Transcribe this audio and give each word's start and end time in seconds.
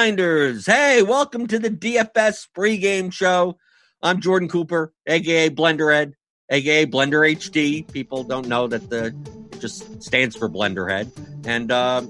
grinders. 0.00 0.64
Hey, 0.64 1.02
welcome 1.02 1.46
to 1.46 1.58
the 1.58 1.68
DFS 1.68 2.48
pregame 2.56 3.12
show. 3.12 3.58
I'm 4.02 4.18
Jordan 4.22 4.48
Cooper, 4.48 4.94
aka 5.06 5.50
Blenderhead, 5.50 6.14
aka 6.48 6.86
Blender 6.86 7.30
HD. 7.36 7.86
People 7.92 8.24
don't 8.24 8.48
know 8.48 8.66
that 8.66 8.88
the 8.88 9.14
just 9.58 10.02
stands 10.02 10.34
for 10.34 10.48
Blenderhead, 10.48 11.10
and 11.46 11.70
uh, 11.70 12.00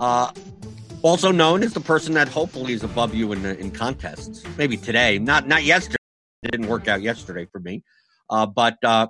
uh, 0.00 0.32
also 1.02 1.30
known 1.30 1.62
as 1.62 1.74
the 1.74 1.80
person 1.80 2.14
that 2.14 2.28
hopefully 2.28 2.72
is 2.72 2.82
above 2.82 3.14
you 3.14 3.30
in 3.32 3.44
in 3.44 3.72
contests. 3.72 4.42
Maybe 4.56 4.78
today, 4.78 5.18
not 5.18 5.46
not 5.46 5.64
yesterday. 5.64 5.96
It 6.44 6.52
didn't 6.52 6.68
work 6.68 6.88
out 6.88 7.02
yesterday 7.02 7.46
for 7.52 7.60
me, 7.60 7.84
uh, 8.30 8.46
but 8.46 8.78
uh, 8.82 9.08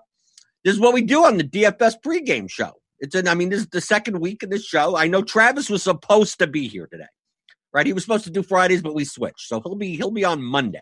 this 0.64 0.74
is 0.74 0.80
what 0.80 0.92
we 0.92 1.02
do 1.02 1.24
on 1.24 1.36
the 1.36 1.44
DFS 1.44 1.94
pregame 2.04 2.50
show. 2.50 2.72
It's 2.98 3.14
an, 3.14 3.28
I 3.28 3.34
mean, 3.34 3.50
this 3.50 3.60
is 3.60 3.68
the 3.68 3.80
second 3.80 4.18
week 4.18 4.42
of 4.42 4.50
this 4.50 4.64
show. 4.64 4.96
I 4.96 5.06
know 5.06 5.22
Travis 5.22 5.70
was 5.70 5.84
supposed 5.84 6.40
to 6.40 6.48
be 6.48 6.66
here 6.66 6.88
today, 6.90 7.06
right? 7.72 7.86
He 7.86 7.92
was 7.92 8.04
supposed 8.04 8.24
to 8.24 8.30
do 8.30 8.42
Fridays, 8.42 8.82
but 8.82 8.94
we 8.94 9.04
switched, 9.04 9.48
so 9.48 9.60
he'll 9.60 9.76
be 9.76 9.96
he'll 9.96 10.10
be 10.10 10.24
on 10.24 10.42
Monday. 10.42 10.80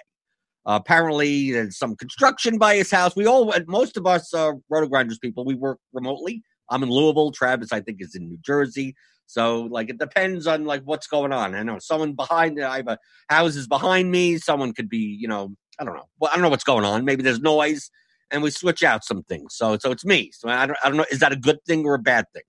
Uh, 0.66 0.78
apparently, 0.80 1.52
there's 1.52 1.78
some 1.78 1.94
construction 1.94 2.58
by 2.58 2.74
his 2.74 2.90
house. 2.90 3.14
We 3.14 3.26
all, 3.26 3.52
most 3.68 3.96
of 3.96 4.04
us, 4.04 4.34
uh, 4.34 4.52
Roto 4.68 4.88
Grinders 4.88 5.18
people, 5.18 5.44
we 5.44 5.54
work 5.54 5.78
remotely. 5.92 6.42
I'm 6.70 6.82
in 6.82 6.90
Louisville. 6.90 7.30
Travis, 7.30 7.72
I 7.72 7.80
think, 7.80 7.98
is 8.00 8.16
in 8.16 8.28
New 8.28 8.38
Jersey. 8.38 8.96
So, 9.26 9.62
like, 9.62 9.90
it 9.90 9.98
depends 9.98 10.48
on 10.48 10.64
like 10.64 10.82
what's 10.82 11.06
going 11.06 11.32
on. 11.32 11.54
I 11.54 11.62
know 11.62 11.78
someone 11.78 12.14
behind. 12.14 12.60
I 12.60 12.78
have 12.78 12.88
a 12.88 12.98
houses 13.28 13.68
behind 13.68 14.10
me. 14.10 14.38
Someone 14.38 14.72
could 14.72 14.88
be, 14.88 14.98
you 14.98 15.28
know, 15.28 15.54
I 15.78 15.84
don't 15.84 15.94
know. 15.94 16.08
Well, 16.18 16.30
I 16.32 16.36
don't 16.36 16.42
know 16.42 16.48
what's 16.48 16.64
going 16.64 16.84
on. 16.84 17.04
Maybe 17.04 17.22
there's 17.22 17.40
noise 17.40 17.90
and 18.30 18.42
we 18.42 18.50
switch 18.50 18.82
out 18.82 19.04
some 19.04 19.22
things. 19.24 19.54
So 19.54 19.78
so 19.78 19.90
it's 19.90 20.04
me. 20.04 20.30
So 20.32 20.48
I 20.48 20.66
don't, 20.66 20.78
I 20.82 20.88
don't 20.88 20.96
know. 20.96 21.06
Is 21.10 21.20
that 21.20 21.32
a 21.32 21.36
good 21.36 21.58
thing 21.66 21.84
or 21.84 21.94
a 21.94 21.98
bad 21.98 22.26
thing? 22.32 22.42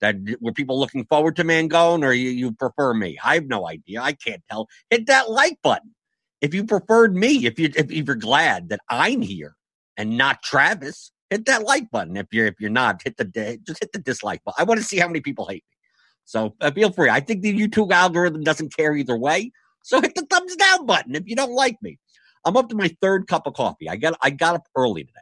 That 0.00 0.16
were 0.40 0.52
people 0.52 0.80
looking 0.80 1.04
forward 1.04 1.36
to 1.36 1.44
Mangone 1.44 2.02
or 2.02 2.12
you, 2.12 2.30
you 2.30 2.52
prefer 2.52 2.94
me? 2.94 3.18
I 3.22 3.34
have 3.34 3.46
no 3.46 3.68
idea. 3.68 4.00
I 4.00 4.12
can't 4.12 4.42
tell. 4.50 4.66
Hit 4.88 5.06
that 5.06 5.30
like 5.30 5.58
button 5.62 5.94
if 6.40 6.54
you 6.54 6.64
preferred 6.64 7.14
me. 7.14 7.46
If 7.46 7.58
you 7.58 7.70
if 7.76 7.90
you're 7.90 8.16
glad 8.16 8.70
that 8.70 8.80
I'm 8.88 9.20
here 9.20 9.56
and 9.96 10.16
not 10.16 10.42
Travis, 10.42 11.12
hit 11.28 11.44
that 11.46 11.64
like 11.64 11.90
button. 11.90 12.16
If 12.16 12.26
you're 12.32 12.46
if 12.46 12.54
you're 12.60 12.70
not, 12.70 13.02
hit 13.04 13.16
the 13.16 13.58
just 13.66 13.80
hit 13.80 13.92
the 13.92 13.98
dislike 13.98 14.42
button. 14.44 14.60
I 14.60 14.64
want 14.64 14.80
to 14.80 14.86
see 14.86 14.98
how 14.98 15.06
many 15.06 15.20
people 15.20 15.46
hate 15.46 15.64
me. 15.70 15.76
So 16.24 16.54
uh, 16.60 16.70
feel 16.70 16.92
free. 16.92 17.10
I 17.10 17.20
think 17.20 17.42
the 17.42 17.56
YouTube 17.56 17.92
algorithm 17.92 18.42
doesn't 18.42 18.74
care 18.76 18.94
either 18.94 19.16
way. 19.16 19.52
So 19.82 20.00
hit 20.00 20.14
the 20.14 20.26
thumbs 20.30 20.56
down 20.56 20.86
button 20.86 21.14
if 21.14 21.26
you 21.26 21.34
don't 21.34 21.54
like 21.54 21.76
me. 21.82 21.98
I'm 22.44 22.56
up 22.56 22.68
to 22.68 22.74
my 22.74 22.94
third 23.00 23.26
cup 23.26 23.46
of 23.46 23.54
coffee. 23.54 23.88
I 23.88 23.96
got 23.96 24.16
I 24.22 24.30
got 24.30 24.54
up 24.54 24.66
early 24.76 25.04
today, 25.04 25.20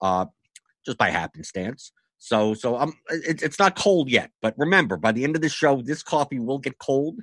uh, 0.00 0.26
just 0.84 0.98
by 0.98 1.10
happenstance. 1.10 1.92
So 2.20 2.52
so 2.52 2.76
I'm 2.76 2.92
it, 3.08 3.42
it's 3.42 3.58
not 3.58 3.76
cold 3.76 4.10
yet, 4.10 4.30
but 4.42 4.54
remember, 4.58 4.98
by 4.98 5.10
the 5.10 5.24
end 5.24 5.36
of 5.36 5.42
the 5.42 5.48
show, 5.48 5.80
this 5.80 6.02
coffee 6.02 6.38
will 6.38 6.58
get 6.58 6.78
cold, 6.78 7.18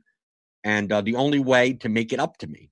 and 0.64 0.92
uh, 0.92 1.02
the 1.02 1.16
only 1.16 1.40
way 1.40 1.74
to 1.74 1.88
make 1.88 2.12
it 2.12 2.20
up 2.20 2.38
to 2.40 2.48
me 2.48 2.72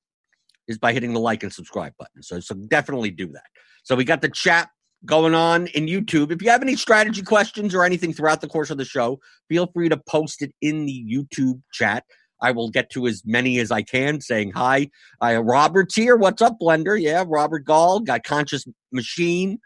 is 0.68 0.80
by 0.80 0.92
hitting 0.92 1.14
the 1.14 1.20
like 1.20 1.44
and 1.44 1.54
subscribe 1.54 1.94
button. 2.00 2.24
So 2.24 2.40
so 2.40 2.56
definitely 2.56 3.12
do 3.12 3.28
that. 3.28 3.46
So 3.84 3.96
we 3.96 4.06
got 4.06 4.24
the 4.24 4.30
chat 4.30 4.70
going 5.06 5.36
on 5.36 5.68
in 5.68 5.86
YouTube. 5.86 6.32
If 6.32 6.42
you 6.42 6.50
have 6.50 6.64
any 6.64 6.76
strategy 6.76 7.22
questions 7.22 7.76
or 7.76 7.84
anything 7.84 8.12
throughout 8.12 8.42
the 8.42 8.48
course 8.48 8.72
of 8.72 8.80
the 8.80 8.86
show, 8.86 9.20
feel 9.48 9.68
free 9.68 9.90
to 9.90 9.98
post 9.98 10.42
it 10.42 10.52
in 10.62 10.88
the 10.88 11.06
YouTube 11.08 11.62
chat. 11.72 12.06
I 12.42 12.52
will 12.52 12.72
get 12.72 12.90
to 12.92 13.06
as 13.06 13.22
many 13.24 13.60
as 13.60 13.70
I 13.70 13.84
can 13.84 14.20
saying 14.20 14.54
hi. 14.54 14.90
Uh, 15.22 15.44
Robert's 15.44 15.94
here. 15.94 16.16
What's 16.16 16.42
up, 16.42 16.58
Blender? 16.60 17.00
Yeah, 17.00 17.24
Robert 17.28 17.66
Gall, 17.66 18.00
got 18.00 18.24
Conscious 18.24 18.66
Machine, 18.92 19.60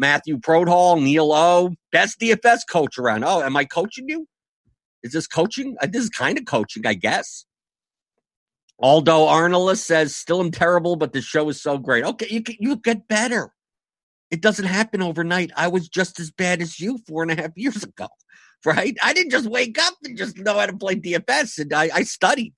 Matthew 0.00 0.38
Prodhall, 0.38 1.00
Neil 1.00 1.32
O, 1.32 1.74
best 1.92 2.18
DFS 2.18 2.60
coach 2.68 2.98
around. 2.98 3.24
Oh, 3.24 3.42
am 3.42 3.56
I 3.56 3.64
coaching 3.64 4.08
you? 4.08 4.26
Is 5.02 5.12
this 5.12 5.26
coaching? 5.26 5.76
Uh, 5.80 5.86
this 5.86 6.04
is 6.04 6.10
kind 6.10 6.38
of 6.38 6.46
coaching, 6.46 6.86
I 6.86 6.94
guess. 6.94 7.44
Aldo 8.82 9.26
Arnoldus 9.26 9.78
says, 9.78 10.16
still 10.16 10.40
am 10.40 10.50
terrible, 10.50 10.96
but 10.96 11.12
the 11.12 11.20
show 11.20 11.48
is 11.50 11.62
so 11.62 11.78
great. 11.78 12.02
Okay, 12.04 12.26
you, 12.30 12.42
you 12.58 12.76
get 12.76 13.06
better. 13.06 13.52
It 14.30 14.40
doesn't 14.40 14.64
happen 14.64 15.02
overnight. 15.02 15.50
I 15.56 15.68
was 15.68 15.88
just 15.88 16.18
as 16.18 16.30
bad 16.30 16.62
as 16.62 16.80
you 16.80 16.98
four 17.06 17.22
and 17.22 17.30
a 17.30 17.40
half 17.40 17.52
years 17.56 17.84
ago 17.84 18.08
right? 18.64 18.96
I 19.02 19.12
didn't 19.12 19.32
just 19.32 19.48
wake 19.48 19.78
up 19.78 19.94
and 20.04 20.16
just 20.16 20.38
know 20.38 20.58
how 20.58 20.66
to 20.66 20.76
play 20.76 20.96
DFS, 20.96 21.58
and 21.58 21.72
I, 21.72 21.90
I 21.94 22.02
studied. 22.02 22.54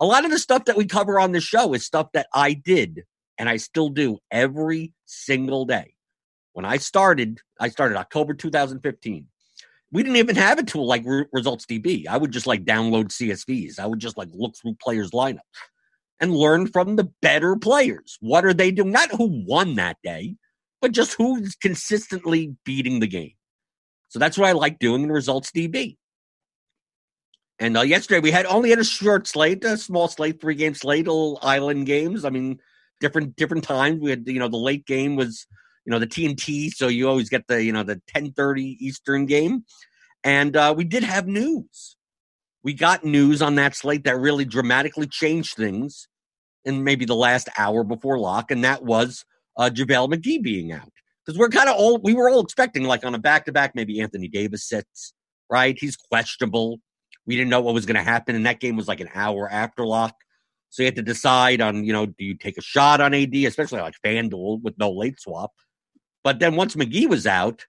A 0.00 0.06
lot 0.06 0.24
of 0.24 0.30
the 0.30 0.38
stuff 0.38 0.64
that 0.66 0.76
we 0.76 0.86
cover 0.86 1.20
on 1.20 1.32
the 1.32 1.40
show 1.40 1.74
is 1.74 1.84
stuff 1.84 2.08
that 2.14 2.26
I 2.34 2.54
did 2.54 3.04
and 3.38 3.48
I 3.48 3.58
still 3.58 3.90
do 3.90 4.18
every 4.30 4.94
single 5.04 5.66
day. 5.66 5.94
When 6.52 6.64
I 6.64 6.78
started, 6.78 7.40
I 7.58 7.68
started 7.68 7.96
October 7.96 8.34
2015. 8.34 9.26
We 9.92 10.02
didn't 10.02 10.16
even 10.16 10.36
have 10.36 10.58
a 10.58 10.62
tool 10.62 10.86
like 10.86 11.04
Results 11.32 11.66
DB. 11.66 12.06
I 12.06 12.16
would 12.16 12.30
just 12.30 12.46
like 12.46 12.64
download 12.64 13.06
CSVs. 13.06 13.78
I 13.78 13.86
would 13.86 13.98
just 13.98 14.16
like 14.16 14.28
look 14.32 14.54
through 14.56 14.76
players' 14.80 15.10
lineups 15.10 15.40
and 16.20 16.34
learn 16.34 16.66
from 16.66 16.96
the 16.96 17.10
better 17.22 17.56
players. 17.56 18.16
What 18.20 18.44
are 18.44 18.54
they 18.54 18.70
doing? 18.70 18.92
Not 18.92 19.10
who 19.10 19.44
won 19.46 19.74
that 19.76 19.96
day, 20.04 20.36
but 20.80 20.92
just 20.92 21.14
who's 21.14 21.56
consistently 21.56 22.54
beating 22.64 23.00
the 23.00 23.08
game. 23.08 23.32
So 24.08 24.18
that's 24.18 24.36
what 24.36 24.48
I 24.48 24.52
like 24.52 24.78
doing 24.78 25.04
in 25.04 25.12
results 25.12 25.50
DB. 25.50 25.96
And 27.58 27.76
uh, 27.76 27.82
yesterday 27.82 28.20
we 28.20 28.30
had 28.30 28.46
only 28.46 28.70
had 28.70 28.78
a 28.78 28.84
short 28.84 29.26
slate, 29.26 29.64
a 29.64 29.76
small 29.76 30.08
slate, 30.08 30.40
three 30.40 30.54
game 30.54 30.74
slate, 30.74 31.06
little 31.06 31.38
island 31.42 31.86
games. 31.86 32.24
I 32.24 32.30
mean, 32.30 32.58
different 33.00 33.36
different 33.36 33.64
times. 33.64 34.00
We 34.00 34.10
had 34.10 34.26
you 34.26 34.38
know 34.38 34.48
the 34.48 34.56
late 34.56 34.86
game 34.86 35.14
was 35.14 35.46
you 35.84 35.90
know 35.90 35.98
the 35.98 36.06
TNT, 36.06 36.70
so 36.70 36.88
you 36.88 37.08
always 37.08 37.28
get 37.28 37.46
the 37.46 37.62
you 37.62 37.72
know 37.72 37.82
the 37.82 38.00
ten 38.08 38.32
thirty 38.32 38.76
Eastern 38.80 39.26
game, 39.26 39.64
and 40.24 40.56
uh, 40.56 40.74
we 40.76 40.84
did 40.84 41.02
have 41.02 41.26
news. 41.26 41.96
We 42.62 42.74
got 42.74 43.04
news 43.04 43.40
on 43.40 43.54
that 43.54 43.74
slate 43.74 44.04
that 44.04 44.18
really 44.18 44.44
dramatically 44.44 45.06
changed 45.06 45.56
things 45.56 46.08
in 46.64 46.84
maybe 46.84 47.06
the 47.06 47.14
last 47.16 47.48
hour 47.58 47.84
before 47.84 48.18
lock, 48.18 48.50
and 48.50 48.64
that 48.64 48.84
was 48.84 49.24
uh, 49.56 49.70
JaVale 49.72 50.12
McGee 50.12 50.42
being 50.42 50.72
out 50.72 50.92
because 51.24 51.38
we're 51.38 51.48
kind 51.48 51.68
of 51.68 51.76
all 51.76 51.98
we 51.98 52.14
were 52.14 52.28
all 52.28 52.40
expecting 52.40 52.84
like 52.84 53.04
on 53.04 53.14
a 53.14 53.18
back 53.18 53.46
to 53.46 53.52
back 53.52 53.74
maybe 53.74 54.00
Anthony 54.00 54.28
Davis 54.28 54.68
sits 54.68 55.14
right. 55.50 55.76
He's 55.78 55.96
questionable. 55.96 56.78
We 57.26 57.36
didn't 57.36 57.50
know 57.50 57.60
what 57.60 57.74
was 57.74 57.86
going 57.86 57.96
to 57.96 58.02
happen, 58.02 58.34
and 58.34 58.46
that 58.46 58.60
game 58.60 58.76
was 58.76 58.88
like 58.88 59.00
an 59.00 59.10
hour 59.14 59.48
after 59.50 59.84
lock. 59.84 60.14
So 60.70 60.82
you 60.82 60.86
had 60.86 60.96
to 60.96 61.02
decide 61.02 61.60
on 61.60 61.84
you 61.84 61.92
know 61.92 62.06
do 62.06 62.24
you 62.24 62.36
take 62.36 62.58
a 62.58 62.62
shot 62.62 63.00
on 63.00 63.14
AD, 63.14 63.34
especially 63.34 63.80
like 63.80 63.94
FanDuel 64.04 64.62
with 64.62 64.78
no 64.78 64.90
late 64.90 65.20
swap. 65.20 65.52
But 66.22 66.38
then 66.38 66.56
once 66.56 66.76
McGee 66.76 67.08
was 67.08 67.26
out, 67.26 67.66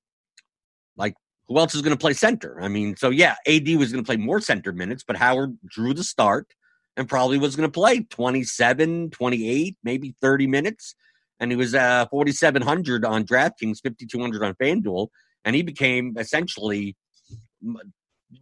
like 0.97 1.15
who 1.47 1.57
else 1.57 1.75
is 1.75 1.81
going 1.81 1.95
to 1.95 2.01
play 2.01 2.13
center? 2.13 2.61
I 2.61 2.67
mean, 2.67 2.95
so 2.95 3.09
yeah, 3.09 3.35
AD 3.47 3.67
was 3.75 3.91
going 3.91 4.03
to 4.03 4.07
play 4.07 4.17
more 4.17 4.41
center 4.41 4.73
minutes, 4.73 5.03
but 5.05 5.17
Howard 5.17 5.57
drew 5.65 5.93
the 5.93 6.03
start 6.03 6.53
and 6.97 7.07
probably 7.07 7.37
was 7.37 7.55
going 7.55 7.69
to 7.69 7.73
play 7.73 8.01
27, 8.01 9.11
28, 9.11 9.77
maybe 9.83 10.15
30 10.21 10.47
minutes 10.47 10.95
and 11.41 11.51
he 11.51 11.57
was 11.57 11.73
uh, 11.73 12.05
4,700 12.11 13.03
on 13.03 13.25
DraftKings, 13.25 13.81
5,200 13.81 14.43
on 14.43 14.53
FanDuel, 14.53 15.07
and 15.43 15.55
he 15.55 15.63
became 15.63 16.15
essentially 16.17 16.95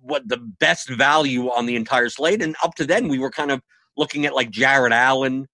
what 0.01 0.27
the 0.27 0.37
best 0.37 0.89
value 0.89 1.47
on 1.47 1.65
the 1.65 1.77
entire 1.77 2.09
slate. 2.09 2.43
And 2.43 2.57
up 2.61 2.75
to 2.75 2.85
then, 2.85 3.07
we 3.07 3.17
were 3.17 3.31
kind 3.31 3.51
of 3.51 3.61
looking 3.95 4.25
at 4.25 4.35
like 4.35 4.51
Jarrett 4.51 4.91
Allen 4.91 5.47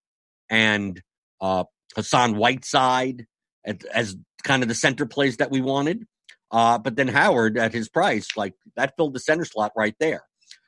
and 0.49 1.01
uh, 1.39 1.65
Hassan 1.95 2.35
Whiteside 2.35 3.27
as, 3.63 3.77
as 3.93 4.17
kind 4.45 4.63
of 4.63 4.69
the 4.69 4.75
center 4.75 5.05
plays 5.05 5.37
that 5.37 5.51
we 5.51 5.59
wanted. 5.59 6.07
Uh, 6.51 6.77
but 6.77 6.95
then 6.95 7.09
Howard 7.09 7.57
at 7.57 7.73
his 7.73 7.89
price, 7.89 8.37
like 8.37 8.53
that 8.77 8.95
filled 8.95 9.13
the 9.13 9.19
center 9.19 9.43
slot 9.43 9.73
right 9.75 9.95
there. 9.99 10.21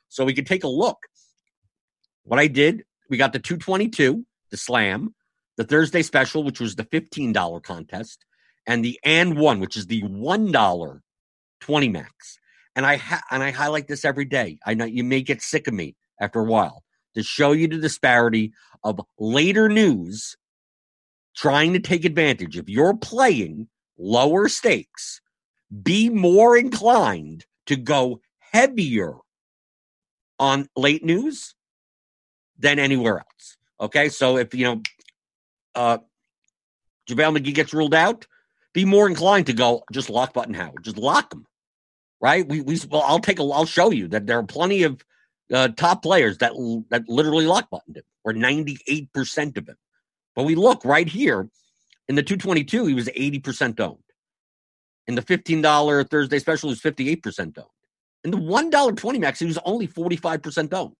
So 0.09 0.25
we 0.25 0.33
could 0.33 0.47
take 0.47 0.65
a 0.65 0.68
look. 0.68 0.97
What 2.24 2.39
I 2.39 2.47
did, 2.47 2.83
we 3.09 3.15
got 3.15 3.31
the 3.31 3.39
222, 3.39 4.25
the 4.51 4.57
slam 4.57 5.13
the 5.57 5.63
Thursday 5.63 6.03
special, 6.03 6.44
which 6.44 6.59
was 6.59 6.75
the 6.75 6.85
$15 6.85 7.63
contest, 7.63 8.24
and 8.65 8.85
the 8.85 9.00
and 9.03 9.38
one, 9.38 9.59
which 9.59 9.75
is 9.75 9.88
the 9.88 10.03
$1 10.03 11.00
20 11.59 11.89
max. 11.89 12.39
And 12.75 12.85
I 12.85 12.97
ha- 12.97 13.24
and 13.31 13.41
I 13.41 13.51
highlight 13.51 13.88
this 13.88 14.06
every 14.06 14.25
day. 14.25 14.59
I 14.65 14.75
know 14.75 14.85
you 14.85 15.03
may 15.03 15.21
get 15.21 15.41
sick 15.41 15.68
of 15.68 15.74
me 15.74 15.95
after 16.21 16.39
a 16.39 16.44
while 16.44 16.83
to 17.15 17.24
show 17.24 17.51
you 17.51 17.68
the 17.68 17.79
disparity 17.79 18.53
of 18.83 19.01
later 19.18 19.68
news 19.68 20.38
trying 21.38 21.74
to 21.74 21.80
take 21.80 22.04
advantage. 22.04 22.57
If 22.57 22.68
you're 22.68 22.98
playing 22.98 23.69
lower 23.98 24.50
stakes, 24.50 25.22
be 25.84 26.10
more 26.10 26.57
inclined 26.57 27.45
to 27.68 27.75
go 27.75 28.22
heavier 28.39 29.13
on 30.39 30.68
late 30.75 31.06
news 31.06 31.54
than 32.57 32.80
anywhere 32.80 33.19
else. 33.19 33.57
Okay, 33.80 34.10
so 34.10 34.38
if 34.38 34.56
you 34.56 34.66
know 34.66 34.81
uh, 35.75 36.00
JaVale 37.07 37.38
McGee 37.38 37.54
gets 37.54 37.74
ruled 37.74 37.94
out, 37.94 38.25
be 38.74 38.84
more 38.86 39.07
inclined 39.07 39.45
to 39.45 39.54
go 39.54 39.84
just 39.92 40.10
lock 40.10 40.34
button 40.34 40.56
Howard, 40.56 40.84
just 40.84 40.98
lock 40.98 41.31
him, 41.31 41.45
right? 42.19 42.48
We 42.48 42.62
we 42.62 42.80
well, 42.89 43.04
I'll 43.06 43.19
take 43.19 43.39
a, 43.39 43.44
I'll 43.44 43.66
show 43.66 43.92
you 43.92 44.07
that 44.07 44.25
there 44.25 44.39
are 44.39 44.44
plenty 44.44 44.84
of 44.84 45.04
uh, 45.54 45.69
top 45.69 46.01
players 46.01 46.39
that 46.39 46.54
that 46.89 47.07
literally 47.07 47.45
lock 47.45 47.69
buttoned 47.69 47.98
him, 47.98 48.04
or 48.24 48.34
ninety 48.34 48.80
eight 48.88 49.13
percent 49.13 49.57
of 49.57 49.68
him. 49.69 49.78
But 50.38 50.44
we 50.44 50.56
look 50.56 50.86
right 50.86 51.10
here 51.10 51.50
in 52.07 52.16
the 52.16 52.24
two 52.24 52.38
twenty 52.38 52.63
two, 52.63 52.86
he 52.86 52.94
was 52.94 53.10
eighty 53.16 53.39
percent 53.39 53.81
owned. 53.81 53.98
And 55.07 55.18
the 55.18 55.22
$15 55.22 56.10
Thursday 56.10 56.39
special 56.39 56.69
he 56.69 56.72
was 56.72 56.81
58% 56.81 57.57
owned. 57.57 57.68
And 58.24 58.34
the 58.34 58.38
$1.20 58.38 59.19
max, 59.19 59.39
he 59.39 59.45
was 59.45 59.57
only 59.60 59.88
45% 59.88 60.74
owned. 60.74 60.95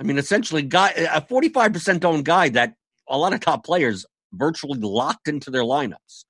I 0.00 0.04
mean, 0.04 0.16
essentially, 0.16 0.62
guy 0.62 0.90
a 0.90 1.20
45% 1.20 2.04
owned 2.04 2.24
guy 2.24 2.48
that 2.50 2.74
a 3.08 3.18
lot 3.18 3.34
of 3.34 3.40
top 3.40 3.64
players 3.64 4.06
virtually 4.32 4.78
locked 4.78 5.28
into 5.28 5.50
their 5.50 5.62
lineups. 5.62 6.24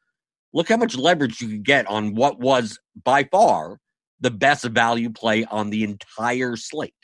Look 0.52 0.68
how 0.68 0.78
much 0.78 0.96
leverage 0.96 1.40
you 1.40 1.48
could 1.48 1.64
get 1.64 1.86
on 1.86 2.14
what 2.14 2.40
was 2.40 2.78
by 3.04 3.24
far 3.24 3.78
the 4.20 4.30
best 4.30 4.64
value 4.64 5.10
play 5.10 5.44
on 5.44 5.70
the 5.70 5.84
entire 5.84 6.56
slate. 6.56 6.94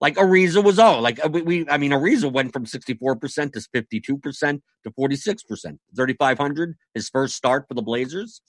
Like 0.00 0.16
Ariza 0.16 0.62
was 0.62 0.78
all 0.78 1.00
like 1.00 1.24
uh, 1.24 1.28
we, 1.28 1.42
we 1.42 1.68
I 1.68 1.76
mean 1.76 1.90
Ariza 1.90 2.30
went 2.30 2.52
from 2.52 2.66
64% 2.66 3.52
to 3.52 3.60
52% 3.60 4.60
to 4.84 4.90
46%. 4.90 5.78
3500 5.96 6.76
his 6.94 7.08
first 7.08 7.34
start 7.34 7.66
for 7.66 7.74
the 7.74 7.82
Blazers. 7.82 8.40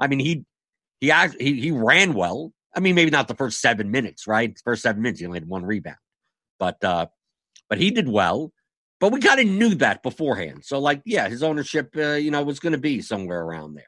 I 0.00 0.08
mean 0.08 0.18
he 0.18 0.44
he 1.00 1.12
he 1.38 1.60
he 1.60 1.70
ran 1.70 2.14
well. 2.14 2.52
I 2.74 2.80
mean 2.80 2.94
maybe 2.94 3.10
not 3.10 3.28
the 3.28 3.34
first 3.34 3.60
7 3.60 3.90
minutes, 3.90 4.26
right? 4.26 4.58
First 4.64 4.82
7 4.82 5.00
minutes 5.00 5.20
he 5.20 5.26
only 5.26 5.38
had 5.38 5.48
one 5.48 5.64
rebound. 5.64 5.98
But 6.58 6.82
uh 6.82 7.06
but 7.68 7.78
he 7.78 7.90
did 7.90 8.08
well. 8.08 8.52
But 8.98 9.12
we 9.12 9.20
kind 9.20 9.40
of 9.40 9.46
knew 9.46 9.74
that 9.76 10.02
beforehand. 10.02 10.64
So, 10.64 10.78
like, 10.78 11.02
yeah, 11.04 11.28
his 11.28 11.42
ownership, 11.42 11.94
uh, 11.96 12.12
you 12.12 12.30
know, 12.30 12.42
was 12.42 12.60
going 12.60 12.72
to 12.72 12.78
be 12.78 13.02
somewhere 13.02 13.42
around 13.42 13.74
there. 13.74 13.84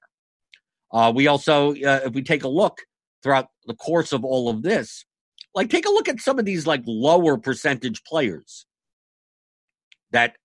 Uh, 0.93 1.13
we 1.15 1.27
also, 1.29 1.73
uh, 1.73 2.01
if 2.05 2.13
we 2.13 2.23
take 2.23 2.45
a 2.45 2.49
look 2.49 2.79
throughout 3.23 3.49
the 3.67 3.75
course 3.75 4.13
of 4.13 4.25
all 4.25 4.51
of 4.51 4.63
this, 4.63 5.07
like, 5.55 5.71
take 5.71 5.87
a 5.87 5.91
look 5.91 6.09
at 6.09 6.21
some 6.21 6.39
of 6.39 6.45
these 6.45 6.67
like 6.67 6.83
lower 6.87 7.39
percentage 7.39 8.05
players 8.05 8.67
that 10.11 10.37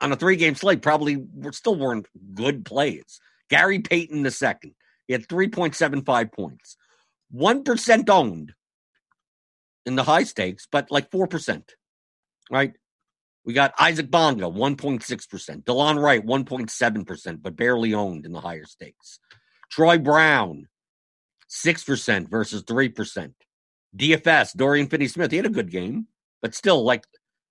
on 0.00 0.12
a 0.12 0.16
three 0.16 0.36
game 0.36 0.54
slate 0.54 0.82
probably 0.82 1.16
were, 1.16 1.52
still 1.52 1.74
weren't 1.74 2.06
good 2.34 2.64
plays. 2.64 3.20
Gary 3.50 3.80
Payton 3.80 4.22
the 4.22 4.30
second, 4.30 4.74
he 5.06 5.12
had 5.12 5.26
3.75 5.26 6.32
points, 6.32 6.76
1% 7.34 8.08
owned 8.10 8.52
in 9.86 9.96
the 9.96 10.04
high 10.04 10.24
stakes, 10.24 10.68
but 10.70 10.90
like 10.90 11.10
4%, 11.10 11.62
right? 12.50 12.74
We 13.44 13.54
got 13.54 13.72
Isaac 13.80 14.10
Bonga, 14.10 14.44
1.6%. 14.44 15.64
Delon 15.64 16.02
Wright, 16.02 16.24
1.7%, 16.24 17.42
but 17.42 17.56
barely 17.56 17.94
owned 17.94 18.26
in 18.26 18.32
the 18.32 18.42
higher 18.42 18.66
stakes. 18.66 19.18
Troy 19.70 19.96
Brown, 19.96 20.68
6% 21.48 22.28
versus 22.28 22.62
3%. 22.64 23.32
DFS, 23.96 24.56
Dorian 24.56 24.88
Finney 24.88 25.08
Smith, 25.08 25.30
he 25.30 25.36
had 25.38 25.46
a 25.46 25.50
good 25.50 25.70
game, 25.70 26.06
but 26.42 26.54
still, 26.54 26.84
like, 26.84 27.04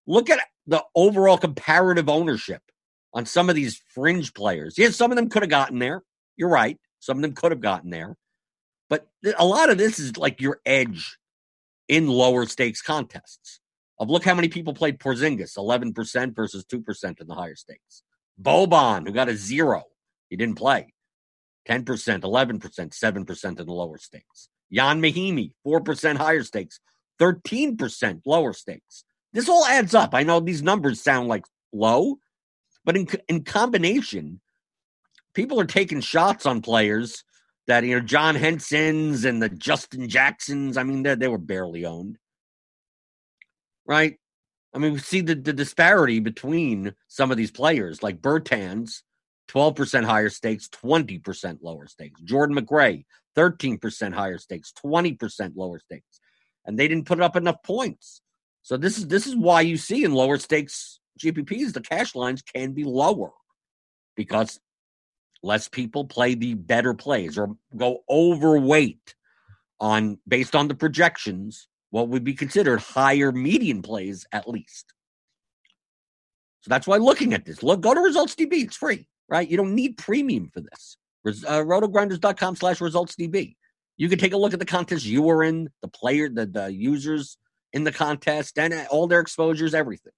look 0.06 0.30
at 0.30 0.40
the 0.66 0.84
overall 0.96 1.38
comparative 1.38 2.10
ownership 2.10 2.62
on 3.14 3.26
some 3.26 3.50
of 3.50 3.56
these 3.56 3.82
fringe 3.94 4.34
players. 4.34 4.78
Yeah, 4.78 4.90
some 4.90 5.12
of 5.12 5.18
them 5.18 5.30
could 5.30 5.44
have 5.44 5.50
gotten 5.50 5.80
there. 5.80 6.04
You're 6.36 6.50
right. 6.50 6.78
Some 7.00 7.18
of 7.18 7.22
them 7.22 7.34
could 7.34 7.52
have 7.52 7.62
gotten 7.62 7.90
there. 7.90 8.16
But 8.90 9.08
a 9.38 9.46
lot 9.46 9.70
of 9.70 9.78
this 9.78 10.00
is 10.00 10.18
like 10.18 10.40
your 10.42 10.60
edge 10.66 11.18
in 11.88 12.08
lower 12.08 12.46
stakes 12.46 12.82
contests 12.82 13.60
of 14.00 14.10
look 14.10 14.24
how 14.24 14.36
many 14.36 14.50
people 14.50 14.74
played 14.74 15.00
Porzingis, 15.00 15.58
11% 15.58 16.36
versus 16.36 16.66
2% 16.66 17.22
in 17.22 17.28
the 17.28 17.34
higher 17.34 17.56
stakes. 17.56 18.04
Boban, 18.42 19.08
who 19.08 19.14
got 19.14 19.30
a 19.30 19.36
zero, 19.36 19.84
he 20.30 20.36
didn't 20.36 20.58
play. 20.58 20.94
10%, 21.68 21.84
11%, 21.84 22.60
7% 22.62 23.46
in 23.46 23.56
the 23.56 23.74
lower 23.74 23.98
stakes. 23.98 24.50
Ian 24.72 25.02
Mahinmi, 25.02 25.52
4% 25.66 26.18
higher 26.18 26.44
stakes, 26.44 26.80
13% 27.20 28.22
lower 28.26 28.54
stakes. 28.54 29.04
This 29.34 29.50
all 29.50 29.66
adds 29.66 29.94
up. 29.94 30.14
I 30.14 30.24
know 30.24 30.40
these 30.40 30.64
numbers 30.64 31.02
sound 31.02 31.28
like 31.28 31.46
low, 31.74 32.18
but 32.86 32.96
in, 32.96 33.08
in 33.28 33.44
combination, 33.44 34.40
people 35.34 35.60
are 35.60 35.66
taking 35.66 36.02
shots 36.02 36.46
on 36.46 36.62
players 36.62 37.24
that, 37.68 37.84
you 37.84 37.96
know, 37.96 38.02
John 38.02 38.36
Henson's 38.36 39.26
and 39.26 39.42
the 39.42 39.50
Justin 39.50 40.08
Jacksons, 40.08 40.78
I 40.78 40.84
mean, 40.84 41.04
they, 41.04 41.16
they 41.16 41.28
were 41.28 41.38
barely 41.38 41.86
owned 41.86 42.18
right? 43.88 44.20
I 44.74 44.78
mean, 44.80 44.94
we 44.94 45.00
see 45.00 45.22
the, 45.22 45.34
the 45.34 45.54
disparity 45.54 46.20
between 46.20 46.94
some 47.08 47.32
of 47.32 47.38
these 47.38 47.52
players, 47.52 48.04
like 48.04 48.22
Bertans, 48.22 49.02
12% 49.50 50.04
higher 50.04 50.30
stakes, 50.30 50.68
20% 50.68 51.60
lower 51.62 51.88
stakes. 51.88 52.22
Jordan 52.22 52.56
McRae, 52.56 53.06
13% 53.38 54.14
higher 54.14 54.38
stakes, 54.38 54.74
20% 54.84 55.54
lower 55.56 55.80
stakes. 55.80 56.20
And 56.66 56.78
they 56.78 56.88
didn't 56.88 57.06
put 57.06 57.22
up 57.22 57.36
enough 57.36 57.62
points. 57.64 58.22
So 58.64 58.76
this 58.76 58.98
is 58.98 59.08
this 59.08 59.26
is 59.26 59.36
why 59.36 59.62
you 59.62 59.78
see 59.78 60.04
in 60.04 60.14
lower 60.14 60.38
stakes 60.38 61.00
GPPs 61.18 61.72
the 61.74 61.82
cash 61.82 62.16
lines 62.16 62.42
can 62.42 62.74
be 62.74 62.84
lower 62.84 63.32
because 64.16 64.60
less 65.42 65.70
people 65.70 66.06
play 66.06 66.36
the 66.36 66.54
better 66.56 66.94
plays 66.94 67.38
or 67.38 67.56
go 67.78 68.00
overweight 68.10 69.16
on 69.80 70.18
based 70.28 70.56
on 70.56 70.68
the 70.68 70.76
projections 70.76 71.68
what 71.92 72.10
would 72.10 72.24
be 72.24 72.34
considered 72.34 72.82
higher 72.82 73.32
median 73.32 73.82
plays 73.82 74.26
at 74.34 74.50
least. 74.50 74.94
So 76.62 76.70
that's 76.70 76.88
why 76.88 76.98
looking 76.98 77.34
at 77.34 77.46
this, 77.46 77.64
look, 77.64 77.80
go 77.80 77.94
to 77.94 78.02
Results 78.02 78.36
DB. 78.36 78.64
It's 78.64 78.76
free, 78.76 79.08
right? 79.30 79.48
You 79.48 79.56
don't 79.56 79.76
need 79.76 79.98
premium 79.98 80.50
for 80.54 80.60
this. 80.60 80.98
Uh, 81.30 81.64
rotogrinders.com 81.64 82.56
slash 82.56 82.82
results 82.82 83.16
DB. 83.16 83.56
You 83.98 84.10
can 84.10 84.20
take 84.20 84.34
a 84.34 84.38
look 84.38 84.54
at 84.54 84.60
the 84.60 84.66
contest 84.66 85.06
you 85.06 85.24
were 85.24 85.44
in, 85.44 85.70
the 85.82 85.88
player, 85.88 86.30
the, 86.30 86.46
the 86.46 86.72
users 86.72 87.38
in 87.74 87.84
the 87.84 87.92
contest, 87.92 88.58
and 88.58 88.74
uh, 88.74 88.86
all 88.90 89.08
their 89.08 89.20
exposures, 89.20 89.74
everything. 89.74 90.14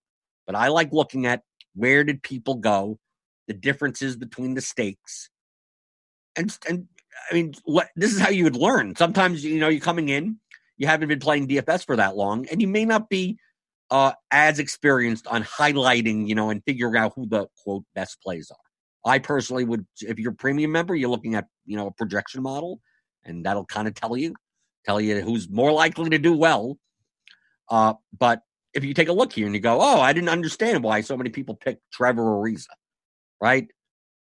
But 0.45 0.55
I 0.55 0.67
like 0.67 0.91
looking 0.91 1.25
at 1.25 1.43
where 1.75 2.03
did 2.03 2.21
people 2.21 2.55
go, 2.55 2.99
the 3.47 3.53
differences 3.53 4.17
between 4.17 4.53
the 4.53 4.61
stakes, 4.61 5.29
and 6.35 6.55
and 6.67 6.87
I 7.29 7.33
mean, 7.33 7.53
this 7.95 8.13
is 8.13 8.19
how 8.19 8.29
you 8.29 8.43
would 8.43 8.55
learn. 8.55 8.95
Sometimes 8.95 9.43
you 9.43 9.59
know 9.59 9.69
you're 9.69 9.81
coming 9.81 10.09
in, 10.09 10.39
you 10.77 10.87
haven't 10.87 11.07
been 11.07 11.19
playing 11.19 11.47
DFS 11.47 11.85
for 11.85 11.95
that 11.95 12.15
long, 12.15 12.47
and 12.51 12.61
you 12.61 12.67
may 12.67 12.85
not 12.85 13.09
be 13.09 13.37
uh, 13.91 14.13
as 14.31 14.59
experienced 14.59 15.27
on 15.27 15.43
highlighting, 15.43 16.27
you 16.27 16.35
know, 16.35 16.49
and 16.49 16.63
figuring 16.63 16.95
out 16.95 17.13
who 17.15 17.27
the 17.27 17.47
quote 17.63 17.83
best 17.95 18.21
plays 18.21 18.51
are. 18.51 18.68
I 19.06 19.20
personally 19.20 19.63
would, 19.63 19.86
if 20.01 20.20
you're 20.20 20.32
a 20.32 20.36
premium 20.36 20.72
member, 20.72 20.96
you're 20.96 21.10
looking 21.10 21.36
at, 21.36 21.48
you 21.65 21.77
know, 21.77 21.88
a 21.88 21.91
projection 21.91 22.41
model, 22.41 22.82
and 23.24 23.46
that'll 23.46 23.65
kind 23.65 23.88
of 23.88 23.94
tell 23.94 24.18
you, 24.18 24.36
tell 24.86 25.00
you 25.00 25.22
who's 25.22 25.50
more 25.50 25.72
likely 25.72 26.10
to 26.10 26.18
do 26.18 26.36
well. 26.36 26.77
Uh, 27.70 27.94
but 28.18 28.41
if 28.74 28.84
you 28.84 28.94
take 28.94 29.08
a 29.08 29.13
look 29.13 29.34
here 29.34 29.46
and 29.46 29.56
you 29.56 29.62
go, 29.62 29.79
oh, 29.82 30.00
I 30.00 30.13
didn't 30.13 30.29
understand 30.29 30.84
why 30.84 31.01
so 31.01 31.18
many 31.18 31.29
people 31.29 31.56
picked 31.56 31.82
Trevor 31.91 32.24
Ariza, 32.24 32.68
right? 33.41 33.68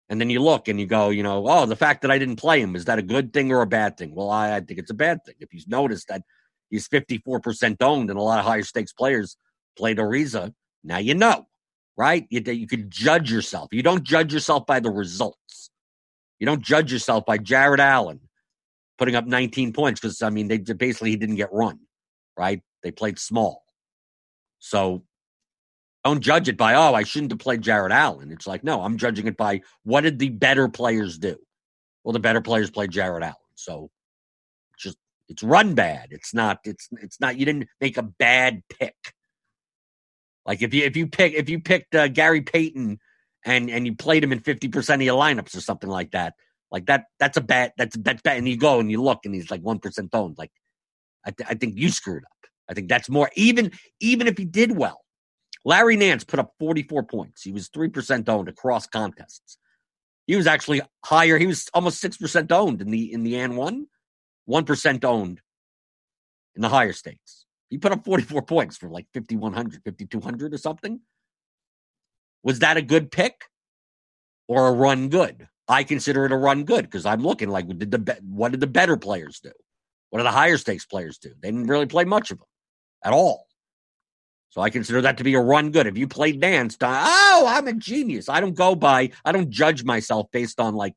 And 0.10 0.20
then 0.20 0.30
you 0.30 0.42
look 0.42 0.68
and 0.68 0.80
you 0.80 0.86
go, 0.86 1.10
you 1.10 1.24
know, 1.24 1.48
oh, 1.48 1.66
the 1.66 1.75
fact 1.75 2.01
that 2.01 2.12
I 2.12 2.18
didn't 2.18 2.36
play 2.36 2.60
him, 2.60 2.75
is 2.75 2.86
that 2.86 3.00
a 3.00 3.04
good 3.04 3.34
thing 3.34 3.51
or 3.51 3.62
a 3.62 3.68
bad 3.68 3.98
thing? 3.98 4.13
Well, 4.13 4.30
I, 4.30 4.58
I 4.58 4.60
think 4.60 4.80
it's 4.80 4.92
a 4.92 4.96
bad 4.96 5.24
thing. 5.25 5.36
If 5.40 5.54
you 5.54 5.62
notice 5.68 6.06
that 6.06 6.22
he's 6.70 6.88
54% 6.88 7.78
owned 7.82 8.10
and 8.10 8.20
a 8.20 8.22
lot 8.22 8.40
of 8.40 8.46
higher 8.46 8.63
stakes 8.63 8.94
players 8.94 9.38
played 9.78 9.98
Ariza. 9.98 10.54
Now 10.84 10.98
you 10.98 11.13
know, 11.13 11.48
right? 11.98 12.25
You, 12.29 12.41
you 12.45 12.67
can 12.67 12.89
judge 12.89 13.31
yourself. 13.31 13.69
You 13.71 13.83
don't 13.83 14.03
judge 14.03 14.33
yourself 14.33 14.65
by 14.65 14.79
the 14.79 14.89
results. 14.89 15.69
You 16.39 16.45
don't 16.45 16.62
judge 16.62 16.91
yourself 16.91 17.25
by 17.25 17.38
Jarrett 17.38 17.79
Allen 17.79 18.19
putting 18.98 19.15
up 19.15 19.25
19 19.25 19.74
points 19.74 20.00
because, 20.00 20.21
I 20.21 20.29
mean, 20.29 20.48
they 20.48 20.57
basically 20.57 21.12
he 21.12 21.17
didn't 21.17 21.36
get 21.36 21.53
run, 21.53 21.79
right? 22.38 22.62
They 22.83 22.91
played 22.91 23.19
small. 23.19 23.63
So 24.60 25.03
don't 26.03 26.21
judge 26.21 26.50
it 26.50 26.57
by, 26.57 26.75
oh, 26.75 26.93
I 26.93 27.03
shouldn't 27.03 27.31
have 27.31 27.39
played 27.39 27.62
Jarrett 27.62 27.91
Allen. 27.91 28.31
It's 28.31 28.48
like, 28.48 28.63
no, 28.63 28.81
I'm 28.81 28.98
judging 28.98 29.27
it 29.27 29.38
by 29.38 29.62
what 29.83 30.01
did 30.01 30.19
the 30.19 30.29
better 30.29 30.67
players 30.67 31.17
do? 31.17 31.38
Well, 32.03 32.13
the 32.13 32.19
better 32.19 32.41
players 32.41 32.71
played 32.71 32.91
Jarrett 32.91 33.24
Allen. 33.24 33.36
So 33.55 33.91
just 34.77 34.98
it's 35.29 35.43
run 35.43 35.75
bad. 35.75 36.10
It's 36.12 36.33
not. 36.33 36.60
It's 36.63 36.89
it's 37.01 37.19
not. 37.19 37.38
You 37.38 37.45
didn't 37.45 37.69
make 37.79 37.98
a 37.98 38.03
bad 38.03 38.63
pick. 38.69 38.95
Like 40.45 40.62
if 40.62 40.74
you 40.74 40.83
if 40.83 40.95
you 40.98 41.07
pick 41.07 41.33
if 41.33 41.50
you 41.50 41.60
picked 41.60 41.95
uh, 41.95 42.07
Gary 42.07 42.41
Payton 42.41 43.00
and 43.45 43.69
and 43.69 43.86
you 43.86 43.95
played 43.95 44.24
him 44.24 44.31
in 44.31 44.39
fifty 44.39 44.67
percent 44.67 45.01
of 45.01 45.05
your 45.05 45.19
lineups 45.19 45.55
or 45.55 45.62
something 45.62 45.89
like 45.89 46.12
that, 46.12 46.33
like 46.71 46.88
that 46.88 47.05
that's 47.19 47.38
a 47.38 47.41
bad 47.41 47.74
that's 47.77 47.95
that's. 47.98 48.21
Bet 48.21 48.38
and 48.38 48.48
you 48.48 48.57
go 48.57 48.79
and 48.79 48.89
you 48.89 49.01
look 49.01 49.19
and 49.25 49.36
he's 49.36 49.51
like 49.51 49.62
one 49.62 49.79
percent 49.79 50.10
owned. 50.13 50.38
Like 50.38 50.51
I, 51.25 51.31
th- 51.31 51.50
I 51.50 51.53
think 51.53 51.77
you 51.77 51.89
screwed 51.89 52.24
up. 52.24 52.50
I 52.69 52.74
think 52.74 52.89
that's 52.89 53.10
more 53.10 53.29
even 53.36 53.71
even 54.00 54.27
if 54.27 54.38
he 54.38 54.45
did 54.45 54.75
well. 54.75 55.01
Larry 55.63 55.95
Nance 55.95 56.24
put 56.24 56.39
up 56.39 56.53
forty 56.60 56.83
four 56.83 57.03
points. 57.03 57.43
He 57.43 57.51
was 57.51 57.67
three 57.69 57.89
percent 57.89 58.27
owned 58.27 58.50
across 58.50 58.88
contests. 58.88 59.57
He 60.27 60.36
was 60.36 60.48
actually 60.48 60.81
higher. 61.05 61.38
He 61.38 61.48
was 61.48 61.69
almost 61.74 62.01
six 62.01 62.17
percent 62.17 62.51
owned 62.51 62.81
in 62.81 62.89
the 62.89 63.12
in 63.13 63.24
the 63.24 63.36
N 63.36 63.55
one 63.55 63.88
1% 64.50 65.03
owned 65.03 65.41
in 66.55 66.62
the 66.62 66.69
higher 66.69 66.93
stakes. 66.93 67.45
He 67.72 67.78
put 67.78 67.94
up 67.94 68.04
44 68.04 68.44
points 68.44 68.78
for 68.78 68.90
like 68.90 69.08
5,100, 69.13 69.82
5,200 69.86 70.54
or 70.54 70.58
something. 70.58 71.00
Was 72.44 72.60
that 72.60 72.75
a 72.75 72.82
good 72.82 73.12
pick 73.12 73.46
or 74.48 74.68
a 74.68 74.74
run 74.74 75.08
good? 75.08 75.48
I 75.70 75.86
consider 75.86 76.25
it 76.25 76.34
a 76.34 76.38
run 76.38 76.66
good 76.66 76.84
because 76.84 77.06
I'm 77.06 77.24
looking 77.24 77.50
like 77.50 77.66
did 77.68 77.92
the 77.92 78.20
what 78.24 78.51
did 78.51 78.60
the 78.60 78.68
better 78.68 78.98
players 78.98 79.40
do? 79.40 79.54
What 80.10 80.20
did 80.20 80.25
the 80.25 80.32
higher 80.32 80.58
stakes 80.58 80.86
players 80.86 81.18
do? 81.18 81.30
They 81.42 81.50
didn't 81.50 81.68
really 81.68 81.86
play 81.86 82.04
much 82.04 82.30
of 82.30 82.40
them 82.40 82.48
at 83.06 83.13
all. 83.13 83.48
So 84.50 84.60
I 84.60 84.70
consider 84.70 85.00
that 85.04 85.18
to 85.20 85.24
be 85.24 85.34
a 85.36 85.40
run 85.40 85.72
good. 85.72 85.88
If 85.88 85.98
you 85.98 86.10
played 86.10 86.42
Nance, 86.42 86.75
oh, 86.82 87.46
I'm 87.48 87.70
a 87.70 87.74
genius. 87.74 88.28
I 88.28 88.42
don't 88.42 88.54
go 88.54 88.75
by, 88.75 89.12
I 89.24 89.32
don't 89.32 89.50
judge 89.50 89.86
myself 89.86 90.28
based 90.34 90.60
on 90.60 90.75
like 90.75 90.94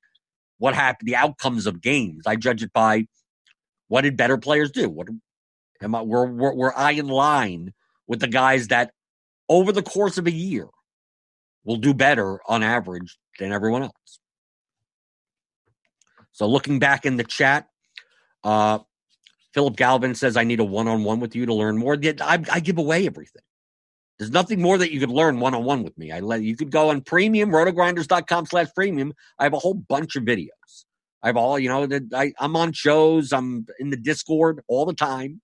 what 0.58 0.74
happened, 0.74 1.08
the 1.08 1.14
outcomes 1.14 1.66
of 1.66 1.80
games. 1.80 2.26
I 2.26 2.34
judge 2.34 2.64
it 2.64 2.72
by 2.72 3.06
what 3.86 4.00
did 4.00 4.16
better 4.16 4.38
players 4.38 4.72
do? 4.72 4.90
What 4.90 5.06
am 5.84 5.94
I? 5.94 6.02
Were, 6.02 6.26
were, 6.26 6.54
were 6.54 6.76
I 6.76 6.92
in 6.92 7.08
line 7.08 7.72
with 8.06 8.20
the 8.20 8.28
guys 8.28 8.68
that 8.68 8.92
over 9.48 9.70
the 9.70 9.82
course 9.82 10.18
of 10.18 10.26
a 10.26 10.32
year 10.32 10.66
will 11.64 11.76
do 11.76 11.94
better 11.94 12.40
on 12.48 12.62
average 12.62 13.16
than 13.38 13.52
everyone 13.52 13.84
else? 13.84 14.20
So 16.32 16.46
looking 16.46 16.80
back 16.80 17.06
in 17.06 17.16
the 17.16 17.24
chat, 17.24 17.68
uh, 18.42 18.80
Philip 19.52 19.76
Galvin 19.76 20.16
says, 20.16 20.36
I 20.36 20.42
need 20.42 20.58
a 20.58 20.64
one 20.64 20.88
on 20.88 21.04
one 21.04 21.20
with 21.20 21.36
you 21.36 21.46
to 21.46 21.54
learn 21.54 21.76
more. 21.76 21.96
I, 22.20 22.42
I 22.50 22.60
give 22.60 22.78
away 22.78 23.06
everything. 23.06 23.42
There's 24.18 24.32
nothing 24.32 24.60
more 24.60 24.78
that 24.78 24.92
you 24.92 25.00
could 25.00 25.10
learn 25.10 25.40
one 25.40 25.54
on 25.54 25.64
one 25.64 25.82
with 25.82 25.96
me. 25.96 26.10
I 26.10 26.20
let 26.20 26.42
you 26.42 26.56
could 26.56 26.70
go 26.70 26.90
on 26.90 27.00
premium, 27.02 27.50
rotogrinders.com 27.50 28.46
slash 28.46 28.68
premium. 28.74 29.12
I 29.38 29.44
have 29.44 29.54
a 29.54 29.58
whole 29.58 29.74
bunch 29.74 30.16
of 30.16 30.24
videos. 30.24 30.48
I 31.22 31.28
have 31.28 31.36
all, 31.36 31.58
you 31.58 31.68
know, 31.68 31.88
I, 32.12 32.32
I'm 32.38 32.54
on 32.54 32.72
shows, 32.72 33.32
I'm 33.32 33.66
in 33.78 33.90
the 33.90 33.96
Discord 33.96 34.60
all 34.68 34.84
the 34.84 34.92
time. 34.92 35.40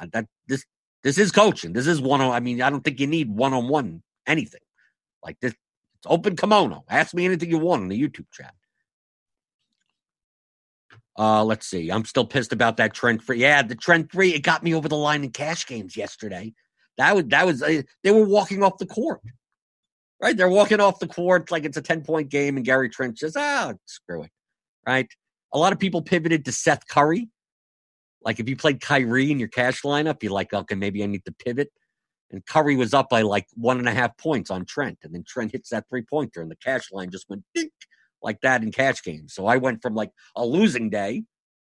Uh, 0.00 0.06
that 0.12 0.26
this 0.46 0.64
this 1.02 1.18
is 1.18 1.32
coaching. 1.32 1.72
This 1.72 1.86
is 1.86 2.00
one 2.00 2.20
on 2.20 2.32
I 2.32 2.40
mean, 2.40 2.62
I 2.62 2.70
don't 2.70 2.82
think 2.82 3.00
you 3.00 3.06
need 3.06 3.30
one 3.30 3.52
on 3.54 3.68
one 3.68 4.02
anything. 4.26 4.60
Like 5.24 5.38
this 5.40 5.52
it's 5.52 6.06
open 6.06 6.36
kimono. 6.36 6.84
Ask 6.88 7.14
me 7.14 7.24
anything 7.24 7.50
you 7.50 7.58
want 7.58 7.82
in 7.82 7.88
the 7.88 8.00
YouTube 8.00 8.30
chat. 8.32 8.54
Uh, 11.18 11.42
let's 11.42 11.66
see. 11.66 11.90
I'm 11.90 12.04
still 12.04 12.26
pissed 12.26 12.52
about 12.52 12.76
that 12.76 12.92
Trent 12.92 13.24
three. 13.24 13.38
Yeah, 13.38 13.62
the 13.62 13.74
Trent 13.74 14.12
three. 14.12 14.34
It 14.34 14.42
got 14.42 14.62
me 14.62 14.74
over 14.74 14.88
the 14.88 14.96
line 14.96 15.24
in 15.24 15.30
cash 15.30 15.66
games 15.66 15.96
yesterday. 15.96 16.52
That 16.98 17.14
was 17.14 17.24
that 17.26 17.46
was 17.46 17.62
uh, 17.62 17.82
they 18.02 18.10
were 18.10 18.26
walking 18.26 18.62
off 18.62 18.78
the 18.78 18.86
court, 18.86 19.20
right? 20.20 20.36
They're 20.36 20.48
walking 20.48 20.80
off 20.80 20.98
the 20.98 21.08
court 21.08 21.50
like 21.50 21.64
it's 21.64 21.76
a 21.76 21.82
ten 21.82 22.02
point 22.02 22.28
game, 22.28 22.56
and 22.56 22.66
Gary 22.66 22.90
Trent 22.90 23.18
says, 23.18 23.36
"Ah, 23.36 23.74
screw 23.86 24.24
it," 24.24 24.30
right? 24.86 25.08
A 25.52 25.58
lot 25.58 25.72
of 25.72 25.78
people 25.78 26.02
pivoted 26.02 26.44
to 26.44 26.52
Seth 26.52 26.86
Curry. 26.86 27.30
Like 28.26 28.40
if 28.40 28.48
you 28.48 28.56
played 28.56 28.80
Kyrie 28.80 29.30
in 29.30 29.38
your 29.38 29.48
cash 29.48 29.82
lineup, 29.82 30.22
you're 30.22 30.32
like, 30.32 30.52
okay, 30.52 30.74
maybe 30.74 31.02
I 31.04 31.06
need 31.06 31.24
to 31.26 31.32
pivot. 31.32 31.70
And 32.32 32.44
Curry 32.44 32.74
was 32.74 32.92
up 32.92 33.08
by 33.08 33.22
like 33.22 33.46
one 33.54 33.78
and 33.78 33.88
a 33.88 33.92
half 33.92 34.18
points 34.18 34.50
on 34.50 34.64
Trent, 34.64 34.98
and 35.04 35.14
then 35.14 35.22
Trent 35.24 35.52
hits 35.52 35.70
that 35.70 35.88
three 35.88 36.02
pointer, 36.02 36.42
and 36.42 36.50
the 36.50 36.56
cash 36.56 36.90
line 36.90 37.10
just 37.10 37.30
went 37.30 37.44
dink 37.54 37.72
like 38.20 38.40
that 38.40 38.64
in 38.64 38.72
cash 38.72 39.00
games. 39.04 39.32
So 39.32 39.46
I 39.46 39.58
went 39.58 39.80
from 39.80 39.94
like 39.94 40.10
a 40.34 40.44
losing 40.44 40.90
day 40.90 41.22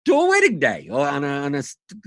to 0.06 0.14
a 0.14 0.28
winning 0.28 0.60
day 0.60 0.90
on 0.92 1.24
a, 1.24 1.28
on 1.28 1.56
a 1.56 1.64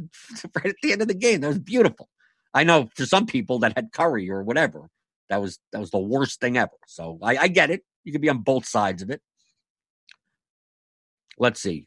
right 0.54 0.66
at 0.66 0.76
the 0.82 0.92
end 0.92 1.00
of 1.00 1.08
the 1.08 1.14
game. 1.14 1.40
That 1.40 1.48
was 1.48 1.58
beautiful. 1.58 2.10
I 2.52 2.64
know 2.64 2.90
for 2.94 3.06
some 3.06 3.24
people 3.24 3.60
that 3.60 3.72
had 3.74 3.92
Curry 3.92 4.30
or 4.30 4.42
whatever, 4.42 4.90
that 5.30 5.40
was 5.40 5.58
that 5.72 5.80
was 5.80 5.90
the 5.90 5.98
worst 5.98 6.40
thing 6.40 6.58
ever. 6.58 6.76
So 6.86 7.18
I, 7.22 7.36
I 7.38 7.48
get 7.48 7.70
it. 7.70 7.82
You 8.04 8.12
could 8.12 8.20
be 8.20 8.28
on 8.28 8.42
both 8.42 8.66
sides 8.66 9.02
of 9.02 9.08
it. 9.08 9.22
Let's 11.38 11.62
see. 11.62 11.86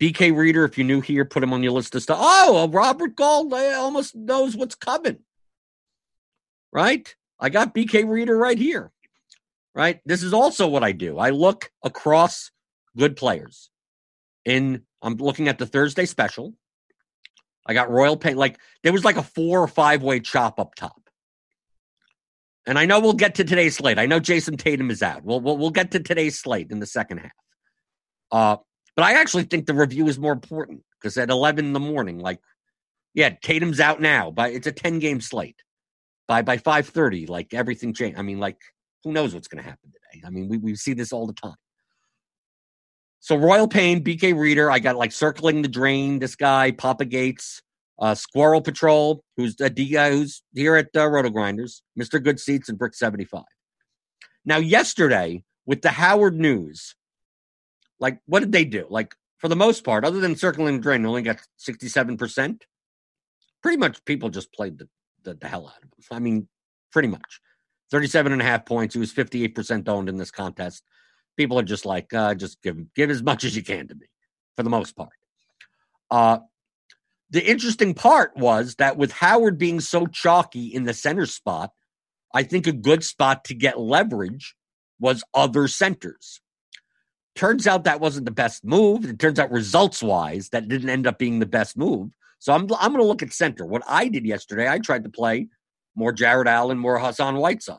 BK 0.00 0.36
Reader, 0.36 0.64
if 0.64 0.76
you're 0.76 0.86
new 0.86 1.00
here, 1.00 1.24
put 1.24 1.42
him 1.42 1.52
on 1.52 1.62
your 1.62 1.72
list 1.72 1.94
of 1.94 2.02
stuff. 2.02 2.18
Oh, 2.20 2.68
Robert 2.68 3.14
Gold 3.14 3.52
almost 3.52 4.14
knows 4.14 4.56
what's 4.56 4.74
coming. 4.74 5.18
Right? 6.72 7.14
I 7.38 7.48
got 7.48 7.74
BK 7.74 8.08
Reader 8.08 8.36
right 8.36 8.58
here. 8.58 8.90
Right? 9.74 10.00
This 10.04 10.22
is 10.22 10.32
also 10.32 10.68
what 10.68 10.84
I 10.84 10.92
do. 10.92 11.18
I 11.18 11.30
look 11.30 11.70
across 11.82 12.50
good 12.96 13.16
players. 13.16 13.70
In 14.44 14.82
I'm 15.00 15.16
looking 15.16 15.48
at 15.48 15.58
the 15.58 15.66
Thursday 15.66 16.06
special. 16.06 16.54
I 17.66 17.74
got 17.74 17.90
Royal 17.90 18.16
Pain. 18.16 18.36
Like 18.36 18.58
there 18.82 18.92
was 18.92 19.04
like 19.04 19.16
a 19.16 19.22
four 19.22 19.62
or 19.62 19.68
five 19.68 20.02
way 20.02 20.20
chop 20.20 20.60
up 20.60 20.74
top. 20.74 21.00
And 22.66 22.78
I 22.78 22.86
know 22.86 23.00
we'll 23.00 23.12
get 23.12 23.36
to 23.36 23.44
today's 23.44 23.76
slate. 23.76 23.98
I 23.98 24.06
know 24.06 24.20
Jayson 24.20 24.56
Tatum 24.56 24.90
is 24.90 25.02
out. 25.02 25.24
We'll 25.24 25.40
we'll, 25.40 25.56
we'll 25.56 25.70
get 25.70 25.90
to 25.92 26.00
today's 26.00 26.38
slate 26.38 26.70
in 26.70 26.80
the 26.80 26.86
second 26.86 27.18
half. 27.18 27.32
Uh, 28.32 28.56
but 28.96 29.04
I 29.04 29.20
actually 29.20 29.44
think 29.44 29.66
the 29.66 29.74
review 29.74 30.08
is 30.08 30.18
more 30.18 30.32
important 30.32 30.82
because 31.00 31.16
at 31.16 31.30
eleven 31.30 31.66
in 31.66 31.72
the 31.72 31.80
morning, 31.80 32.18
like, 32.18 32.40
yeah, 33.12 33.30
Tatum's 33.42 33.80
out 33.80 34.00
now, 34.00 34.30
but 34.30 34.52
it's 34.52 34.66
a 34.66 34.72
ten 34.72 34.98
game 34.98 35.20
slate. 35.20 35.62
By 36.26 36.42
by 36.42 36.56
five 36.56 36.88
thirty, 36.88 37.26
like 37.26 37.52
everything 37.52 37.92
changed. 37.92 38.18
I 38.18 38.22
mean, 38.22 38.40
like, 38.40 38.58
who 39.02 39.12
knows 39.12 39.34
what's 39.34 39.48
going 39.48 39.62
to 39.62 39.68
happen 39.68 39.92
today? 39.92 40.26
I 40.26 40.30
mean, 40.30 40.48
we 40.48 40.56
we 40.58 40.74
see 40.74 40.94
this 40.94 41.12
all 41.12 41.26
the 41.26 41.34
time. 41.34 41.56
So 43.20 43.36
Royal 43.36 43.68
Pain, 43.68 44.02
BK 44.02 44.38
Reader, 44.38 44.70
I 44.70 44.78
got 44.78 44.96
like 44.96 45.12
circling 45.12 45.62
the 45.62 45.68
drain. 45.68 46.18
This 46.18 46.36
guy, 46.36 46.72
Papa 46.72 47.04
Gates, 47.04 47.62
uh, 47.98 48.14
Squirrel 48.14 48.60
Patrol, 48.60 49.22
who's 49.36 49.58
a 49.60 49.70
D 49.70 49.88
guy 49.88 50.10
who's 50.10 50.42
here 50.54 50.76
at 50.76 50.88
uh, 50.96 51.06
Roto 51.08 51.30
Grinders, 51.30 51.82
Mister 51.96 52.18
Good 52.18 52.40
Seats, 52.40 52.68
and 52.68 52.78
Brick 52.78 52.94
Seventy 52.94 53.24
Five. 53.24 53.44
Now, 54.46 54.58
yesterday 54.58 55.42
with 55.66 55.82
the 55.82 55.90
Howard 55.90 56.38
News, 56.38 56.94
like 58.00 58.18
what 58.26 58.40
did 58.40 58.52
they 58.52 58.64
do? 58.64 58.86
Like 58.88 59.14
for 59.38 59.48
the 59.48 59.56
most 59.56 59.84
part, 59.84 60.04
other 60.04 60.20
than 60.20 60.36
circling 60.36 60.76
the 60.76 60.82
drain, 60.82 61.04
only 61.06 61.22
got 61.22 61.40
sixty 61.56 61.88
seven 61.88 62.16
percent. 62.16 62.64
Pretty 63.62 63.78
much, 63.78 64.04
people 64.04 64.28
just 64.28 64.52
played 64.52 64.78
the, 64.78 64.88
the 65.22 65.34
the 65.34 65.48
hell 65.48 65.66
out 65.66 65.82
of 65.82 65.84
him. 65.84 65.90
I 66.10 66.18
mean, 66.18 66.48
pretty 66.92 67.08
much. 67.08 67.40
37 67.90 68.32
and 68.32 68.40
a 68.40 68.44
half 68.44 68.64
points. 68.64 68.94
He 68.94 68.98
was 68.98 69.12
58% 69.12 69.88
owned 69.88 70.08
in 70.08 70.16
this 70.16 70.30
contest 70.30 70.82
people 71.36 71.58
are 71.58 71.64
just 71.64 71.86
like, 71.86 72.12
uh, 72.12 72.34
just 72.34 72.62
give 72.62 72.76
give 72.94 73.10
as 73.10 73.22
much 73.22 73.44
as 73.44 73.56
you 73.56 73.62
can 73.62 73.88
to 73.88 73.94
me, 73.94 74.06
for 74.56 74.62
the 74.62 74.70
most 74.70 74.96
part. 74.96 75.10
Uh, 76.10 76.38
the 77.30 77.44
interesting 77.44 77.94
part 77.94 78.36
was 78.36 78.76
that 78.76 78.96
with 78.96 79.12
Howard 79.12 79.58
being 79.58 79.80
so 79.80 80.06
chalky 80.06 80.66
in 80.66 80.84
the 80.84 80.94
center 80.94 81.26
spot, 81.26 81.70
I 82.32 82.42
think 82.42 82.66
a 82.66 82.72
good 82.72 83.02
spot 83.02 83.44
to 83.44 83.54
get 83.54 83.80
leverage 83.80 84.54
was 85.00 85.24
other 85.34 85.66
centers. 85.66 86.40
Turns 87.34 87.66
out 87.66 87.84
that 87.84 88.00
wasn't 88.00 88.26
the 88.26 88.30
best 88.30 88.64
move. 88.64 89.04
It 89.04 89.18
turns 89.18 89.38
out 89.38 89.50
results 89.50 90.02
wise, 90.02 90.48
that 90.50 90.68
didn't 90.68 90.90
end 90.90 91.06
up 91.06 91.18
being 91.18 91.40
the 91.40 91.46
best 91.46 91.76
move. 91.76 92.10
So 92.38 92.52
I'm 92.52 92.62
I'm 92.78 92.92
going 92.92 93.02
to 93.02 93.08
look 93.08 93.22
at 93.22 93.32
center. 93.32 93.66
What 93.66 93.82
I 93.88 94.08
did 94.08 94.24
yesterday, 94.24 94.68
I 94.68 94.78
tried 94.78 95.04
to 95.04 95.10
play 95.10 95.48
more 95.96 96.12
Jarrett 96.12 96.48
Allen, 96.48 96.78
more 96.78 96.98
Hassan 96.98 97.36
Whiteside. 97.36 97.78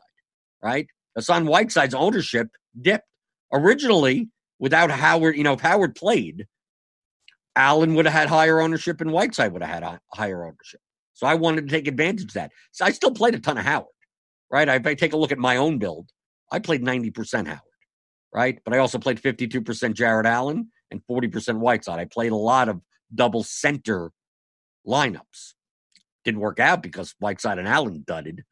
Right, 0.62 0.88
Hassan 1.14 1.46
Whiteside's 1.46 1.94
ownership 1.94 2.48
dipped 2.80 3.06
originally 3.52 4.28
without 4.58 4.90
Howard, 4.90 5.36
you 5.36 5.44
know, 5.44 5.54
if 5.54 5.60
Howard 5.60 5.94
played, 5.94 6.46
Allen 7.54 7.94
would 7.94 8.06
have 8.06 8.14
had 8.14 8.28
higher 8.28 8.60
ownership 8.60 9.00
and 9.00 9.12
Whiteside 9.12 9.52
would 9.52 9.62
have 9.62 9.82
had 9.84 10.00
higher 10.12 10.44
ownership. 10.44 10.80
So 11.14 11.26
I 11.26 11.34
wanted 11.34 11.68
to 11.68 11.74
take 11.74 11.88
advantage 11.88 12.24
of 12.24 12.32
that. 12.34 12.52
So 12.72 12.84
I 12.84 12.90
still 12.90 13.12
played 13.12 13.34
a 13.34 13.40
ton 13.40 13.56
of 13.56 13.64
Howard, 13.64 13.86
right? 14.50 14.68
If 14.68 14.86
I 14.86 14.94
take 14.94 15.14
a 15.14 15.16
look 15.16 15.32
at 15.32 15.38
my 15.38 15.56
own 15.56 15.78
build, 15.78 16.10
I 16.52 16.58
played 16.58 16.82
90% 16.82 17.46
Howard, 17.46 17.60
right? 18.32 18.58
But 18.64 18.74
I 18.74 18.78
also 18.78 18.98
played 18.98 19.20
52% 19.20 19.94
Jarrett 19.94 20.26
Allen 20.26 20.70
and 20.90 21.02
40% 21.10 21.58
Whiteside. 21.58 21.98
I 21.98 22.04
played 22.04 22.32
a 22.32 22.36
lot 22.36 22.68
of 22.68 22.80
double 23.14 23.42
center 23.42 24.12
lineups. 24.86 25.54
Didn't 26.24 26.40
work 26.40 26.60
out 26.60 26.82
because 26.82 27.14
Whiteside 27.18 27.58
and 27.58 27.68
Allen 27.68 28.04
dudded, 28.06 28.44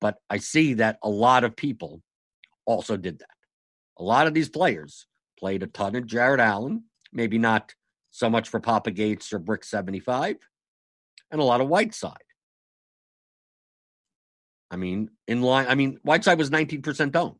but 0.00 0.16
I 0.30 0.38
see 0.38 0.74
that 0.74 0.98
a 1.02 1.10
lot 1.10 1.44
of 1.44 1.56
people 1.56 2.02
also 2.66 2.96
did 2.96 3.18
that 3.20 3.28
a 3.98 4.02
lot 4.02 4.26
of 4.26 4.34
these 4.34 4.48
players 4.48 5.06
played 5.38 5.62
a 5.62 5.66
ton 5.66 5.96
of 5.96 6.06
Jarrett 6.06 6.40
Allen, 6.40 6.84
maybe 7.12 7.38
not 7.38 7.74
so 8.10 8.30
much 8.30 8.48
for 8.48 8.60
Papa 8.60 8.90
Gates 8.90 9.32
or 9.32 9.38
Brick 9.38 9.64
75, 9.64 10.36
and 11.30 11.40
a 11.40 11.44
lot 11.44 11.60
of 11.60 11.68
Whiteside. 11.68 12.16
I 14.70 14.76
mean, 14.76 15.10
in 15.26 15.42
line, 15.42 15.66
I 15.68 15.74
mean, 15.74 15.98
Whiteside 16.02 16.38
was 16.38 16.50
19% 16.50 17.16
owned. 17.16 17.36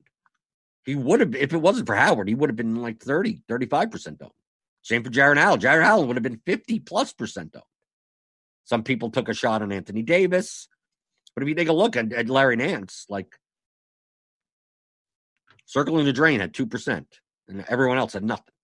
He 0.89 0.95
would 0.95 1.21
have, 1.21 1.35
if 1.35 1.53
it 1.53 1.59
wasn't 1.59 1.87
for 1.87 1.95
Howard, 1.95 2.29
he 2.29 2.35
would 2.35 2.49
have 2.49 2.57
been 2.57 2.77
like 2.77 2.99
30, 3.03 3.43
35% 3.47 4.23
owned. 4.23 4.31
Same 4.81 5.05
for 5.05 5.11
Jarrett 5.11 5.37
Allen. 5.37 5.61
Jarrett 5.61 5.87
Allen 5.87 6.09
would 6.09 6.17
have 6.17 6.23
been 6.23 6.41
50 6.47 6.81
plus 6.81 7.13
percent 7.13 7.51
owned. 7.55 7.65
Some 8.65 8.85
people 8.85 9.11
took 9.11 9.29
a 9.29 9.35
shot 9.35 9.61
on 9.61 9.71
Anthony 9.71 10.01
Davis. 10.01 10.67
But 11.35 11.43
if 11.43 11.49
you 11.51 11.55
take 11.55 11.69
a 11.69 11.75
look 11.75 11.95
at, 11.95 12.11
at 12.15 12.31
Larry 12.31 12.57
Nance, 12.57 13.05
like 13.11 13.39
Circling 15.67 16.07
the 16.07 16.13
Drain 16.15 16.41
had 16.41 16.55
2%, 16.55 17.05
and 17.49 17.67
everyone 17.69 17.99
else 17.99 18.15
had 18.15 18.25
nothing. 18.25 18.55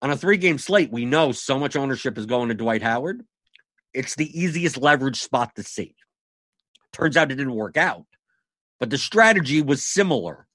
On 0.00 0.10
a 0.10 0.16
three 0.16 0.38
game 0.38 0.56
slate, 0.56 0.90
we 0.90 1.04
know 1.04 1.32
so 1.32 1.58
much 1.58 1.76
ownership 1.76 2.16
is 2.16 2.24
going 2.24 2.48
to 2.48 2.54
Dwight 2.54 2.80
Howard. 2.80 3.26
It's 3.92 4.14
the 4.14 4.40
easiest 4.40 4.78
leverage 4.78 5.20
spot 5.20 5.54
to 5.56 5.62
see. 5.62 5.96
Turns 6.94 7.18
out 7.18 7.30
it 7.30 7.34
didn't 7.34 7.52
work 7.52 7.76
out, 7.76 8.06
but 8.80 8.88
the 8.88 8.96
strategy 8.96 9.60
was 9.60 9.84
similar 9.84 10.47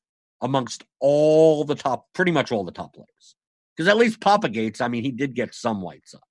amongst 0.43 0.83
all 0.99 1.63
the 1.63 1.73
top, 1.73 2.05
pretty 2.13 2.31
much 2.31 2.51
all 2.51 2.63
the 2.63 2.71
top 2.71 2.93
players. 2.93 3.35
Because 3.75 3.89
at 3.89 3.97
least 3.97 4.21
Papa 4.21 4.49
Gates, 4.49 4.81
I 4.81 4.89
mean, 4.89 5.03
he 5.03 5.11
did 5.11 5.33
get 5.33 5.55
some 5.55 5.81
Whiteside, 5.81 6.21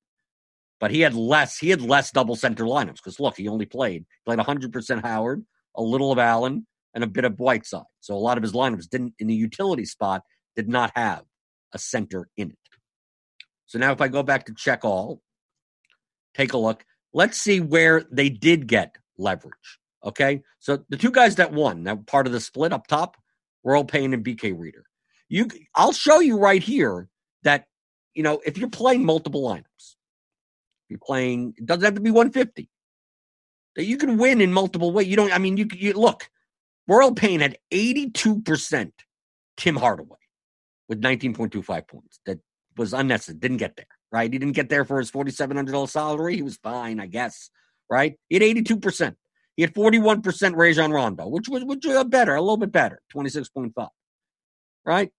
but 0.79 0.93
he 0.93 1.01
had 1.01 1.15
less. 1.15 1.59
He 1.59 1.71
had 1.71 1.83
less 1.83 2.13
double 2.13 2.37
center 2.37 2.65
lineups. 2.65 2.97
Because 2.97 3.19
look, 3.19 3.37
he 3.37 3.49
only 3.49 3.67
played 3.67 4.05
played 4.25 4.39
100% 4.39 5.03
Howard, 5.03 5.45
a 5.75 5.83
little 5.83 6.13
of 6.13 6.19
Allen, 6.19 6.67
and 6.95 7.03
a 7.03 7.09
bit 7.09 7.25
of 7.25 7.41
Whiteside. 7.41 7.83
So 8.01 8.15
a 8.15 8.17
lot 8.17 8.37
of 8.37 8.43
his 8.43 8.53
lineups 8.53 8.89
didn't 8.89 9.15
in 9.19 9.27
the 9.27 9.35
utility 9.35 9.87
spot 9.87 10.23
did 10.55 10.69
not 10.69 10.93
have 10.95 11.25
a 11.73 11.79
center 11.79 12.29
in 12.37 12.51
it. 12.51 12.59
So 13.67 13.79
now 13.79 13.93
if 13.93 14.01
I 14.03 14.09
go 14.09 14.23
back 14.23 14.45
to 14.47 14.55
check 14.55 14.85
all, 14.85 15.23
take 16.35 16.53
a 16.53 16.59
look. 16.59 16.85
Let's 17.15 17.39
see 17.39 17.61
where 17.61 18.05
they 18.13 18.29
did 18.29 18.67
get 18.67 18.97
leverage. 19.17 19.79
Okay. 20.05 20.43
So 20.61 20.85
the 20.91 20.97
two 20.97 21.11
guys 21.11 21.37
that 21.37 21.53
won, 21.53 21.85
that 21.85 22.07
part 22.07 22.27
of 22.27 22.33
the 22.33 22.41
split 22.41 22.73
up 22.73 22.87
top, 22.87 23.17
Royal 23.65 23.85
Pain 23.85 24.13
and 24.13 24.25
BK 24.25 24.59
Reader. 24.59 24.85
You, 25.29 25.49
I'll 25.75 25.93
show 25.93 26.21
you 26.21 26.39
right 26.39 26.63
here 26.63 27.09
that 27.43 27.67
you 28.15 28.23
know 28.23 28.41
if 28.45 28.59
you're 28.59 28.69
playing 28.69 29.05
multiple 29.05 29.43
lineups, 29.43 29.95
you're 30.89 31.01
playing. 31.03 31.55
It 31.57 31.67
doesn't 31.67 31.85
have 31.85 31.95
to 31.95 32.01
be 32.01 32.11
150. 32.11 32.69
That 33.77 33.85
you 33.85 33.97
can 33.97 34.19
win 34.19 34.43
in 34.43 34.53
multiple 34.53 34.93
ways. 34.93 35.07
You 35.07 35.17
don't. 35.17 35.33
I 35.33 35.39
mean, 35.39 35.57
you, 35.57 35.67
you 35.73 35.95
look. 35.95 36.29
Royal 36.87 37.15
Payne 37.15 37.41
had 37.41 37.57
82 37.71 38.43
percent 38.43 38.93
Tim 39.57 39.77
Hardaway 39.77 40.19
with 40.89 41.01
19.25 41.01 41.89
points. 41.89 42.21
That 42.27 42.41
was 42.77 42.93
unnecessary. 42.93 43.39
Didn't 43.39 43.59
get 43.59 43.77
there. 43.77 43.87
Right. 44.11 44.31
He 44.31 44.39
didn't 44.39 44.55
get 44.55 44.69
there 44.69 44.85
for 44.85 44.99
his 44.99 45.11
$4,700 45.11 45.89
salary. 45.89 46.37
He 46.37 46.43
was 46.43 46.57
fine, 46.57 47.01
I 47.01 47.07
guess. 47.07 47.49
Right. 47.89 48.17
He 48.29 48.37
had 48.37 48.43
82 48.43 48.79
percent. 48.79 49.17
He 49.57 49.63
had 49.63 49.75
41% 49.75 50.57
Rajon 50.57 50.93
Rondo, 50.93 51.29
which 51.29 51.49
was 51.49 51.65
which 51.65 51.85
was 51.85 52.05
better, 52.05 52.35
a 52.35 52.41
little 52.41 52.57
bit 52.57 52.73
better, 52.73 53.03
26.5. 53.15 53.89
Right? 54.85 55.13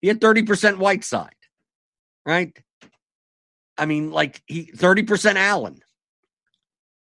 He 0.00 0.08
had 0.08 0.20
30% 0.20 0.78
Whiteside. 0.78 1.34
Right? 2.24 2.56
I 3.76 3.86
mean, 3.86 4.10
like 4.10 4.42
he 4.46 4.70
30% 4.74 5.36
Allen. 5.36 5.78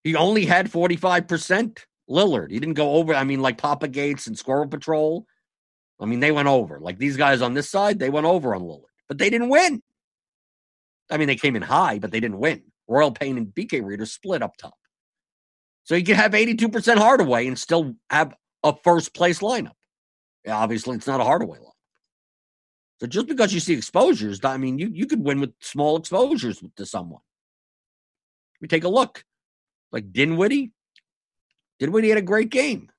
He 0.03 0.17
only 0.17 0.47
had 0.47 0.71
45% 0.71 1.79
Lillard. 2.09 2.51
He 2.51 2.59
didn't 2.59 2.75
go 2.75 2.93
over. 2.93 3.15
I 3.15 3.25
mean, 3.25 3.41
like 3.41 3.59
Papa 3.59 3.89
Gates 3.89 4.27
and 4.27 4.37
Squirrel 4.37 4.67
Patrol. 4.67 5.27
I 6.01 6.07
mean, 6.07 6.21
they 6.21 6.33
went 6.33 6.49
over. 6.49 6.81
Like 6.81 6.99
these 6.99 7.19
guys 7.19 7.43
on 7.43 7.53
this 7.53 7.71
side, 7.71 7.99
they 7.99 8.09
went 8.09 8.27
over 8.27 8.55
on 8.55 8.63
Lillard, 8.63 8.85
but 9.09 9.19
they 9.19 9.29
didn't 9.29 9.51
win. 9.51 9.83
I 11.11 11.19
mean, 11.19 11.29
they 11.29 11.37
came 11.37 11.57
in 11.57 11.63
high, 11.63 11.99
but 11.99 12.11
they 12.11 12.21
didn't 12.21 12.39
win. 12.39 12.63
Royal 12.89 13.13
Payne 13.13 13.37
and 13.37 13.49
BK 13.49 13.85
Reader 13.85 14.07
split 14.07 14.43
up 14.43 14.57
top. 14.57 14.75
So 15.85 15.95
you 15.95 16.05
can 16.05 16.17
have 16.17 16.33
82% 16.33 16.99
Hardaway 16.99 17.47
and 17.47 17.59
still 17.59 17.95
have 18.11 18.35
a 18.63 18.75
first 18.85 19.15
place 19.15 19.41
lineup. 19.41 19.73
Yeah, 20.45 20.57
obviously, 20.57 20.97
it's 20.97 21.07
not 21.07 21.21
a 21.21 21.25
Hardaway 21.25 21.59
lineup. 21.59 21.71
So 23.01 23.07
just 23.07 23.27
because 23.27 23.53
you 23.53 23.61
see 23.61 23.75
exposures, 23.75 24.45
I 24.45 24.59
mean, 24.59 24.79
you, 24.79 24.91
you 24.93 25.07
could 25.07 25.25
win 25.25 25.41
with 25.41 25.55
small 25.61 25.97
exposures 25.97 26.63
to 26.77 26.87
someone. 26.87 27.23
We 28.61 28.69
take 28.69 28.85
a 28.85 28.89
look. 28.89 29.25
Like 29.91 30.13
Dinwiddie. 30.13 30.73
Dinwiddie 31.79 32.11
had 32.11 32.19
a 32.19 32.23
great 32.23 32.51
game. 32.51 32.91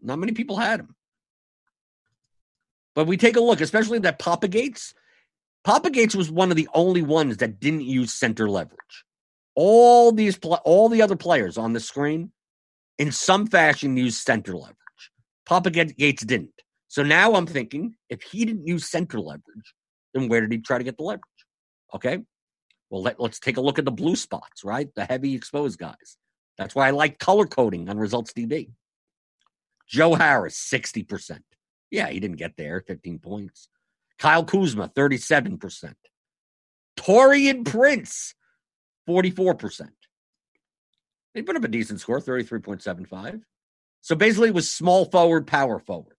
Not 0.00 0.18
many 0.18 0.32
people 0.32 0.56
had 0.56 0.80
him. 0.80 0.94
But 2.94 3.06
we 3.06 3.18
take 3.18 3.36
a 3.36 3.40
look, 3.40 3.60
especially 3.60 3.98
that 4.00 4.18
Papa 4.18 4.48
Gates. 4.48 4.94
Papa 5.62 5.90
Gates 5.90 6.14
was 6.14 6.30
one 6.30 6.50
of 6.50 6.56
the 6.56 6.68
only 6.74 7.02
ones 7.02 7.36
that 7.36 7.60
didn't 7.60 7.82
use 7.82 8.14
center 8.14 8.48
leverage 8.48 9.04
all 9.54 10.12
these 10.12 10.38
all 10.64 10.88
the 10.88 11.02
other 11.02 11.16
players 11.16 11.58
on 11.58 11.72
the 11.72 11.80
screen 11.80 12.32
in 12.98 13.12
some 13.12 13.46
fashion 13.46 13.96
use 13.96 14.18
center 14.18 14.54
leverage. 14.54 14.76
Papa 15.46 15.70
Gates 15.70 16.24
didn't. 16.24 16.52
So 16.88 17.02
now 17.02 17.34
I'm 17.34 17.46
thinking 17.46 17.94
if 18.08 18.22
he 18.22 18.44
didn't 18.44 18.66
use 18.66 18.90
center 18.90 19.20
leverage, 19.20 19.74
then 20.12 20.28
where 20.28 20.40
did 20.40 20.52
he 20.52 20.58
try 20.58 20.78
to 20.78 20.84
get 20.84 20.96
the 20.96 21.04
leverage? 21.04 21.22
Okay. 21.94 22.20
Well, 22.90 23.02
let, 23.02 23.20
us 23.20 23.38
take 23.38 23.56
a 23.56 23.60
look 23.60 23.78
at 23.78 23.84
the 23.84 23.92
blue 23.92 24.16
spots, 24.16 24.64
right? 24.64 24.88
The 24.96 25.04
heavy 25.04 25.34
exposed 25.34 25.78
guys. 25.78 26.16
That's 26.58 26.74
why 26.74 26.88
I 26.88 26.90
like 26.90 27.18
color 27.18 27.46
coding 27.46 27.88
on 27.88 27.98
results 27.98 28.32
DB. 28.32 28.70
Joe 29.88 30.14
Harris, 30.14 30.58
60%. 30.72 31.40
Yeah, 31.90 32.08
he 32.08 32.20
didn't 32.20 32.36
get 32.36 32.56
there, 32.56 32.82
15 32.86 33.18
points. 33.18 33.68
Kyle 34.18 34.44
Kuzma, 34.44 34.88
37%. 34.88 35.94
Taurean 36.96 37.64
Prince, 37.64 38.34
44%. 39.10 39.88
They 41.34 41.42
put 41.42 41.56
up 41.56 41.64
a 41.64 41.68
decent 41.68 42.00
score, 42.00 42.20
33.75. 42.20 43.42
So 44.00 44.14
basically, 44.14 44.48
it 44.48 44.54
was 44.54 44.70
small 44.70 45.04
forward, 45.04 45.46
power 45.46 45.78
forward, 45.78 46.16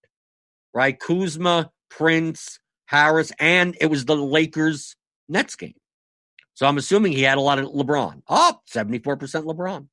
right? 0.74 0.98
Kuzma, 0.98 1.72
Prince, 1.90 2.60
Harris, 2.86 3.32
and 3.40 3.76
it 3.80 3.88
was 3.88 4.06
the 4.06 4.16
Lakers 4.16 4.96
Nets 5.28 5.56
game. 5.56 5.74
So 6.54 6.68
I'm 6.68 6.78
assuming 6.78 7.14
he 7.14 7.24
had 7.24 7.38
a 7.38 7.42
lot 7.42 7.60
of 7.60 7.68
LeBron. 7.68 8.22
Oh, 8.28 8.60
74% 8.70 9.18
LeBron, 9.46 9.88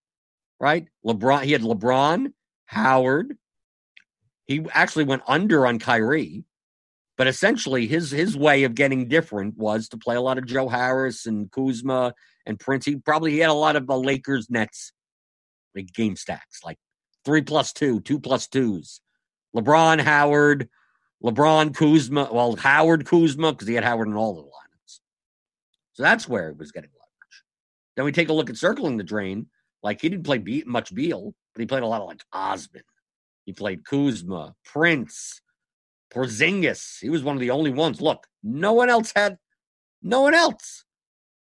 right? 0.60 0.86
LeBron, 1.06 1.44
he 1.44 1.52
had 1.52 1.62
LeBron, 1.62 2.32
Howard. 2.66 3.36
He 4.46 4.66
actually 4.72 5.04
went 5.04 5.22
under 5.26 5.66
on 5.66 5.78
Kyrie, 5.78 6.44
but 7.16 7.26
essentially 7.26 7.86
his 7.86 8.10
his 8.10 8.36
way 8.36 8.64
of 8.64 8.74
getting 8.74 9.08
different 9.08 9.56
was 9.56 9.88
to 9.90 9.98
play 9.98 10.16
a 10.16 10.20
lot 10.20 10.38
of 10.38 10.46
Joe 10.46 10.68
Harris 10.68 11.26
and 11.26 11.50
Kuzma 11.50 12.14
and 12.48 12.58
Prince. 12.58 12.86
He 12.86 12.96
probably 12.96 13.32
he 13.32 13.38
had 13.38 13.50
a 13.50 13.54
lot 13.54 13.76
of 13.76 13.86
the 13.86 13.96
Lakers 13.96 14.50
Nets 14.50 14.92
like 15.76 15.92
game 15.92 16.16
stacks, 16.16 16.64
like 16.64 16.78
three 17.24 17.42
plus 17.42 17.72
two, 17.72 18.00
two 18.00 18.18
plus 18.18 18.48
twos. 18.48 19.00
LeBron, 19.54 20.00
Howard, 20.00 20.68
LeBron, 21.22 21.74
Kuzma. 21.74 22.28
Well, 22.32 22.56
Howard, 22.56 23.06
Kuzma, 23.06 23.52
because 23.52 23.68
he 23.68 23.74
had 23.74 23.84
Howard 23.84 24.08
in 24.08 24.14
all 24.14 24.34
the 24.34 24.42
lineups. 24.42 25.00
So 25.92 26.02
that's 26.02 26.28
where 26.28 26.48
it 26.48 26.58
was 26.58 26.72
getting 26.72 26.90
leverage. 26.90 27.42
Then 27.96 28.04
we 28.04 28.12
take 28.12 28.30
a 28.30 28.32
look 28.32 28.50
at 28.50 28.56
circling 28.56 28.96
the 28.96 29.04
drain. 29.04 29.46
Like 29.82 30.00
he 30.00 30.08
didn't 30.08 30.24
play 30.24 30.38
Be- 30.38 30.64
much 30.66 30.92
Beal, 30.92 31.34
but 31.54 31.60
he 31.60 31.66
played 31.66 31.84
a 31.84 31.86
lot 31.86 32.00
of 32.00 32.08
like 32.08 32.22
Osman. 32.32 32.82
He 33.44 33.52
played 33.52 33.84
Kuzma, 33.84 34.54
Prince, 34.64 35.40
Porzingis. 36.12 36.98
He 37.00 37.08
was 37.08 37.22
one 37.22 37.36
of 37.36 37.40
the 37.40 37.50
only 37.50 37.70
ones. 37.70 38.00
Look, 38.00 38.26
no 38.42 38.72
one 38.72 38.90
else 38.90 39.12
had, 39.14 39.38
no 40.02 40.22
one 40.22 40.34
else. 40.34 40.84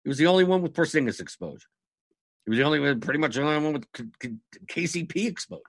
He 0.04 0.08
was 0.08 0.18
the 0.18 0.26
only 0.26 0.44
one 0.44 0.62
with 0.62 0.74
Porzingis 0.74 1.20
exposure. 1.20 1.68
He 2.44 2.50
was 2.50 2.58
the 2.58 2.64
only 2.64 2.80
one, 2.80 3.00
pretty 3.00 3.20
much 3.20 3.34
the 3.34 3.42
only 3.42 3.62
one 3.62 3.72
with 3.74 3.92
KCP 4.66 5.26
exposure. 5.26 5.62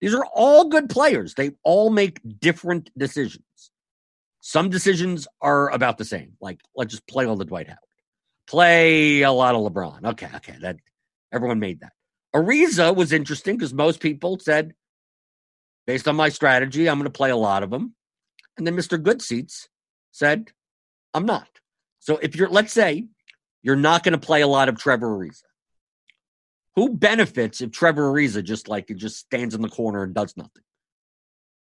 These 0.00 0.14
are 0.14 0.24
all 0.34 0.68
good 0.68 0.88
players. 0.88 1.34
They 1.34 1.52
all 1.62 1.90
make 1.90 2.20
different 2.40 2.90
decisions. 2.96 3.44
Some 4.40 4.68
decisions 4.68 5.26
are 5.40 5.70
about 5.70 5.98
the 5.98 6.04
same. 6.04 6.36
Like, 6.40 6.60
let's 6.76 6.92
just 6.92 7.06
play 7.06 7.26
all 7.26 7.36
the 7.36 7.44
Dwight 7.44 7.68
Howard. 7.68 7.78
Play 8.46 9.22
a 9.22 9.32
lot 9.32 9.54
of 9.54 9.62
LeBron. 9.62 10.04
Okay, 10.04 10.28
okay. 10.36 10.56
That 10.60 10.76
everyone 11.32 11.60
made 11.60 11.80
that. 11.80 11.92
Ariza 12.34 12.94
was 12.94 13.12
interesting 13.12 13.56
because 13.56 13.72
most 13.72 14.00
people 14.00 14.38
said, 14.38 14.74
based 15.86 16.08
on 16.08 16.16
my 16.16 16.28
strategy, 16.28 16.88
I'm 16.88 16.98
going 16.98 17.04
to 17.04 17.10
play 17.10 17.30
a 17.30 17.36
lot 17.36 17.62
of 17.62 17.70
them. 17.70 17.94
And 18.58 18.66
then 18.66 18.76
Mr. 18.76 19.02
Good 19.02 19.22
Seats 19.22 19.68
said, 20.12 20.50
I'm 21.14 21.24
not. 21.24 21.48
So 22.04 22.18
if 22.18 22.36
you're, 22.36 22.50
let's 22.50 22.74
say, 22.74 23.06
you're 23.62 23.76
not 23.76 24.02
going 24.02 24.12
to 24.12 24.18
play 24.18 24.42
a 24.42 24.46
lot 24.46 24.68
of 24.68 24.76
Trevor 24.78 25.06
Ariza. 25.16 25.40
Who 26.76 26.90
benefits 26.90 27.62
if 27.62 27.70
Trevor 27.70 28.12
Ariza 28.12 28.44
just 28.44 28.68
like 28.68 28.90
it 28.90 28.98
just 28.98 29.16
stands 29.16 29.54
in 29.54 29.62
the 29.62 29.70
corner 29.70 30.02
and 30.02 30.14
does 30.14 30.36
nothing? 30.36 30.62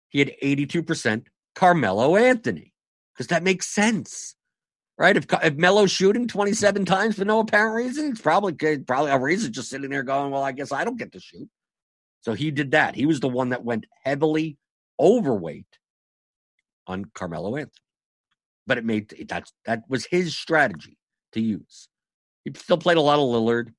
He 0.09 0.19
had 0.19 0.33
82% 0.43 1.25
Carmelo 1.55 2.15
Anthony 2.15 2.73
because 3.11 3.27
that 3.27 3.41
makes 3.41 3.65
sense, 3.65 4.35
right? 4.99 5.17
If 5.17 5.25
if 5.43 5.55
Melo's 5.55 5.89
shooting 5.89 6.27
27 6.27 6.85
times 6.85 7.15
for 7.15 7.25
no 7.25 7.39
apparent 7.39 7.75
reason, 7.75 8.11
it's 8.11 8.21
probably 8.21 8.53
probably 8.53 9.09
Ariza 9.09 9.49
just 9.49 9.69
sitting 9.69 9.89
there 9.89 10.03
going, 10.03 10.29
"Well, 10.31 10.43
I 10.43 10.51
guess 10.51 10.71
I 10.71 10.83
don't 10.83 10.99
get 10.99 11.13
to 11.13 11.19
shoot." 11.19 11.49
So 12.21 12.33
he 12.33 12.51
did 12.51 12.71
that. 12.71 12.93
He 12.93 13.07
was 13.07 13.19
the 13.19 13.29
one 13.29 13.49
that 13.49 13.63
went 13.63 13.87
heavily 14.03 14.57
overweight 14.99 15.79
on 16.85 17.05
Carmelo 17.15 17.55
Anthony 17.55 17.81
but 18.69 18.77
it 18.77 18.85
made 18.85 19.09
that's 19.27 19.51
that 19.65 19.81
was 19.89 20.05
his 20.05 20.37
strategy 20.37 20.95
to 21.33 21.41
use. 21.41 21.89
He 22.45 22.53
still 22.55 22.77
played 22.77 22.97
a 22.97 23.01
lot 23.01 23.17
of 23.17 23.25
Lillard, 23.25 23.73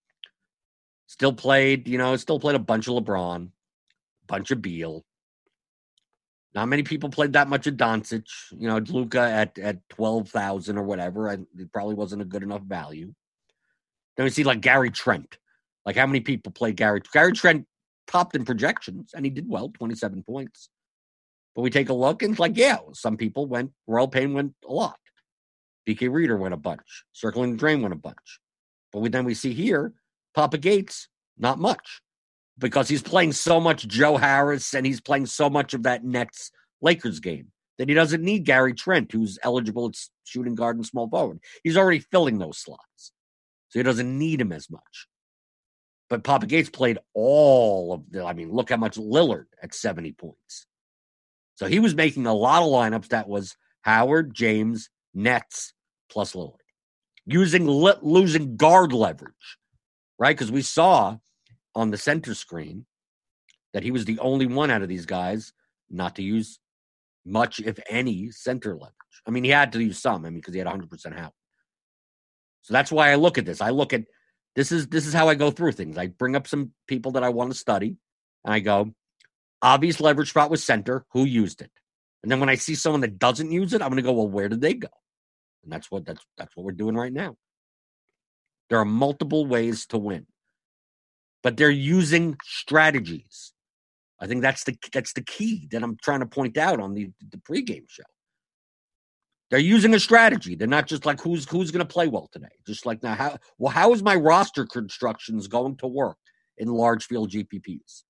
still 1.07 1.33
played, 1.33 1.87
you 1.87 1.97
know, 1.97 2.17
still 2.17 2.41
played 2.41 2.57
a 2.57 2.59
bunch 2.59 2.89
of 2.89 2.95
LeBron, 2.95 3.47
a 3.47 4.27
bunch 4.27 4.51
of 4.51 4.61
Beal. 4.61 5.05
Not 6.57 6.67
many 6.67 6.83
people 6.83 7.09
played 7.09 7.35
that 7.35 7.49
much 7.49 7.69
of 7.69 7.75
Doncic. 7.75 8.27
You 8.51 8.67
know, 8.67 8.79
Luka 8.79 9.21
at 9.21 9.57
at 9.61 9.89
twelve 9.89 10.29
thousand 10.29 10.77
or 10.77 10.83
whatever. 10.83 11.31
I, 11.31 11.35
it 11.35 11.73
probably 11.73 11.95
wasn't 11.95 12.23
a 12.23 12.27
good 12.27 12.43
enough 12.43 12.63
value. 12.63 13.15
Then 14.17 14.25
we 14.25 14.31
see 14.31 14.43
like 14.43 14.61
Gary 14.61 14.91
Trent. 14.91 15.39
Like 15.87 15.95
how 15.95 16.07
many 16.07 16.19
people 16.19 16.51
played 16.51 16.75
Gary? 16.75 17.01
Gary 17.13 17.33
Trent 17.33 17.65
topped 18.09 18.35
in 18.35 18.45
projections 18.45 19.13
and 19.15 19.25
he 19.25 19.31
did 19.31 19.49
well, 19.49 19.69
twenty 19.69 19.95
seven 19.95 20.25
points. 20.25 20.69
But 21.55 21.63
we 21.63 21.71
take 21.71 21.89
a 21.89 21.95
look 21.95 22.23
and 22.23 22.33
it's 22.33 22.41
like, 22.41 22.57
yeah, 22.57 22.79
some 22.93 23.17
people 23.17 23.47
went, 23.47 23.73
Royal 23.87 24.09
Payne 24.09 24.35
went 24.35 24.55
a 24.67 24.73
lot. 24.73 24.99
BK 25.89 26.11
Reader 26.11 26.37
went 26.37 26.55
a 26.55 26.59
bunch. 26.59 27.05
Circling 27.13 27.53
the 27.53 27.57
Drain 27.57 27.83
went 27.83 27.95
a 27.95 27.99
bunch. 27.99 28.41
But 28.93 29.01
we, 29.01 29.09
then 29.09 29.25
we 29.25 29.35
see 29.35 29.53
here, 29.53 29.93
Papa 30.35 30.59
Gates, 30.59 31.09
not 31.39 31.59
much. 31.59 32.01
Because 32.59 32.89
he's 32.89 33.03
playing 33.03 33.33
so 33.33 33.59
much 33.59 33.89
Joe 33.89 34.17
Harris 34.17 34.75
and 34.75 34.85
he's 34.85 35.01
playing 35.01 35.27
so 35.27 35.49
much 35.49 35.73
of 35.73 35.85
that 35.85 36.05
Nets 36.05 36.51
Lakers 36.83 37.19
game 37.21 37.49
that 37.79 37.89
he 37.89 37.95
doesn't 37.95 38.23
need 38.23 38.45
Gary 38.45 38.75
Trent, 38.75 39.11
who's 39.11 39.39
eligible 39.43 39.87
at 39.87 39.95
shooting 40.25 40.55
guard 40.55 40.77
and 40.77 40.85
small 40.85 41.09
forward. 41.09 41.41
He's 41.65 41.79
already 41.79 42.01
filling 42.01 42.39
those 42.39 42.59
slots. 42.59 43.13
So 43.71 43.79
he 43.79 43.83
doesn't 43.83 44.19
need 44.19 44.41
him 44.41 44.53
as 44.53 44.69
much. 44.69 45.07
But 46.11 46.25
Papa 46.25 46.47
Gates 46.47 46.69
played 46.69 46.99
all 47.15 47.95
of 47.95 48.11
the, 48.11 48.25
I 48.25 48.35
mean, 48.35 48.53
look 48.53 48.69
how 48.69 48.77
much 48.77 48.97
Lillard 48.97 49.47
at 49.63 49.73
70 49.73 50.13
points. 50.13 50.67
So 51.61 51.67
he 51.67 51.79
was 51.79 51.95
making 51.95 52.25
a 52.25 52.33
lot 52.33 52.63
of 52.63 52.71
lineups 52.71 53.09
that 53.09 53.29
was 53.29 53.55
Howard, 53.83 54.33
James, 54.35 54.89
Nets, 55.13 55.75
plus 56.09 56.33
Lillard, 56.33 56.55
using 57.27 57.67
losing 57.69 58.57
guard 58.57 58.95
leverage, 58.95 59.59
right? 60.19 60.35
Because 60.35 60.51
we 60.51 60.63
saw 60.63 61.19
on 61.75 61.91
the 61.91 61.99
center 61.99 62.35
screen 62.35 62.87
that 63.75 63.83
he 63.83 63.91
was 63.91 64.07
the 64.07 64.19
only 64.21 64.47
one 64.47 64.71
out 64.71 64.81
of 64.81 64.89
these 64.89 65.05
guys 65.05 65.53
not 65.91 66.17
to 66.17 66.23
use 66.23 66.59
much, 67.27 67.61
if 67.61 67.79
any, 67.91 68.31
center 68.31 68.73
leverage. 68.73 68.95
I 69.27 69.31
mean, 69.31 69.45
he 69.45 69.51
had 69.51 69.75
to 69.75 69.83
use 69.83 69.99
some, 69.99 70.25
I 70.25 70.31
mean, 70.31 70.37
because 70.37 70.55
he 70.55 70.61
had 70.61 70.67
100% 70.67 71.15
help. 71.15 71.35
So 72.63 72.73
that's 72.73 72.91
why 72.91 73.11
I 73.11 73.17
look 73.17 73.37
at 73.37 73.45
this. 73.45 73.61
I 73.61 73.69
look 73.69 73.93
at 73.93 74.05
this 74.57 74.73
is 74.73 74.87
this 74.87 75.07
is 75.07 75.13
how 75.13 75.29
I 75.29 75.35
go 75.35 75.51
through 75.51 75.73
things. 75.73 75.99
I 75.99 76.07
bring 76.07 76.37
up 76.37 76.47
some 76.47 76.73
people 76.89 77.13
that 77.13 77.23
I 77.23 77.29
want 77.29 77.53
to 77.53 77.59
study, 77.59 77.99
and 78.47 78.55
I 78.55 78.61
go, 78.61 78.95
obvious 79.63 80.01
leverage 80.01 80.31
spot 80.31 80.51
was 80.51 80.65
center. 80.65 81.05
Who 81.13 81.25
used 81.25 81.61
it? 81.61 81.71
And 82.23 82.31
then 82.31 82.41
when 82.41 82.49
I 82.49 82.55
see 82.55 82.75
someone 82.75 83.01
that 83.01 83.19
doesn't 83.19 83.51
use 83.51 83.73
it, 83.73 83.83
I'm 83.83 83.89
going 83.89 83.97
to 83.97 84.03
go, 84.03 84.13
well, 84.13 84.29
where 84.29 84.49
did 84.49 84.61
they 84.61 84.75
go? 84.75 84.89
And 85.63 85.73
that's 85.73 85.91
what 85.91 86.07
that's 86.07 86.25
that's 86.39 86.57
what 86.57 86.65
we're 86.65 86.73
doing 86.73 86.95
right 86.95 87.13
now. 87.13 87.37
There 88.69 88.79
are 88.79 88.85
multiple 88.85 89.47
ways 89.47 89.87
to 89.87 89.99
win, 89.99 90.27
but 91.43 91.57
they're 91.57 91.71
using 91.71 92.37
strategies. 92.45 93.53
I 94.21 94.27
think 94.27 94.43
that's 94.43 94.65
the 94.65 94.77
that's 94.93 95.13
the 95.13 95.23
key 95.23 95.69
that 95.73 95.83
I'm 95.83 95.97
trying 96.03 96.21
to 96.21 96.27
point 96.27 96.57
out 96.57 96.81
on 96.81 96.95
the 96.95 97.11
the 97.31 97.39
pregame 97.39 97.89
show. 97.89 98.05
They're 99.51 99.59
using 99.59 99.95
a 99.95 100.01
strategy. 100.01 100.55
They're 100.55 100.69
not 100.69 100.87
just 100.87 101.05
like 101.05 101.21
who's 101.21 101.49
who's 101.49 101.71
going 101.71 101.87
to 101.87 101.93
play 101.93 102.09
well 102.09 102.29
today. 102.33 102.49
Just 102.67 102.87
like 102.87 103.03
now, 103.03 103.15
how 103.15 103.37
well 103.59 103.73
how 103.73 103.93
is 103.93 104.03
my 104.03 104.15
roster 104.15 104.65
constructions 104.65 105.47
going 105.47 105.77
to 105.79 105.87
work 105.87 106.19
in 106.57 106.69
large 106.69 107.05
field 107.05 107.31
GPPs? 107.31 108.05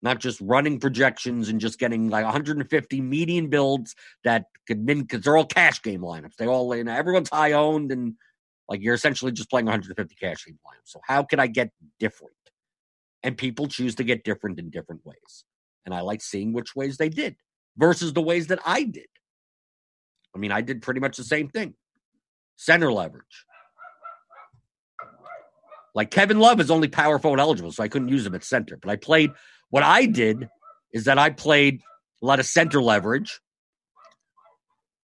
Not 0.00 0.20
just 0.20 0.40
running 0.40 0.78
projections 0.78 1.48
and 1.48 1.60
just 1.60 1.78
getting 1.78 2.08
like 2.08 2.24
150 2.24 3.00
median 3.00 3.48
builds 3.48 3.96
that 4.22 4.44
could 4.66 4.84
min 4.84 5.02
because 5.02 5.22
they're 5.22 5.36
all 5.36 5.44
cash 5.44 5.82
game 5.82 6.02
lineups. 6.02 6.36
They 6.36 6.46
all 6.46 6.74
you 6.76 6.84
know, 6.84 6.92
everyone's 6.92 7.30
high 7.30 7.52
owned 7.52 7.90
and 7.90 8.14
like 8.68 8.80
you're 8.80 8.94
essentially 8.94 9.32
just 9.32 9.50
playing 9.50 9.66
150 9.66 10.14
cash 10.14 10.44
game 10.44 10.58
lineups. 10.64 10.86
So 10.90 11.00
how 11.04 11.24
can 11.24 11.40
I 11.40 11.48
get 11.48 11.70
different? 11.98 12.34
And 13.24 13.36
people 13.36 13.66
choose 13.66 13.96
to 13.96 14.04
get 14.04 14.22
different 14.22 14.60
in 14.60 14.70
different 14.70 15.04
ways. 15.04 15.44
And 15.84 15.94
I 15.94 16.02
like 16.02 16.22
seeing 16.22 16.52
which 16.52 16.76
ways 16.76 16.96
they 16.96 17.08
did 17.08 17.36
versus 17.76 18.12
the 18.12 18.22
ways 18.22 18.46
that 18.48 18.60
I 18.64 18.84
did. 18.84 19.06
I 20.34 20.38
mean, 20.38 20.52
I 20.52 20.60
did 20.60 20.82
pretty 20.82 21.00
much 21.00 21.16
the 21.16 21.24
same 21.24 21.48
thing. 21.48 21.74
Center 22.56 22.92
leverage. 22.92 23.46
Like 25.94 26.10
Kevin 26.10 26.38
Love 26.38 26.60
is 26.60 26.70
only 26.70 26.88
power 26.88 27.18
forward 27.18 27.40
eligible, 27.40 27.72
so 27.72 27.82
I 27.82 27.88
couldn't 27.88 28.08
use 28.08 28.24
him 28.24 28.34
at 28.34 28.44
center. 28.44 28.76
But 28.76 28.90
I 28.90 28.96
played 28.96 29.30
what 29.70 29.82
I 29.82 30.06
did 30.06 30.48
is 30.92 31.04
that 31.04 31.18
I 31.18 31.30
played 31.30 31.80
a 32.22 32.26
lot 32.26 32.40
of 32.40 32.46
center 32.46 32.82
leverage. 32.82 33.40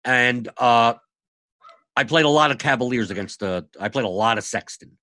And 0.03 0.47
uh 0.57 0.95
I 1.95 2.03
played 2.03 2.25
a 2.25 2.29
lot 2.29 2.51
of 2.51 2.59
Cavaliers 2.59 3.09
against 3.09 3.39
the 3.39 3.67
I 3.79 3.89
played 3.89 4.05
a 4.05 4.09
lot 4.09 4.37
of 4.37 4.43
Sexton. 4.43 4.97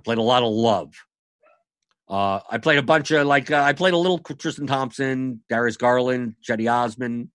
I 0.00 0.02
played 0.02 0.18
a 0.18 0.22
lot 0.22 0.42
of 0.42 0.52
Love. 0.52 0.94
Uh, 2.08 2.40
I 2.50 2.58
played 2.58 2.78
a 2.78 2.82
bunch 2.82 3.10
of 3.10 3.26
like 3.26 3.50
uh, 3.50 3.62
I 3.62 3.74
played 3.74 3.92
a 3.92 3.98
little 3.98 4.18
Tristan 4.18 4.66
Thompson, 4.66 5.42
Darius 5.48 5.76
Garland, 5.76 6.36
Cedi 6.42 6.70
Osman, 6.70 7.30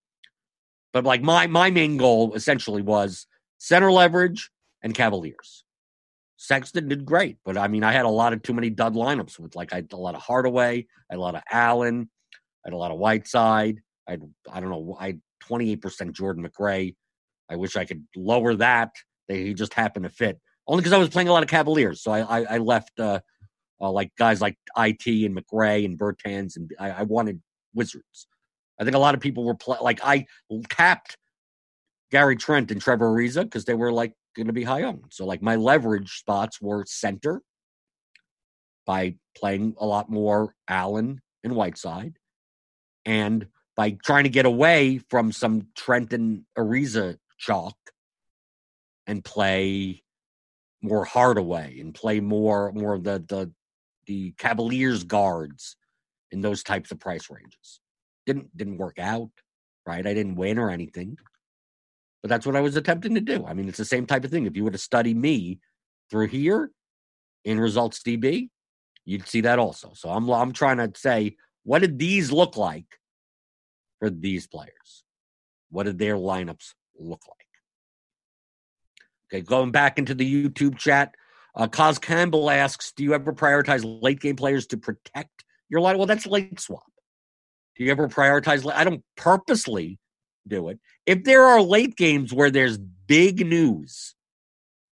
but 0.92 1.04
like 1.04 1.22
my 1.22 1.48
my 1.48 1.70
main 1.70 1.98
goal 1.98 2.34
essentially 2.34 2.82
was 2.82 3.28
center 3.60 3.92
leverage 3.92 4.50
and 4.82 4.94
Cavaliers. 4.94 5.64
Sexton 6.44 6.90
did 6.90 7.06
great, 7.06 7.38
but 7.46 7.58
I 7.58 7.70
mean 7.70 7.86
I 7.86 7.94
had 7.94 8.04
a 8.04 8.10
lot 8.10 8.34
of 8.34 8.42
too 8.42 8.54
many 8.54 8.70
dud 8.70 8.96
lineups 8.96 9.40
with 9.40 9.56
like 9.56 9.72
I 9.72 9.78
had 9.78 9.94
a 9.94 9.98
lot 9.98 10.14
of 10.14 10.22
Hardaway, 10.22 10.80
I 11.10 11.14
had 11.14 11.18
a 11.18 11.22
lot 11.22 11.36
of 11.36 11.42
Allen, 11.50 12.10
I 12.34 12.68
had 12.68 12.74
a 12.74 12.78
lot 12.78 12.92
of 12.92 12.98
Whiteside. 12.98 13.80
I 14.10 14.12
had 14.12 14.24
I 14.52 14.60
don't 14.60 14.70
know 14.70 14.98
I 15.00 15.20
twenty 15.40 15.72
eight 15.72 15.82
percent 15.82 16.14
Jordan 16.14 16.46
McRae. 16.46 16.96
I 17.50 17.56
wish 17.56 17.78
I 17.78 17.86
could 17.86 18.04
lower 18.14 18.56
that. 18.56 18.92
They 19.30 19.46
he 19.46 19.54
just 19.54 19.74
happened 19.74 20.04
to 20.04 20.10
fit 20.10 20.38
only 20.68 20.82
because 20.82 20.92
I 20.92 20.98
was 20.98 21.08
playing 21.08 21.30
a 21.30 21.32
lot 21.32 21.44
of 21.44 21.50
Cavaliers, 21.50 22.04
so 22.04 22.12
I 22.12 22.20
I, 22.20 22.56
I 22.56 22.58
left. 22.58 23.00
Uh, 23.00 23.22
uh, 23.82 23.92
like 23.92 24.12
guys 24.18 24.40
like 24.40 24.56
IT 24.78 25.06
and 25.08 25.36
McRae 25.36 25.84
and 25.84 26.00
Bertans, 26.00 26.56
and 26.56 26.72
I, 26.80 26.92
I 26.92 27.04
wanted 27.04 27.42
Wizards. 27.74 28.28
I 28.80 28.86
think 28.86 28.96
a 28.96 29.00
lot 29.00 29.14
of 29.14 29.20
people 29.20 29.44
were 29.44 29.56
play, 29.56 29.78
like 29.82 30.00
I 30.04 30.26
capped 30.70 31.18
Gary 32.10 32.38
Trent 32.38 32.72
and 32.72 32.82
Trevor 32.82 33.10
Ariza 33.10 33.44
because 33.44 33.66
they 33.66 33.74
were 33.74 33.92
like 33.92 34.14
going 34.36 34.48
to 34.48 34.54
be 34.54 34.64
high 34.64 34.84
owned. 34.84 35.12
So 35.12 35.26
like 35.26 35.42
my 35.42 35.56
leverage 35.56 36.20
spots 36.20 36.62
were 36.62 36.86
center 36.88 37.42
by 38.86 39.16
playing 39.38 39.76
a 39.78 39.86
lot 39.86 40.10
more 40.10 40.56
Allen 40.68 41.22
and 41.44 41.56
Whiteside, 41.56 42.18
and 43.06 43.48
by 43.76 43.98
trying 44.04 44.24
to 44.24 44.30
get 44.30 44.46
away 44.46 45.00
from 45.10 45.32
some 45.32 45.68
Trent 45.76 46.14
and 46.14 46.44
Ariza 46.58 47.18
chalk 47.38 47.76
and 49.08 49.24
play 49.24 50.04
more 50.82 51.06
Hardaway 51.06 51.80
and 51.80 51.94
play 51.94 52.20
more 52.20 52.72
more 52.74 52.94
of 52.94 53.04
the 53.04 53.24
the 53.28 53.52
the 54.06 54.34
Cavaliers 54.38 55.04
guards 55.04 55.78
in 56.32 56.42
those 56.42 56.64
types 56.64 56.92
of 56.92 57.00
price 57.00 57.30
ranges. 57.30 57.80
Didn't 58.26 58.56
didn't 58.56 58.78
work 58.78 59.00
out, 59.00 59.32
right? 59.86 60.06
I 60.06 60.14
didn't 60.14 60.36
win 60.36 60.58
or 60.60 60.70
anything. 60.70 61.18
But 62.24 62.30
that's 62.30 62.46
what 62.46 62.56
I 62.56 62.62
was 62.62 62.78
attempting 62.78 63.16
to 63.16 63.22
do. 63.22 63.46
I 63.46 63.54
mean, 63.54 63.68
it's 63.68 63.78
the 63.78 63.86
same 63.86 64.06
type 64.06 64.24
of 64.24 64.32
thing. 64.32 64.46
If 64.46 64.56
you 64.56 64.64
were 64.64 64.72
to 64.72 64.78
study 64.78 65.14
me 65.14 65.60
through 66.10 66.28
here 66.28 66.72
in 67.44 67.60
results 67.60 68.02
DB, 68.02 68.50
you'd 69.04 69.28
see 69.28 69.42
that 69.42 69.60
also. 69.60 69.92
So 69.94 70.10
I'm 70.10 70.30
I'm 70.30 70.54
trying 70.54 70.78
to 70.78 70.90
say, 70.96 71.36
what 71.64 71.80
did 71.80 72.00
these 72.00 72.32
look 72.32 72.56
like 72.56 72.86
for 74.00 74.10
these 74.10 74.48
players? 74.48 75.04
What 75.70 75.84
did 75.84 76.00
their 76.00 76.16
lineups 76.16 76.74
look 76.98 77.22
like? 77.28 77.38
Okay, 79.30 79.42
going 79.42 79.72
back 79.72 80.00
into 80.00 80.14
the 80.14 80.48
YouTube 80.48 80.78
chat, 80.78 81.16
uh, 81.56 81.68
Cos 81.68 82.00
Campbell 82.00 82.50
asks, 82.50 82.94
"Do 82.94 83.04
you 83.04 83.14
ever 83.14 83.34
prioritize 83.34 83.84
late 84.02 84.22
game 84.22 84.38
players 84.38 84.66
to 84.68 84.78
protect 84.78 85.44
your 85.68 85.82
line?" 85.82 85.98
Well, 85.98 86.08
that's 86.08 86.26
late 86.26 86.58
swap. 86.60 86.84
Do 87.76 87.84
you 87.84 87.92
ever 87.92 88.08
prioritize? 88.08 88.72
I 88.72 88.86
don't 88.86 89.04
purposely 89.18 90.00
do 90.48 90.70
it. 90.70 90.80
If 91.06 91.24
there 91.24 91.44
are 91.44 91.62
late 91.62 91.96
games 91.96 92.34
where 92.34 92.52
there's 92.52 92.78
big 92.78 93.46
news 93.46 94.16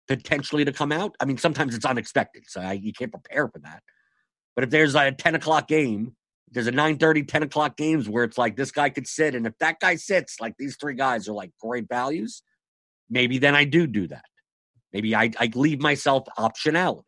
potentially 0.07 0.65
to 0.65 0.73
come 0.73 0.93
out, 0.93 1.15
I 1.21 1.25
mean, 1.25 1.39
sometimes 1.39 1.75
it's 1.75 1.85
unexpected, 1.85 2.45
so 2.47 2.61
I, 2.61 2.73
you 2.73 2.93
can't 2.93 3.13
prepare 3.13 3.49
for 3.49 3.59
that. 3.61 3.83
But 4.55 4.65
if 4.65 4.71
there's 4.71 4.95
a 4.95 5.13
10 5.13 5.35
o'clock 5.35 5.69
game, 5.69 6.17
there's 6.51 6.67
a 6.67 6.73
9 6.73 6.99
30, 6.99 7.25
10 7.25 7.43
o'clock 7.43 7.77
games 7.77 8.09
where 8.09 8.25
it's 8.25 8.39
like 8.39 8.57
this 8.57 8.71
guy 8.71 8.91
could 8.91 9.07
sit, 9.07 9.35
and 9.35 9.47
if 9.47 9.53
that 9.61 9.81
guy 9.81 9.97
sits, 9.97 10.41
like 10.41 10.55
these 10.59 10.77
three 10.81 10.95
guys 10.95 11.29
are 11.29 11.35
like 11.35 11.53
great 11.61 11.89
values, 11.89 12.43
maybe 13.11 13.39
then 13.39 13.55
I 13.55 13.65
do 13.65 13.87
do 13.87 14.09
that. 14.09 14.25
Maybe 14.93 15.15
I, 15.15 15.31
I 15.39 15.51
leave 15.55 15.81
myself 15.81 16.25
optionality 16.39 17.03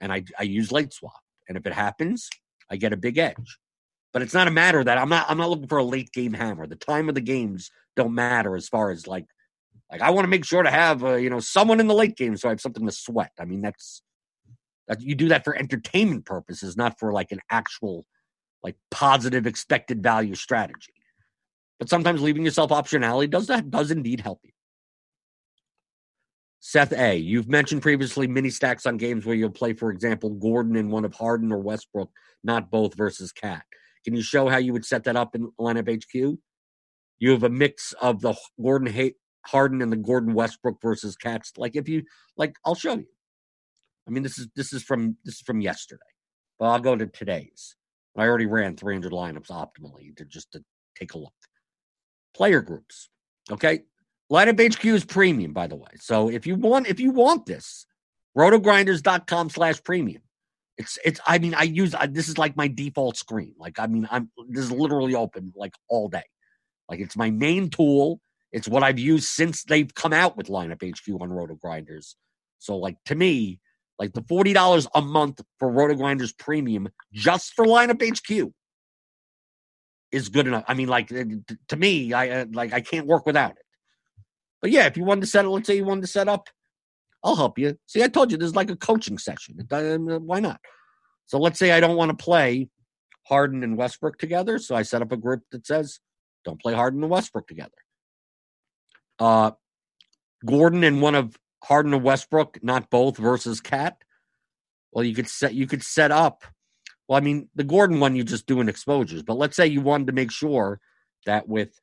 and 0.00 0.12
I, 0.12 0.24
I 0.38 0.42
use 0.42 0.70
late 0.70 0.92
swap. 0.92 1.20
And 1.48 1.56
if 1.56 1.66
it 1.66 1.72
happens, 1.72 2.28
I 2.70 2.76
get 2.76 2.92
a 2.92 2.96
big 2.96 3.18
edge. 3.18 3.58
But 4.14 4.22
it's 4.22 4.32
not 4.32 4.46
a 4.46 4.52
matter 4.52 4.82
that 4.84 4.96
I'm 4.96 5.08
not 5.08 5.26
I'm 5.28 5.38
not 5.38 5.50
looking 5.50 5.66
for 5.66 5.78
a 5.78 5.84
late 5.84 6.12
game 6.12 6.32
hammer. 6.32 6.66
The 6.68 6.76
time 6.76 7.08
of 7.08 7.16
the 7.16 7.20
games 7.20 7.70
don't 7.96 8.14
matter 8.14 8.54
as 8.54 8.68
far 8.68 8.90
as 8.90 9.08
like 9.08 9.26
like 9.90 10.00
I 10.00 10.10
want 10.10 10.24
to 10.24 10.30
make 10.30 10.44
sure 10.44 10.62
to 10.62 10.70
have 10.70 11.04
uh, 11.04 11.14
you 11.16 11.28
know 11.28 11.40
someone 11.40 11.80
in 11.80 11.88
the 11.88 11.94
late 11.94 12.16
game 12.16 12.36
so 12.36 12.48
I 12.48 12.52
have 12.52 12.60
something 12.60 12.86
to 12.86 12.92
sweat. 12.92 13.32
I 13.40 13.44
mean 13.44 13.60
that's 13.60 14.02
that 14.86 15.02
you 15.02 15.16
do 15.16 15.28
that 15.28 15.44
for 15.44 15.56
entertainment 15.56 16.26
purposes, 16.26 16.76
not 16.76 16.98
for 16.98 17.12
like 17.12 17.32
an 17.32 17.40
actual 17.50 18.06
like 18.62 18.76
positive 18.92 19.48
expected 19.48 20.00
value 20.00 20.36
strategy. 20.36 20.94
But 21.80 21.88
sometimes 21.88 22.22
leaving 22.22 22.44
yourself 22.44 22.70
optionality 22.70 23.28
does 23.28 23.48
that 23.48 23.68
does 23.68 23.90
indeed 23.90 24.20
help 24.20 24.38
you. 24.44 24.52
Seth 26.60 26.92
A, 26.92 27.16
you've 27.16 27.48
mentioned 27.48 27.82
previously 27.82 28.28
mini 28.28 28.48
stacks 28.48 28.86
on 28.86 28.96
games 28.96 29.26
where 29.26 29.34
you'll 29.34 29.50
play, 29.50 29.72
for 29.72 29.90
example, 29.90 30.30
Gordon 30.30 30.76
in 30.76 30.88
one 30.88 31.04
of 31.04 31.12
Harden 31.12 31.52
or 31.52 31.58
Westbrook, 31.58 32.10
not 32.42 32.70
both 32.70 32.94
versus 32.94 33.32
Cat. 33.32 33.64
Can 34.04 34.14
you 34.14 34.22
show 34.22 34.48
how 34.48 34.58
you 34.58 34.72
would 34.72 34.84
set 34.84 35.04
that 35.04 35.16
up 35.16 35.34
in 35.34 35.50
lineup 35.58 35.88
HQ? 35.88 36.38
You 37.18 37.30
have 37.30 37.42
a 37.42 37.48
mix 37.48 37.92
of 38.00 38.20
the 38.20 38.34
Gordon 38.60 39.12
Harden 39.46 39.82
and 39.82 39.92
the 39.92 39.96
Gordon 39.96 40.34
Westbrook 40.34 40.80
versus 40.80 41.16
Cats. 41.16 41.52
Like 41.56 41.76
if 41.76 41.88
you 41.88 42.02
like, 42.36 42.56
I'll 42.64 42.74
show 42.74 42.94
you. 42.94 43.06
I 44.06 44.10
mean, 44.10 44.22
this 44.22 44.38
is 44.38 44.48
this 44.54 44.72
is 44.72 44.82
from 44.82 45.16
this 45.24 45.36
is 45.36 45.40
from 45.40 45.60
yesterday, 45.60 46.02
but 46.58 46.66
I'll 46.66 46.80
go 46.80 46.96
to 46.96 47.06
today's. 47.06 47.76
I 48.16 48.26
already 48.26 48.46
ran 48.46 48.76
300 48.76 49.12
lineups 49.12 49.48
optimally 49.48 50.16
to 50.16 50.24
just 50.24 50.52
to 50.52 50.64
take 50.96 51.14
a 51.14 51.18
look. 51.18 51.32
Player 52.34 52.60
groups. 52.60 53.08
Okay. 53.50 53.80
Lineup 54.32 54.74
HQ 54.74 54.84
is 54.86 55.04
premium, 55.04 55.52
by 55.52 55.66
the 55.66 55.76
way. 55.76 55.90
So 56.00 56.30
if 56.30 56.46
you 56.46 56.54
want, 56.56 56.86
if 56.86 56.98
you 56.98 57.10
want 57.10 57.46
this, 57.46 57.86
rotogrinders.com 58.36 59.50
slash 59.50 59.82
premium. 59.82 60.22
It's, 60.76 60.98
it's, 61.04 61.20
I 61.26 61.38
mean, 61.38 61.54
I 61.54 61.62
use, 61.62 61.94
this 62.10 62.28
is 62.28 62.36
like 62.36 62.56
my 62.56 62.68
default 62.68 63.16
screen. 63.16 63.54
Like, 63.58 63.78
I 63.78 63.86
mean, 63.86 64.08
I'm, 64.10 64.30
this 64.48 64.64
is 64.64 64.72
literally 64.72 65.14
open 65.14 65.52
like 65.54 65.74
all 65.88 66.08
day. 66.08 66.24
Like, 66.88 67.00
it's 67.00 67.16
my 67.16 67.30
main 67.30 67.70
tool. 67.70 68.20
It's 68.52 68.68
what 68.68 68.82
I've 68.82 68.98
used 68.98 69.26
since 69.26 69.64
they've 69.64 69.92
come 69.94 70.12
out 70.12 70.36
with 70.36 70.48
Lineup 70.48 70.82
HQ 70.82 71.20
on 71.20 71.30
Roto 71.30 71.54
Grinders. 71.54 72.16
So, 72.58 72.76
like, 72.76 72.96
to 73.06 73.14
me, 73.14 73.60
like 73.98 74.12
the 74.12 74.22
$40 74.22 74.86
a 74.94 75.00
month 75.00 75.40
for 75.58 75.70
Roto 75.70 75.94
Grinders 75.94 76.32
premium 76.32 76.88
just 77.12 77.54
for 77.54 77.64
Lineup 77.64 78.02
HQ 78.02 78.52
is 80.10 80.28
good 80.28 80.46
enough. 80.46 80.64
I 80.66 80.74
mean, 80.74 80.88
like, 80.88 81.08
to 81.08 81.76
me, 81.76 82.12
I, 82.12 82.28
uh, 82.30 82.46
like, 82.52 82.72
I 82.72 82.80
can't 82.80 83.06
work 83.06 83.26
without 83.26 83.52
it. 83.52 83.58
But 84.60 84.70
yeah, 84.70 84.86
if 84.86 84.96
you 84.96 85.04
wanted 85.04 85.22
to 85.22 85.26
set 85.26 85.44
it, 85.44 85.48
let's 85.48 85.66
say 85.66 85.76
you 85.76 85.84
wanted 85.84 86.02
to 86.02 86.06
set 86.06 86.28
up, 86.28 86.48
I'll 87.24 87.36
help 87.36 87.58
you. 87.58 87.76
See, 87.86 88.02
I 88.02 88.08
told 88.08 88.30
you 88.30 88.36
there's 88.36 88.54
like 88.54 88.70
a 88.70 88.76
coaching 88.76 89.16
session. 89.18 89.56
why 89.68 90.40
not? 90.40 90.60
So 91.26 91.38
let's 91.38 91.58
say 91.58 91.72
I 91.72 91.80
don't 91.80 91.96
want 91.96 92.16
to 92.16 92.22
play 92.22 92.68
Harden 93.26 93.62
and 93.62 93.78
Westbrook 93.78 94.18
together. 94.18 94.58
So 94.58 94.74
I 94.74 94.82
set 94.82 95.00
up 95.00 95.10
a 95.10 95.16
group 95.16 95.42
that 95.50 95.66
says 95.66 96.00
Don't 96.44 96.60
play 96.60 96.74
Harden 96.74 97.02
and 97.02 97.10
Westbrook 97.10 97.48
together. 97.48 97.70
Uh, 99.18 99.52
Gordon 100.44 100.84
and 100.84 101.00
one 101.00 101.14
of 101.14 101.36
Harden 101.62 101.94
and 101.94 102.04
Westbrook, 102.04 102.58
not 102.62 102.90
both 102.90 103.16
versus 103.16 103.60
Cat. 103.60 103.96
Well, 104.92 105.04
you 105.04 105.14
could 105.14 105.28
set 105.28 105.54
you 105.54 105.66
could 105.66 105.82
set 105.82 106.12
up. 106.12 106.44
Well, 107.08 107.16
I 107.16 107.20
mean, 107.20 107.48
the 107.54 107.64
Gordon 107.64 108.00
one 108.00 108.16
you 108.16 108.24
just 108.24 108.46
doing 108.46 108.68
exposures, 108.68 109.22
but 109.22 109.38
let's 109.38 109.56
say 109.56 109.66
you 109.66 109.80
wanted 109.80 110.08
to 110.08 110.12
make 110.12 110.30
sure 110.30 110.80
that 111.24 111.48
with 111.48 111.80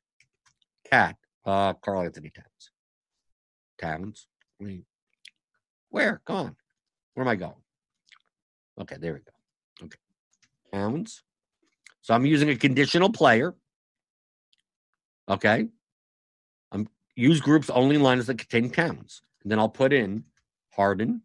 Cat, 0.88 1.16
uh, 1.44 1.74
Karl-Anthony 1.74 2.30
Towns, 2.30 2.70
Towns, 3.80 4.26
I 4.60 4.64
mean, 4.64 4.84
where? 5.92 6.22
On, 6.26 6.56
where 7.14 7.24
am 7.24 7.28
I 7.28 7.36
going? 7.36 7.54
Okay, 8.80 8.96
there 8.98 9.12
we 9.12 9.20
go. 9.20 9.84
Okay, 9.84 9.98
Towns. 10.72 11.22
So 12.00 12.14
I'm 12.14 12.26
using 12.26 12.48
a 12.48 12.56
conditional 12.56 13.10
player. 13.10 13.54
Okay, 15.28 15.68
I'm 16.72 16.88
use 17.14 17.40
groups 17.40 17.70
only 17.70 17.96
in 17.96 18.02
lines 18.02 18.26
that 18.26 18.38
contain 18.38 18.70
Towns. 18.70 19.22
And 19.42 19.52
then 19.52 19.58
I'll 19.58 19.68
put 19.68 19.92
in 19.92 20.24
Harden, 20.74 21.22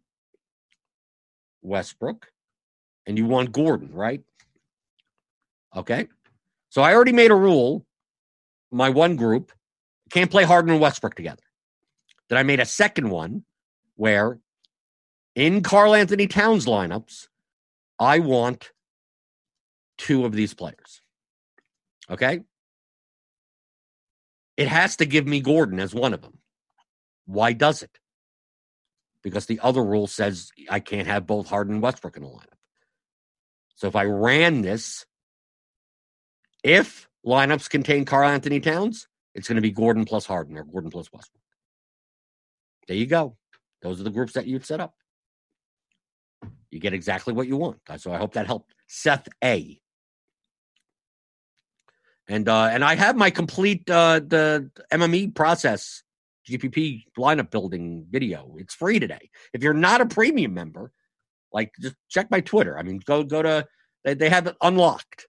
Westbrook, 1.62 2.30
and 3.06 3.16
you 3.16 3.24
want 3.24 3.52
Gordon, 3.52 3.92
right? 3.92 4.22
Okay. 5.74 6.08
So 6.68 6.82
I 6.82 6.94
already 6.94 7.12
made 7.12 7.30
a 7.30 7.34
rule. 7.34 7.86
My 8.70 8.90
one 8.90 9.16
group 9.16 9.50
can't 10.10 10.30
play 10.30 10.44
Harden 10.44 10.72
and 10.72 10.80
Westbrook 10.80 11.14
together. 11.14 11.42
Then 12.28 12.38
I 12.38 12.42
made 12.42 12.60
a 12.60 12.66
second 12.66 13.08
one 13.08 13.44
where 13.96 14.38
in 15.38 15.62
Karl-Anthony 15.62 16.26
Towns 16.26 16.66
lineups, 16.66 17.28
I 17.98 18.18
want 18.18 18.72
two 19.96 20.24
of 20.24 20.32
these 20.32 20.54
players. 20.54 21.00
Okay. 22.10 22.40
It 24.56 24.68
has 24.68 24.96
to 24.96 25.06
give 25.06 25.26
me 25.26 25.40
Gordon 25.40 25.80
as 25.80 25.94
one 25.94 26.12
of 26.12 26.22
them. 26.22 26.38
Why 27.26 27.52
does 27.52 27.82
it? 27.82 27.98
because 29.22 29.46
the 29.46 29.60
other 29.60 29.84
rule 29.84 30.06
says 30.06 30.50
I 30.70 30.80
can't 30.80 31.06
have 31.06 31.26
both 31.26 31.48
Harden 31.48 31.74
and 31.74 31.82
Westbrook 31.82 32.16
in 32.16 32.22
the 32.22 32.28
lineup. 32.28 32.58
So 33.76 33.86
if 33.86 33.96
I 33.96 34.04
ran 34.04 34.62
this, 34.62 35.06
if 36.64 37.08
lineups 37.26 37.68
contain 37.68 38.04
Karl-Anthony 38.04 38.60
Towns, 38.60 39.06
it's 39.34 39.46
going 39.48 39.56
to 39.56 39.62
be 39.62 39.70
Gordon 39.70 40.04
plus 40.04 40.26
Harden 40.26 40.56
or 40.56 40.64
Gordon 40.64 40.90
plus 40.90 41.12
Westbrook. 41.12 41.42
There 42.86 42.96
you 42.96 43.06
go. 43.06 43.36
Those 43.82 44.00
are 44.00 44.04
the 44.04 44.10
groups 44.10 44.32
that 44.32 44.46
you've 44.46 44.66
set 44.66 44.80
up. 44.80 44.94
You 46.70 46.80
get 46.80 46.92
exactly 46.92 47.32
what 47.32 47.48
you 47.48 47.56
want. 47.56 47.78
So 47.96 48.12
I 48.12 48.18
hope 48.18 48.34
that 48.34 48.46
helped. 48.46 48.74
Seth 48.86 49.28
A. 49.42 49.80
And 52.28 52.48
uh, 52.48 52.64
and 52.64 52.84
I 52.84 52.94
have 52.94 53.16
my 53.16 53.30
complete 53.30 53.88
uh, 53.88 54.20
the 54.20 54.70
MME 54.92 55.34
process 55.34 56.02
GPP 56.48 57.04
lineup 57.18 57.50
building 57.50 58.06
video. 58.10 58.54
It's 58.58 58.74
free 58.74 58.98
today. 58.98 59.30
If 59.54 59.62
you're 59.62 59.72
not 59.72 60.02
a 60.02 60.06
premium 60.06 60.52
member, 60.52 60.92
like 61.52 61.72
just 61.80 61.96
check 62.08 62.30
my 62.30 62.40
Twitter. 62.40 62.78
I 62.78 62.82
mean, 62.82 63.00
go 63.04 63.22
go 63.22 63.42
to 63.42 63.66
they, 64.04 64.14
they 64.14 64.28
have 64.28 64.46
it 64.46 64.56
unlocked. 64.60 65.26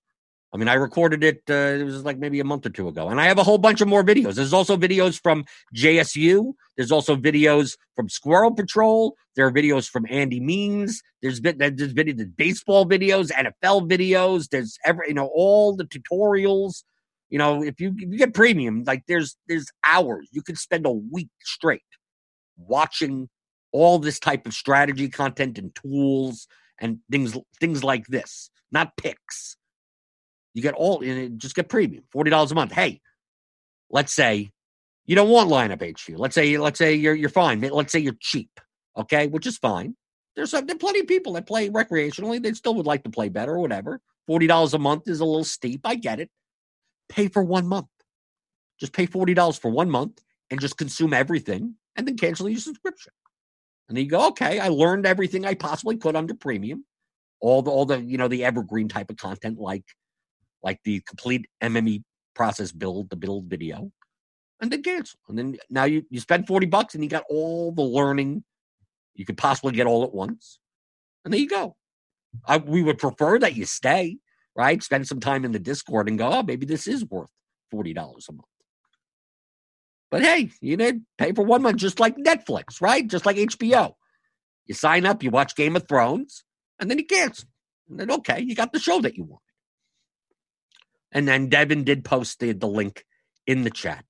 I 0.52 0.58
mean, 0.58 0.68
I 0.68 0.74
recorded 0.74 1.24
it. 1.24 1.44
Uh, 1.48 1.80
it 1.80 1.84
was 1.84 2.04
like 2.04 2.18
maybe 2.18 2.40
a 2.40 2.44
month 2.44 2.66
or 2.66 2.70
two 2.70 2.88
ago, 2.88 3.10
and 3.10 3.22
I 3.22 3.26
have 3.26 3.38
a 3.38 3.44
whole 3.44 3.60
bunch 3.60 3.82
of 3.82 3.88
more 3.88 4.04
videos. 4.04 4.36
There's 4.36 4.54
also 4.54 4.78
videos 4.78 5.22
from 5.22 5.46
JSU. 5.76 6.54
There's 6.76 6.92
also 6.92 7.16
videos 7.16 7.78
from 7.96 8.10
Squirrel 8.10 8.54
Patrol. 8.54 9.16
There 9.36 9.46
are 9.46 9.52
videos 9.52 9.88
from 9.88 10.08
Andy 10.10 10.40
Means. 10.40 11.02
There's 11.22 11.40
been 11.40 11.58
there's 11.60 11.92
video, 11.92 12.16
there's 12.16 12.30
baseball 12.30 12.86
videos, 12.88 13.32
NFL 13.32 13.90
videos. 13.90 14.50
There's 14.50 14.78
every 14.86 15.10
you 15.10 15.14
know 15.14 15.30
all 15.34 15.76
the 15.76 15.86
tutorials. 15.86 16.84
You 17.30 17.38
know, 17.38 17.64
if 17.64 17.80
you, 17.80 17.94
if 17.96 18.12
you 18.12 18.18
get 18.18 18.34
premium, 18.34 18.84
like 18.86 19.04
there's 19.08 19.38
there's 19.48 19.68
hours 19.86 20.28
you 20.32 20.42
could 20.42 20.58
spend 20.58 20.88
a 20.88 20.92
week 20.92 21.30
straight 21.42 21.84
watching 22.58 23.30
all 23.72 24.00
this 24.00 24.20
type 24.20 24.48
of 24.48 24.54
strategy 24.54 25.10
content 25.10 25.60
and 25.60 25.76
tools 25.76 26.48
and 26.80 27.00
things 27.12 27.38
things 27.60 27.84
like 27.84 28.08
this, 28.08 28.50
not 28.72 28.98
picks. 28.98 29.58
You 30.60 30.64
get 30.64 30.76
all 30.76 31.02
just 31.38 31.56
get 31.56 31.70
premium, 31.70 32.04
forty 32.12 32.30
dollars 32.30 32.52
a 32.52 32.56
month. 32.56 32.74
Hey, 32.74 33.02
let's 33.90 34.14
say 34.14 34.52
you 35.06 35.16
don't 35.16 35.30
want 35.30 35.50
lineup 35.50 35.82
HQ. 35.82 36.20
Let's 36.20 36.36
say 36.36 36.58
let's 36.58 36.78
say 36.78 36.96
you're 36.96 37.16
you're 37.16 37.30
fine. 37.30 37.62
Let's 37.62 37.92
say 37.92 38.00
you're 38.00 38.18
cheap, 38.20 38.60
okay, 38.98 39.28
which 39.28 39.48
is 39.48 39.58
fine. 39.58 39.96
There's 40.36 40.52
some, 40.52 40.68
plenty 40.68 41.00
of 41.00 41.08
people 41.08 41.34
that 41.34 41.48
play 41.48 41.70
recreationally. 41.70 42.42
They 42.42 42.54
still 42.54 42.76
would 42.76 42.86
like 42.86 43.04
to 43.04 43.10
play 43.10 43.30
better 43.30 43.54
or 43.54 43.60
whatever. 43.60 44.02
Forty 44.28 44.48
dollars 44.48 44.74
a 44.74 44.80
month 44.80 45.08
is 45.08 45.22
a 45.22 45.26
little 45.26 45.44
steep. 45.44 45.82
I 45.86 45.96
get 45.96 46.20
it 46.20 46.30
pay 47.10 47.28
for 47.28 47.44
one 47.44 47.68
month. 47.68 47.88
Just 48.80 48.94
pay 48.94 49.08
$40 49.08 49.60
for 49.60 49.70
one 49.70 49.90
month 49.90 50.22
and 50.50 50.62
just 50.62 50.78
consume 50.78 51.14
everything 51.14 51.76
and 51.96 52.08
then 52.08 52.16
cancel 52.16 52.48
your 52.48 52.60
subscription. 52.60 53.12
And 53.90 53.98
then 53.98 54.06
you 54.06 54.12
go, 54.12 54.28
okay, 54.30 54.60
I 54.60 54.70
learned 54.70 55.06
everything 55.06 55.46
I 55.46 55.56
possibly 55.56 55.98
could 55.98 56.16
under 56.16 56.34
premium. 56.34 56.86
All 57.42 57.62
the 57.62 57.72
all 57.72 57.86
the, 57.86 58.02
you 58.02 58.18
know, 58.18 58.28
the 58.28 58.46
evergreen 58.46 58.88
type 58.88 59.10
of 59.10 59.18
content 59.18 59.58
like 59.58 59.84
like 60.64 60.80
the 60.84 61.02
complete 61.02 61.48
MME 61.62 62.04
process 62.36 62.72
build, 62.72 63.10
the 63.10 63.16
build 63.16 63.46
video, 63.46 63.92
and 64.62 64.72
then 64.72 64.84
cancel. 64.84 65.20
And 65.28 65.38
then 65.38 65.58
now 65.70 65.86
you, 65.86 66.04
you 66.10 66.20
spend 66.20 66.48
40 66.48 66.68
bucks 66.68 66.96
and 66.96 67.04
you 67.04 67.10
got 67.10 67.24
all 67.30 67.72
the 67.72 67.82
learning 67.82 68.44
you 69.16 69.26
could 69.26 69.38
possibly 69.38 69.74
get 69.74 69.88
all 69.88 70.04
at 70.06 70.14
once. 70.14 70.60
And 71.26 71.34
there 71.34 71.42
you 71.42 71.50
go. 71.50 71.76
I, 72.46 72.58
we 72.58 72.82
would 72.82 72.98
prefer 72.98 73.38
that 73.40 73.56
you 73.56 73.66
stay 73.66 74.20
right? 74.60 74.84
Spend 74.84 75.08
some 75.08 75.22
time 75.22 75.46
in 75.46 75.54
the 75.54 75.60
Discord 75.60 76.10
and 76.10 76.18
go, 76.18 76.30
oh, 76.30 76.44
maybe 76.44 76.66
this 76.66 76.86
is 76.86 77.06
worth 77.06 77.30
$40 77.74 77.96
a 77.96 78.32
month. 78.34 78.46
But 80.12 80.22
hey, 80.22 80.50
you 80.60 80.76
did 80.76 81.06
pay 81.18 81.32
for 81.32 81.46
one 81.46 81.62
month, 81.62 81.78
just 81.78 82.00
like 82.00 82.18
Netflix, 82.18 82.82
right? 82.82 83.08
Just 83.08 83.26
like 83.26 83.38
HBO. 83.38 83.94
You 84.66 84.76
sign 84.76 85.06
up, 85.06 85.24
you 85.24 85.32
watch 85.32 85.56
Game 85.56 85.78
of 85.78 85.88
Thrones, 85.88 86.44
and 86.78 86.92
then 86.92 86.98
you 86.98 87.06
cancel. 87.06 87.48
And 87.90 88.00
then, 88.00 88.12
okay, 88.12 88.42
you 88.42 88.54
got 88.54 88.74
the 88.74 88.80
show 88.80 89.00
that 89.00 89.16
you 89.16 89.24
want. 89.24 89.42
And 91.12 91.28
then 91.28 91.50
Devin 91.50 91.84
did 91.84 92.06
post 92.06 92.40
the, 92.40 92.52
the 92.52 92.68
link 92.68 93.06
in 93.48 93.64
the 93.64 93.70
chat 93.70 94.06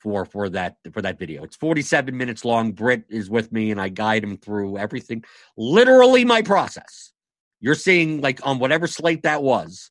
for 0.00 0.24
for 0.24 0.48
that 0.50 0.76
for 0.92 1.02
that 1.02 1.18
video. 1.18 1.44
It's 1.44 1.56
47 1.56 2.16
minutes 2.16 2.44
long. 2.44 2.72
Britt 2.72 3.04
is 3.08 3.28
with 3.28 3.52
me 3.52 3.70
and 3.70 3.80
I 3.80 3.88
guide 3.88 4.24
him 4.24 4.36
through 4.36 4.78
everything. 4.78 5.24
Literally 5.56 6.24
my 6.24 6.42
process. 6.42 7.12
You're 7.60 7.74
seeing 7.74 8.20
like 8.20 8.44
on 8.46 8.58
whatever 8.58 8.86
slate 8.86 9.22
that 9.22 9.42
was, 9.42 9.90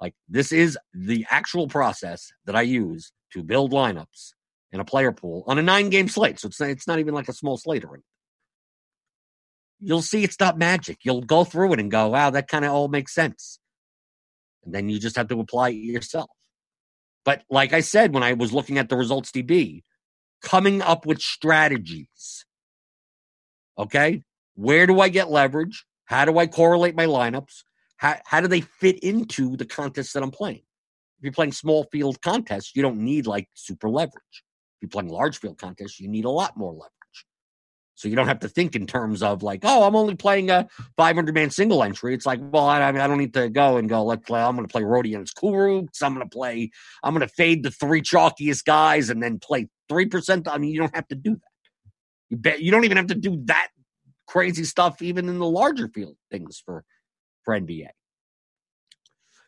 like 0.00 0.14
this 0.28 0.52
is 0.52 0.78
the 0.92 1.26
actual 1.28 1.66
process 1.66 2.32
that 2.46 2.54
I 2.54 2.62
use 2.62 3.12
to 3.32 3.42
build 3.42 3.72
lineups 3.72 4.34
in 4.70 4.80
a 4.80 4.84
player 4.84 5.12
pool 5.12 5.44
on 5.46 5.58
a 5.58 5.62
nine 5.62 5.90
game 5.90 6.08
slate. 6.08 6.38
So 6.38 6.48
it's 6.48 6.60
it's 6.60 6.86
not 6.86 7.00
even 7.00 7.14
like 7.14 7.28
a 7.28 7.32
small 7.32 7.56
slate 7.56 7.84
or 7.84 7.94
anything. 7.94 8.02
You'll 9.80 10.02
see 10.02 10.22
it's 10.22 10.38
not 10.38 10.56
magic. 10.56 10.98
You'll 11.02 11.22
go 11.22 11.44
through 11.44 11.74
it 11.74 11.80
and 11.80 11.90
go, 11.90 12.08
wow, 12.08 12.30
that 12.30 12.48
kind 12.48 12.64
of 12.64 12.72
all 12.72 12.88
makes 12.88 13.12
sense. 13.12 13.58
And 14.64 14.74
then 14.74 14.88
you 14.88 14.98
just 14.98 15.16
have 15.16 15.28
to 15.28 15.40
apply 15.40 15.70
it 15.70 15.74
yourself. 15.74 16.30
But 17.24 17.42
like 17.50 17.72
I 17.72 17.80
said, 17.80 18.12
when 18.12 18.22
I 18.22 18.34
was 18.34 18.52
looking 18.52 18.78
at 18.78 18.88
the 18.88 18.96
results 18.96 19.30
DB, 19.30 19.82
coming 20.42 20.82
up 20.82 21.06
with 21.06 21.20
strategies. 21.20 22.44
Okay. 23.78 24.22
Where 24.54 24.86
do 24.86 25.00
I 25.00 25.08
get 25.08 25.30
leverage? 25.30 25.84
How 26.04 26.24
do 26.24 26.38
I 26.38 26.46
correlate 26.46 26.94
my 26.94 27.06
lineups? 27.06 27.64
How, 27.96 28.16
how 28.26 28.40
do 28.40 28.48
they 28.48 28.60
fit 28.60 28.98
into 29.00 29.56
the 29.56 29.64
contests 29.64 30.12
that 30.12 30.22
I'm 30.22 30.30
playing? 30.30 30.62
If 31.18 31.24
you're 31.24 31.32
playing 31.32 31.52
small 31.52 31.84
field 31.90 32.20
contests, 32.20 32.72
you 32.76 32.82
don't 32.82 32.98
need 32.98 33.26
like 33.26 33.48
super 33.54 33.88
leverage. 33.88 34.22
If 34.76 34.82
you're 34.82 34.88
playing 34.90 35.08
large 35.08 35.38
field 35.38 35.58
contests, 35.58 35.98
you 35.98 36.08
need 36.08 36.26
a 36.26 36.30
lot 36.30 36.56
more 36.56 36.72
leverage. 36.72 36.90
So 37.96 38.08
you 38.08 38.16
don't 38.16 38.26
have 38.26 38.40
to 38.40 38.48
think 38.48 38.74
in 38.74 38.86
terms 38.86 39.22
of 39.22 39.42
like, 39.42 39.60
oh, 39.62 39.84
I'm 39.84 39.94
only 39.94 40.16
playing 40.16 40.50
a 40.50 40.68
500 40.96 41.34
man 41.34 41.50
single 41.50 41.82
entry. 41.82 42.12
It's 42.12 42.26
like, 42.26 42.40
well, 42.42 42.66
I, 42.66 42.86
I 42.88 42.92
don't 42.92 43.18
need 43.18 43.34
to 43.34 43.48
go 43.48 43.76
and 43.76 43.88
go. 43.88 44.04
Let's 44.04 44.26
play. 44.26 44.40
I'm 44.40 44.56
going 44.56 44.66
to 44.66 44.72
play 44.72 44.82
Rodions 44.82 45.32
Kurucs. 45.32 46.02
I'm 46.02 46.14
going 46.14 46.28
to 46.28 46.34
play. 46.34 46.70
I'm 47.02 47.14
going 47.14 47.26
to 47.26 47.32
fade 47.32 47.62
the 47.62 47.70
three 47.70 48.02
chalkiest 48.02 48.64
guys 48.64 49.10
and 49.10 49.22
then 49.22 49.38
play 49.38 49.68
three 49.88 50.06
percent. 50.06 50.48
I 50.48 50.58
mean, 50.58 50.70
you 50.70 50.80
don't 50.80 50.94
have 50.94 51.08
to 51.08 51.14
do 51.14 51.34
that. 51.34 51.40
You 52.30 52.36
bet. 52.36 52.60
You 52.60 52.72
don't 52.72 52.84
even 52.84 52.96
have 52.96 53.06
to 53.08 53.14
do 53.14 53.40
that 53.44 53.68
crazy 54.26 54.64
stuff 54.64 55.02
even 55.02 55.28
in 55.28 55.38
the 55.38 55.46
larger 55.46 55.88
field 55.88 56.16
things 56.30 56.60
for 56.64 56.84
for 57.44 57.58
NBA. 57.58 57.88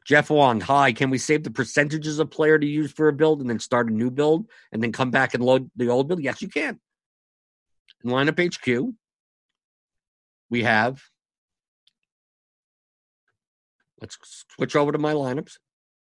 Jeff 0.07 0.31
Wong, 0.31 0.61
hi. 0.61 0.93
Can 0.93 1.11
we 1.11 1.19
save 1.19 1.43
the 1.43 1.51
percentages 1.51 2.21
of 2.21 2.31
player 2.31 2.61
to 2.61 2.67
use 2.67 2.93
for 2.93 3.09
a 3.09 3.13
build 3.13 3.41
and 3.41 3.51
then 3.51 3.59
start 3.59 3.91
a 3.91 3.93
new 3.93 4.09
build 4.09 4.47
and 4.71 4.81
then 4.81 4.93
come 4.93 5.11
back 5.11 5.35
and 5.35 5.43
load 5.43 5.69
the 5.75 5.89
old 5.89 6.07
build? 6.07 6.23
Yes, 6.23 6.41
you 6.41 6.49
can. 6.49 6.79
In 8.05 8.11
lineup 8.11 8.39
HQ, 8.39 8.95
we 10.51 10.63
have. 10.63 11.03
Let's 14.01 14.19
switch 14.55 14.77
over 14.77 14.93
to 14.93 14.99
my 14.99 15.15
lineups. 15.15 15.55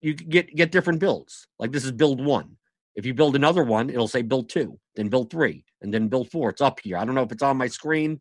You 0.01 0.15
get 0.15 0.55
get 0.55 0.73
different 0.73 1.01
builds. 1.01 1.47
Like 1.59 1.73
this 1.73 1.85
is 1.85 1.93
build 1.93 2.25
one. 2.25 2.57
If 2.97 3.07
you 3.07 3.15
build 3.15 3.37
another 3.37 3.63
one, 3.63 3.91
it'll 3.91 4.09
say 4.09 4.23
build 4.23 4.49
two, 4.49 4.79
then 4.95 5.09
build 5.09 5.31
three, 5.31 5.65
and 5.83 5.93
then 5.93 6.09
build 6.09 6.31
four. 6.31 6.51
It's 6.51 6.63
up 6.63 6.81
here. 6.83 6.97
I 6.97 7.05
don't 7.05 7.15
know 7.15 7.23
if 7.23 7.33
it's 7.33 7.43
on 7.43 7.57
my 7.57 7.69
screen. 7.69 8.21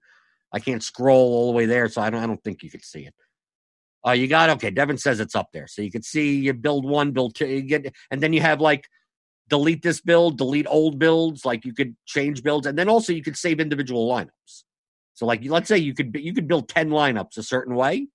I 0.51 0.59
can't 0.59 0.83
scroll 0.83 1.33
all 1.33 1.51
the 1.51 1.57
way 1.57 1.65
there, 1.65 1.89
so 1.89 2.01
I 2.01 2.09
don't 2.09 2.23
I 2.23 2.27
don't 2.27 2.43
think 2.43 2.61
you 2.61 2.69
could 2.69 2.83
see 2.83 3.05
it. 3.05 3.13
Uh, 4.07 4.11
you 4.11 4.27
got 4.27 4.49
okay. 4.51 4.69
Devin 4.69 4.97
says 4.97 5.19
it's 5.19 5.35
up 5.35 5.49
there, 5.51 5.67
so 5.67 5.81
you 5.81 5.91
can 5.91 6.03
see 6.03 6.35
you 6.37 6.53
build 6.53 6.85
one, 6.85 7.11
build 7.11 7.35
two, 7.35 7.47
you 7.47 7.61
get, 7.61 7.93
and 8.11 8.21
then 8.21 8.33
you 8.33 8.41
have 8.41 8.61
like 8.61 8.87
delete 9.49 9.81
this 9.81 10.01
build, 10.01 10.37
delete 10.37 10.67
old 10.69 10.99
builds. 10.99 11.45
Like 11.45 11.65
you 11.65 11.73
could 11.73 11.95
change 12.05 12.43
builds, 12.43 12.67
and 12.67 12.77
then 12.77 12.89
also 12.89 13.13
you 13.13 13.23
could 13.23 13.37
save 13.37 13.59
individual 13.59 14.09
lineups. 14.09 14.63
So 15.13 15.25
like 15.25 15.43
let's 15.45 15.67
say 15.67 15.77
you 15.77 15.93
could 15.93 16.15
you 16.19 16.33
could 16.33 16.47
build 16.47 16.69
ten 16.69 16.89
lineups 16.89 17.37
a 17.37 17.43
certain 17.43 17.75
way, 17.75 18.07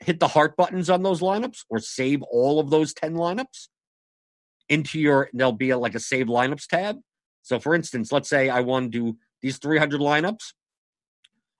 hit 0.00 0.20
the 0.20 0.28
heart 0.28 0.56
buttons 0.56 0.90
on 0.90 1.02
those 1.02 1.20
lineups, 1.20 1.64
or 1.68 1.78
save 1.78 2.22
all 2.22 2.60
of 2.60 2.70
those 2.70 2.92
ten 2.92 3.14
lineups 3.14 3.68
into 4.68 4.98
your. 4.98 5.28
There'll 5.32 5.52
be 5.52 5.70
a, 5.70 5.78
like 5.78 5.94
a 5.94 6.00
save 6.00 6.26
lineups 6.26 6.66
tab. 6.66 6.98
So 7.42 7.58
for 7.58 7.74
instance, 7.74 8.12
let's 8.12 8.28
say 8.28 8.48
I 8.48 8.60
want 8.60 8.92
to 8.92 8.98
do 8.98 9.18
these 9.40 9.58
300 9.58 10.00
lineups. 10.00 10.52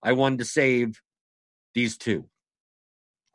I 0.02 0.12
wanted 0.12 0.38
to 0.38 0.44
save 0.44 1.00
these 1.74 1.96
two 1.96 2.28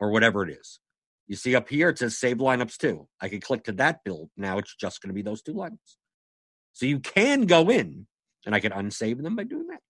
or 0.00 0.10
whatever 0.10 0.48
it 0.48 0.58
is. 0.58 0.80
You 1.28 1.36
see 1.36 1.54
up 1.54 1.68
here, 1.68 1.90
it 1.90 1.98
says 1.98 2.18
save 2.18 2.38
lineups 2.38 2.78
too. 2.78 3.06
I 3.20 3.28
can 3.28 3.40
click 3.40 3.64
to 3.64 3.72
that 3.72 4.02
build. 4.02 4.30
Now 4.36 4.58
it's 4.58 4.74
just 4.74 5.02
going 5.02 5.10
to 5.10 5.14
be 5.14 5.22
those 5.22 5.42
two 5.42 5.54
lineups. 5.54 5.96
So 6.72 6.86
you 6.86 7.00
can 7.00 7.42
go 7.42 7.70
in 7.70 8.06
and 8.46 8.54
I 8.54 8.60
can 8.60 8.72
unsave 8.72 9.22
them 9.22 9.36
by 9.36 9.44
doing 9.44 9.68
that. 9.68 9.80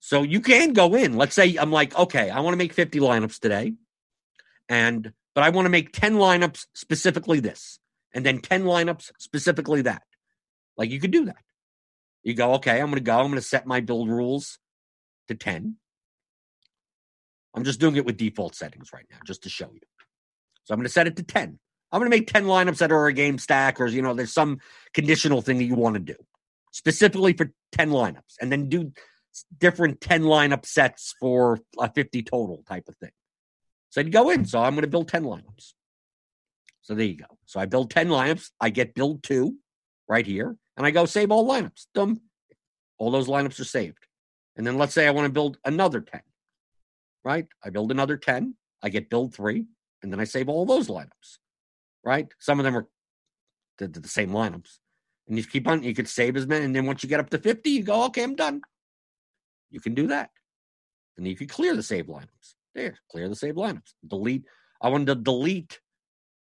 So 0.00 0.22
you 0.22 0.40
can 0.40 0.72
go 0.72 0.94
in. 0.94 1.16
Let's 1.16 1.34
say 1.34 1.56
I'm 1.56 1.72
like, 1.72 1.96
okay, 1.96 2.30
I 2.30 2.40
want 2.40 2.52
to 2.52 2.58
make 2.58 2.72
50 2.72 2.98
lineups 2.98 3.38
today. 3.38 3.74
And 4.68 5.12
but 5.34 5.44
I 5.44 5.50
want 5.50 5.66
to 5.66 5.70
make 5.70 5.92
10 5.92 6.14
lineups 6.14 6.66
specifically 6.74 7.40
this, 7.40 7.78
and 8.12 8.26
then 8.26 8.40
10 8.40 8.64
lineups 8.64 9.12
specifically 9.18 9.82
that. 9.82 10.02
Like 10.76 10.90
you 10.90 11.00
could 11.00 11.12
do 11.12 11.26
that. 11.26 11.44
You 12.22 12.34
go, 12.34 12.54
okay, 12.54 12.80
I'm 12.80 12.86
going 12.86 12.96
to 12.96 13.00
go. 13.00 13.18
I'm 13.18 13.26
going 13.26 13.36
to 13.36 13.42
set 13.42 13.66
my 13.66 13.80
build 13.80 14.08
rules 14.08 14.58
to 15.28 15.34
10. 15.34 15.76
I'm 17.54 17.64
just 17.64 17.80
doing 17.80 17.96
it 17.96 18.04
with 18.04 18.16
default 18.16 18.54
settings 18.54 18.92
right 18.92 19.06
now, 19.10 19.18
just 19.26 19.42
to 19.42 19.48
show 19.48 19.70
you. 19.72 19.80
So 20.64 20.72
I'm 20.72 20.78
going 20.78 20.86
to 20.86 20.92
set 20.92 21.06
it 21.06 21.16
to 21.16 21.22
10. 21.22 21.58
I'm 21.92 21.98
going 21.98 22.10
to 22.10 22.16
make 22.16 22.32
10 22.32 22.44
lineups 22.44 22.78
that 22.78 22.92
are 22.92 23.06
a 23.06 23.12
game 23.12 23.38
stack, 23.38 23.80
or, 23.80 23.86
you 23.86 24.02
know, 24.02 24.14
there's 24.14 24.32
some 24.32 24.60
conditional 24.94 25.42
thing 25.42 25.58
that 25.58 25.64
you 25.64 25.74
want 25.74 25.94
to 25.94 26.00
do 26.00 26.14
specifically 26.72 27.32
for 27.32 27.52
10 27.72 27.90
lineups, 27.90 28.36
and 28.40 28.52
then 28.52 28.68
do 28.68 28.92
different 29.58 30.00
10 30.00 30.22
lineup 30.22 30.64
sets 30.64 31.14
for 31.20 31.58
a 31.78 31.92
50 31.92 32.22
total 32.22 32.62
type 32.68 32.88
of 32.88 32.96
thing. 32.96 33.10
So 33.90 34.00
I'd 34.00 34.12
go 34.12 34.30
in. 34.30 34.44
So 34.44 34.62
I'm 34.62 34.74
going 34.74 34.82
to 34.82 34.88
build 34.88 35.08
10 35.08 35.24
lineups. 35.24 35.72
So 36.82 36.94
there 36.94 37.06
you 37.06 37.16
go. 37.16 37.38
So 37.46 37.60
I 37.60 37.66
build 37.66 37.90
10 37.90 38.08
lineups. 38.08 38.50
I 38.60 38.70
get 38.70 38.94
build 38.94 39.22
two 39.22 39.56
right 40.08 40.26
here, 40.26 40.56
and 40.76 40.86
I 40.86 40.90
go 40.90 41.04
save 41.04 41.30
all 41.30 41.48
lineups. 41.48 41.86
Dum. 41.94 42.20
All 42.98 43.10
those 43.10 43.28
lineups 43.28 43.58
are 43.60 43.64
saved. 43.64 44.06
And 44.56 44.66
then 44.66 44.78
let's 44.78 44.94
say 44.94 45.06
I 45.06 45.12
want 45.12 45.26
to 45.26 45.32
build 45.32 45.58
another 45.64 46.00
10, 46.00 46.20
right? 47.24 47.46
I 47.64 47.70
build 47.70 47.90
another 47.90 48.16
10, 48.16 48.54
I 48.82 48.88
get 48.88 49.10
build 49.10 49.34
three, 49.34 49.64
and 50.02 50.12
then 50.12 50.20
I 50.20 50.24
save 50.24 50.48
all 50.48 50.64
those 50.64 50.88
lineups, 50.88 51.38
right? 52.04 52.28
Some 52.38 52.58
of 52.58 52.64
them 52.64 52.76
are 52.76 52.88
the, 53.78 53.88
the 53.88 54.08
same 54.08 54.30
lineups. 54.30 54.78
And 55.28 55.38
you 55.38 55.44
keep 55.44 55.68
on, 55.68 55.82
you 55.82 55.94
could 55.94 56.08
save 56.08 56.36
as 56.36 56.46
many. 56.46 56.64
And 56.64 56.74
then 56.74 56.86
once 56.86 57.02
you 57.02 57.08
get 57.08 57.20
up 57.20 57.30
to 57.30 57.38
50, 57.38 57.70
you 57.70 57.82
go, 57.82 58.04
okay, 58.06 58.22
I'm 58.22 58.34
done. 58.34 58.62
You 59.70 59.80
can 59.80 59.94
do 59.94 60.08
that. 60.08 60.30
And 61.16 61.26
you 61.26 61.36
can 61.36 61.46
clear 61.46 61.76
the 61.76 61.82
save 61.82 62.06
lineups. 62.06 62.54
There, 62.74 62.96
clear 63.10 63.28
the 63.28 63.36
save 63.36 63.54
lineups. 63.54 63.94
Delete. 64.06 64.44
I 64.82 64.88
wanted 64.88 65.06
to 65.06 65.14
delete 65.16 65.78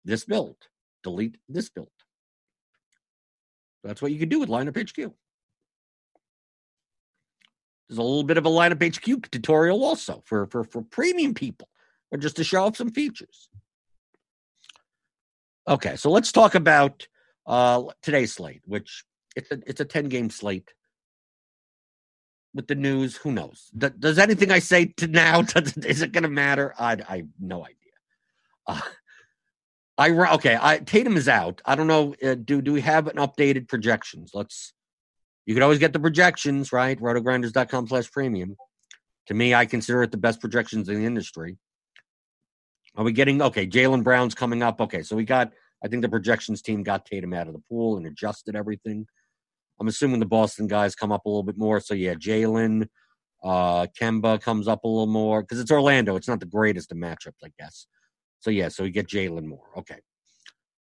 this 0.04 0.24
build, 0.24 0.56
delete 1.02 1.36
this 1.48 1.70
build. 1.70 1.88
That's 3.84 4.02
what 4.02 4.12
you 4.12 4.18
can 4.18 4.28
do 4.28 4.40
with 4.40 4.48
lineup 4.48 4.76
HQ. 4.76 5.12
There's 7.88 7.98
a 7.98 8.02
little 8.02 8.24
bit 8.24 8.38
of 8.38 8.46
a 8.46 8.50
lineup 8.50 8.82
HQ 8.82 9.30
tutorial 9.30 9.84
also 9.84 10.22
for, 10.24 10.46
for, 10.46 10.64
for 10.64 10.82
premium 10.82 11.34
people, 11.34 11.68
or 12.10 12.18
just 12.18 12.36
to 12.36 12.44
show 12.44 12.64
off 12.64 12.76
some 12.76 12.90
features. 12.90 13.50
Okay, 15.68 15.96
so 15.96 16.10
let's 16.10 16.32
talk 16.32 16.54
about 16.54 17.06
uh, 17.46 17.82
today's 18.02 18.32
slate, 18.32 18.62
which 18.64 19.04
it's 19.36 19.50
a 19.50 19.60
it's 19.66 19.80
a 19.80 19.84
ten 19.84 20.08
game 20.08 20.30
slate. 20.30 20.72
With 22.54 22.68
the 22.68 22.76
news, 22.76 23.16
who 23.16 23.32
knows? 23.32 23.68
Does 23.76 24.16
anything 24.16 24.52
I 24.52 24.60
say 24.60 24.86
to 24.98 25.08
now 25.08 25.40
is 25.76 26.02
it 26.02 26.12
going 26.12 26.22
to 26.22 26.28
matter? 26.28 26.72
I 26.78 26.98
I 27.08 27.24
no 27.40 27.64
idea. 27.64 27.76
Uh, 28.66 28.80
I 29.98 30.10
okay. 30.10 30.58
I 30.60 30.78
Tatum 30.78 31.16
is 31.16 31.28
out. 31.28 31.62
I 31.64 31.74
don't 31.74 31.86
know. 31.86 32.14
Uh, 32.22 32.34
do 32.34 32.60
do 32.60 32.72
we 32.72 32.80
have 32.82 33.08
an 33.08 33.16
updated 33.16 33.68
projections? 33.68 34.32
Let's 34.34 34.72
you 35.46 35.54
could 35.54 35.62
always 35.62 35.78
get 35.78 35.92
the 35.92 36.00
projections, 36.00 36.72
right? 36.72 36.98
Rotogrinders.com 36.98 37.88
slash 37.88 38.10
premium. 38.10 38.56
To 39.26 39.34
me, 39.34 39.54
I 39.54 39.66
consider 39.66 40.02
it 40.02 40.10
the 40.10 40.16
best 40.16 40.40
projections 40.40 40.88
in 40.88 40.96
the 40.96 41.06
industry. 41.06 41.56
Are 42.96 43.04
we 43.04 43.12
getting 43.12 43.42
okay? 43.42 43.66
Jaylen 43.66 44.04
Brown's 44.04 44.34
coming 44.34 44.62
up. 44.62 44.80
Okay, 44.80 45.02
so 45.02 45.16
we 45.16 45.24
got. 45.24 45.52
I 45.82 45.88
think 45.88 46.02
the 46.02 46.08
projections 46.08 46.62
team 46.62 46.82
got 46.82 47.04
Tatum 47.04 47.34
out 47.34 47.46
of 47.46 47.52
the 47.52 47.62
pool 47.68 47.96
and 47.96 48.06
adjusted 48.06 48.56
everything. 48.56 49.06
I'm 49.78 49.88
assuming 49.88 50.20
the 50.20 50.26
Boston 50.26 50.66
guys 50.66 50.94
come 50.94 51.12
up 51.12 51.26
a 51.26 51.28
little 51.28 51.42
bit 51.42 51.58
more. 51.58 51.80
So 51.80 51.94
yeah, 51.94 52.14
Jaylen, 52.14 52.88
uh, 53.42 53.86
Kemba 54.00 54.40
comes 54.40 54.68
up 54.68 54.84
a 54.84 54.88
little 54.88 55.06
more 55.06 55.42
because 55.42 55.60
it's 55.60 55.70
Orlando. 55.70 56.16
It's 56.16 56.28
not 56.28 56.40
the 56.40 56.46
greatest 56.46 56.92
of 56.92 56.98
matchups, 56.98 57.42
I 57.44 57.48
guess. 57.58 57.86
So 58.40 58.50
yeah, 58.50 58.68
so 58.68 58.84
we 58.84 58.90
get 58.90 59.08
Jaylen 59.08 59.46
more. 59.46 59.70
Okay. 59.76 59.98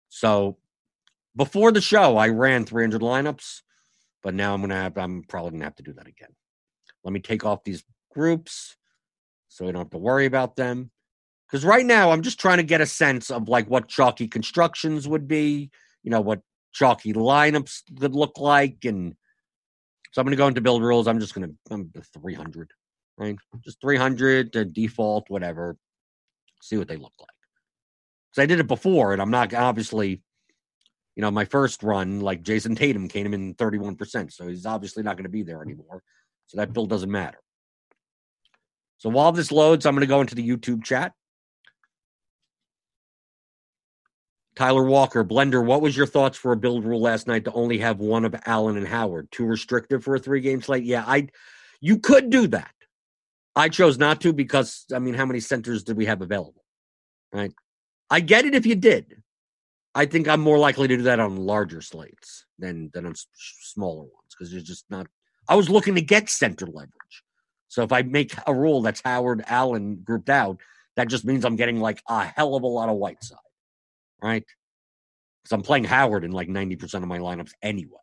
So 0.09 0.59
before 1.35 1.73
the 1.73 1.81
show, 1.81 2.17
I 2.17 2.29
ran 2.29 2.65
300 2.65 3.01
lineups. 3.01 3.63
But 4.23 4.35
now 4.35 4.55
I'm 4.55 4.61
gonna 4.61 4.75
have 4.75 4.97
I'm 4.97 5.23
probably 5.25 5.53
gonna 5.53 5.65
have 5.65 5.77
to 5.77 5.83
do 5.83 5.93
that 5.95 6.07
again. 6.07 6.31
Let 7.05 7.13
me 7.13 7.21
take 7.21 7.45
off 7.45 7.65
these 7.65 7.85
groups 8.13 8.77
so 9.49 9.67
we 9.67 9.73
don't 9.73 9.83
have 9.83 9.91
to 9.91 9.99
worry 9.99 10.27
about 10.27 10.57
them. 10.57 10.91
Because 11.47 11.65
right 11.65 11.85
now 11.85 12.11
I'm 12.11 12.23
just 12.23 12.41
trying 12.41 12.59
to 12.59 12.63
get 12.63 12.81
a 12.81 12.87
sense 12.87 13.31
of 13.31 13.49
like 13.49 13.69
what 13.69 13.89
chalky 13.89 14.29
constructions 14.29 15.07
would 15.07 15.29
be, 15.29 15.71
you 16.03 16.11
know, 16.11 16.21
what 16.21 16.41
chalky 16.73 17.13
lineups 17.13 17.83
could 18.01 18.15
look 18.15 18.39
like. 18.39 18.85
And 18.85 19.15
so 20.13 20.21
I'm 20.21 20.27
gonna 20.27 20.37
go 20.37 20.47
into 20.47 20.61
build 20.61 20.83
rules. 20.83 21.07
I'm 21.07 21.21
just 21.21 21.35
gonna 21.35 21.51
I'm 21.71 21.93
300, 22.23 22.71
right? 23.19 23.37
Just 23.65 23.81
300 23.81 24.53
to 24.53 24.65
default, 24.65 25.29
whatever. 25.29 25.77
See 26.63 26.79
what 26.79 26.89
they 26.89 26.97
look 26.97 27.13
like. 27.19 27.29
Because 28.31 28.45
I 28.45 28.47
did 28.47 28.61
it 28.61 28.69
before, 28.69 29.13
and 29.13 29.21
I'm 29.21 29.31
not 29.31 29.53
obviously 29.53 30.23
you 31.15 31.21
know, 31.21 31.31
my 31.31 31.45
first 31.45 31.83
run, 31.83 32.21
like 32.21 32.43
Jayson 32.43 32.77
Tatum 32.77 33.09
came 33.09 33.35
in 33.35 33.55
31%. 33.55 34.33
So 34.33 34.49
he's 34.49 34.67
obviously 34.67 35.03
not 35.03 35.17
going 35.17 35.25
to 35.25 35.31
be 35.31 35.43
there 35.43 35.59
mm-hmm. 35.59 35.71
anymore. 35.71 36.03
So 36.47 36.59
that 36.59 36.73
build 36.73 36.91
doesn't 36.91 37.11
matter. 37.11 37.39
So 38.99 39.11
while 39.11 39.33
this 39.33 39.51
loads, 39.51 39.85
I'm 39.85 39.95
going 39.95 40.03
to 40.03 40.07
go 40.07 40.21
into 40.21 40.35
the 40.35 40.49
YouTube 40.49 40.85
chat. 40.85 41.13
Tyler 44.55 44.85
Walker, 44.85 45.25
Blender, 45.25 45.65
what 45.65 45.81
was 45.81 45.97
your 45.97 46.07
thoughts 46.07 46.37
for 46.37 46.53
a 46.53 46.57
build 46.57 46.85
rule 46.85 47.01
last 47.01 47.27
night 47.27 47.47
to 47.47 47.53
only 47.53 47.79
have 47.79 48.01
one 48.01 48.25
of 48.25 48.35
Allen 48.45 48.77
and 48.77 48.87
Howard? 48.87 49.31
Too 49.31 49.47
restrictive 49.47 50.05
for 50.05 50.15
a 50.15 50.19
three 50.19 50.41
game 50.41 50.61
slate? 50.61 50.85
Yeah, 50.85 51.05
I 51.07 51.29
you 51.81 51.99
could 51.99 52.31
do 52.31 52.47
that. 52.49 52.71
I 53.57 53.71
chose 53.71 53.99
not 53.99 54.21
to 54.21 54.33
because 54.33 54.85
I 54.95 54.99
mean, 54.99 55.15
how 55.15 55.25
many 55.25 55.41
centers 55.41 55.85
did 55.85 55.97
we 55.97 56.07
have 56.07 56.21
available? 56.21 56.63
Right. 57.33 57.53
I 58.11 58.21
get 58.21 58.45
it 58.45 58.55
if 58.55 58.67
you 58.67 58.77
did. 58.77 59.23
I 59.95 60.07
think 60.07 60.27
I'm 60.29 60.41
more 60.41 60.59
likely 60.59 60.89
to 60.89 60.97
do 60.97 61.03
that 61.03 61.21
on 61.21 61.37
larger 61.37 61.81
slates 61.81 62.47
than 62.59 62.91
than 62.95 63.07
on 63.07 63.15
smaller 63.37 64.03
ones 64.03 64.31
because 64.31 64.51
there's 64.51 64.65
just 64.65 64.85
not. 64.91 65.07
I 65.49 65.55
was 65.55 65.69
looking 65.69 65.95
to 65.97 66.01
get 66.01 66.31
center 66.31 66.67
leverage, 66.67 67.23
so 67.69 67.83
if 67.83 67.93
I 67.93 68.03
make 68.03 68.35
a 68.47 68.55
rule 68.55 68.83
that's 68.83 69.03
Howard 69.05 69.43
Allen 69.47 70.01
grouped 70.05 70.31
out, 70.31 70.61
that 70.97 71.09
just 71.09 71.25
means 71.25 71.45
I'm 71.45 71.57
getting 71.57 71.81
like 71.81 72.03
a 72.09 72.25
hell 72.25 72.55
of 72.55 72.63
a 72.63 72.67
lot 72.67 72.89
of 72.89 72.97
Whiteside, 72.97 73.39
right? 74.23 74.45
Because 75.43 75.53
I'm 75.53 75.63
playing 75.63 75.85
Howard 75.85 76.25
in 76.25 76.33
like 76.33 76.49
90% 76.49 76.95
of 76.95 77.07
my 77.07 77.19
lineups 77.19 77.53
anyway. 77.63 77.99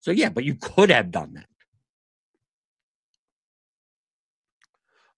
So 0.00 0.10
yeah, 0.10 0.28
but 0.28 0.44
you 0.44 0.54
could 0.54 0.90
have 0.90 1.10
done 1.10 1.34
that. 1.34 1.46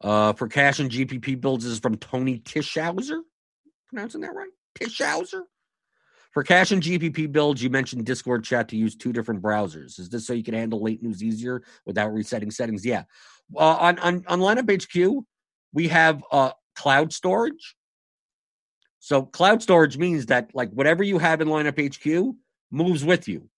Uh, 0.07 0.33
for 0.33 0.49
cash 0.49 0.81
and 0.81 0.91
GPP 0.91 1.41
builds 1.41 1.65
is 1.65 1.79
from 1.79 1.97
Tony 1.97 2.41
Tischhauser. 2.41 3.21
Pronouncing 3.89 4.21
that 4.23 4.35
right? 4.35 4.51
Tischhauser. 4.79 5.43
For 6.33 6.43
cash 6.43 6.73
and 6.73 6.83
GPP 6.83 7.31
builds, 7.31 7.63
you 7.63 7.69
mentioned 7.69 8.07
Discord 8.07 8.43
chat 8.43 8.69
to 8.69 8.77
use 8.77 8.97
two 8.97 9.13
different 9.13 9.43
browsers. 9.43 9.99
Is 9.99 10.09
this 10.09 10.27
so 10.27 10.33
you 10.33 10.43
can 10.43 10.55
handle 10.55 10.83
late 10.83 11.03
news 11.03 11.23
easier 11.23 11.63
without 11.85 12.13
resetting 12.13 12.51
settings? 12.51 12.87
Yeah. 12.87 13.05
Uh, 13.55 13.77
on, 13.77 13.99
on, 13.99 14.25
on 14.27 14.41
Lineup 14.41 14.83
HQ, 14.83 15.25
we 15.75 15.89
have 15.89 16.25
uh, 16.33 16.53
cloud 16.75 17.13
storage. 17.13 17.77
So 18.99 19.23
cloud 19.23 19.63
storage 19.63 19.99
means 19.99 20.27
that 20.27 20.51
like 20.55 20.71
whatever 20.71 21.03
you 21.03 21.19
have 21.19 21.41
in 21.41 21.49
Lineup 21.49 21.79
HQ 21.79 22.35
moves 22.71 23.05
with 23.05 23.29
you. 23.29 23.49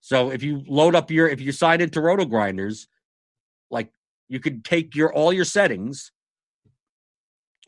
So 0.00 0.30
if 0.30 0.42
you 0.42 0.64
load 0.66 0.96
up 0.96 1.10
your 1.10 1.28
if 1.28 1.40
you 1.40 1.52
sign 1.52 1.80
into 1.80 2.00
Roto 2.00 2.24
Grinders, 2.24 2.88
like 3.70 3.92
you 4.28 4.40
could 4.40 4.64
take 4.64 4.96
your 4.96 5.12
all 5.12 5.32
your 5.32 5.44
settings 5.44 6.10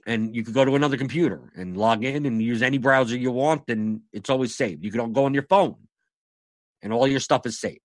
and 0.07 0.35
you 0.35 0.45
could 0.45 0.55
go 0.55 0.65
to 0.65 0.77
another 0.77 0.97
computer 0.97 1.53
and 1.57 1.77
log 1.77 2.05
in 2.05 2.27
and 2.27 2.43
use 2.43 2.63
any 2.63 2.79
browser 2.79 3.17
you 3.17 3.31
want 3.31 3.63
and 3.69 4.01
it's 4.13 4.31
always 4.31 4.55
saved 4.55 4.85
you 4.85 4.91
can 4.91 5.13
go 5.13 5.25
on 5.25 5.35
your 5.35 5.45
phone 5.45 5.77
and 6.83 6.93
all 6.93 7.07
your 7.07 7.21
stuff 7.21 7.47
is 7.47 7.59
saved 7.59 7.81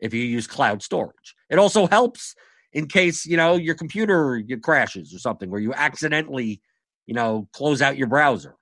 if 0.00 0.12
you 0.12 0.22
use 0.22 0.46
cloud 0.46 0.82
storage 0.82 1.34
it 1.50 1.58
also 1.58 1.86
helps 1.86 2.34
in 2.74 2.88
case 2.88 3.24
you 3.24 3.36
know 3.36 3.54
your 3.54 3.76
computer 3.76 4.42
crashes 4.60 5.14
or 5.14 5.18
something, 5.18 5.48
where 5.48 5.60
you 5.60 5.72
accidentally, 5.72 6.60
you 7.06 7.14
know, 7.14 7.48
close 7.52 7.80
out 7.80 7.96
your 7.96 8.08
browser. 8.08 8.56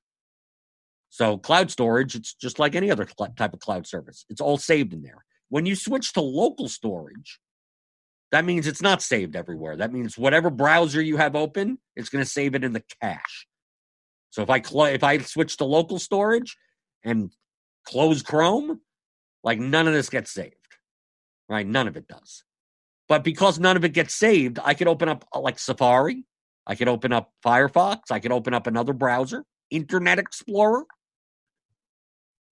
So 1.09 1.39
cloud 1.39 1.71
storage, 1.71 2.15
it's 2.15 2.35
just 2.35 2.59
like 2.59 2.75
any 2.75 2.91
other 2.91 3.07
type 3.37 3.53
of 3.53 3.61
cloud 3.61 3.87
service. 3.87 4.25
It's 4.31 4.41
all 4.41 4.57
saved 4.57 4.93
in 4.93 5.03
there. 5.03 5.25
When 5.49 5.67
you 5.67 5.75
switch 5.75 6.13
to 6.15 6.23
local 6.23 6.69
storage, 6.69 7.39
that 8.33 8.47
means 8.47 8.67
it's 8.67 8.83
not 8.83 9.03
saved 9.03 9.37
everywhere. 9.37 9.77
That 9.77 9.93
means 9.93 10.17
whatever 10.17 10.49
browser 10.49 11.03
you 11.03 11.19
have 11.19 11.37
open, 11.37 11.79
it's 11.95 12.09
going 12.09 12.25
to 12.25 12.31
save 12.31 12.55
it 12.55 12.65
in 12.65 12.73
the 12.73 12.83
cache. 13.01 13.47
So 14.31 14.41
if 14.41 14.49
I 14.49 14.63
cl- 14.63 14.87
if 14.87 15.05
I 15.05 15.19
switch 15.19 15.59
to 15.59 15.65
local 15.65 15.99
storage 15.99 16.57
and 17.05 17.31
close 17.85 18.23
Chrome, 18.23 18.81
like 19.45 19.59
none 19.59 19.87
of 19.87 19.93
this 19.93 20.09
gets 20.09 20.31
saved. 20.31 20.57
Right? 21.49 21.67
None 21.67 21.87
of 21.87 21.99
it 21.99 22.09
does. 22.09 22.45
But 23.07 23.23
because 23.23 23.59
none 23.59 23.77
of 23.77 23.85
it 23.85 23.93
gets 23.93 24.15
saved, 24.15 24.59
I 24.65 24.73
could 24.73 24.89
open 24.89 25.11
up 25.11 25.27
uh, 25.35 25.41
like 25.41 25.59
Safari, 25.59 26.25
I 26.67 26.75
could 26.75 26.89
open 26.89 27.13
up 27.13 27.33
Firefox, 27.45 28.11
I 28.11 28.21
could 28.21 28.33
open 28.33 28.55
up 28.55 28.67
another 28.67 28.95
browser, 28.95 29.45
Internet 29.71 30.19
Explorer, 30.19 30.87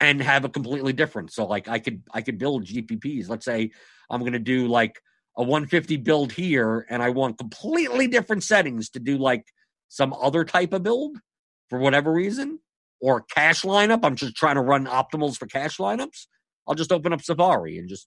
and 0.01 0.21
have 0.21 0.45
a 0.45 0.51
completely 0.51 0.93
different. 0.93 1.33
So 1.33 1.47
like 1.47 1.69
I 1.69 1.79
could 1.79 2.03
I 2.13 2.21
could 2.21 2.37
build 2.37 2.67
GPPs. 2.67 3.31
Let's 3.31 3.47
say 3.47 3.71
I'm 4.11 4.21
going 4.21 4.35
to 4.35 4.39
do 4.39 4.69
like 4.69 5.01
a 5.41 5.43
150 5.43 5.97
build 5.97 6.33
here 6.33 6.87
and 6.91 7.03
I 7.03 7.09
want 7.09 7.39
completely 7.39 8.07
different 8.07 8.43
settings 8.43 8.91
to 8.91 9.01
do 9.01 9.17
like 9.17 9.47
some 9.89 10.13
other 10.13 10.45
type 10.45 10.75
of 10.75 10.83
build 10.83 11.17
for 11.71 11.79
whatever 11.79 12.13
reason 12.13 12.59
or 13.01 13.23
cash 13.23 13.63
lineup. 13.63 14.01
I'm 14.03 14.17
just 14.17 14.37
trying 14.37 14.57
to 14.57 14.61
run 14.61 14.85
optimals 14.85 15.39
for 15.39 15.47
cash 15.47 15.79
lineups. 15.79 16.27
I'll 16.69 16.75
just 16.75 16.93
open 16.93 17.15
up 17.15 17.23
Safari 17.23 17.79
and 17.79 17.89
just 17.89 18.07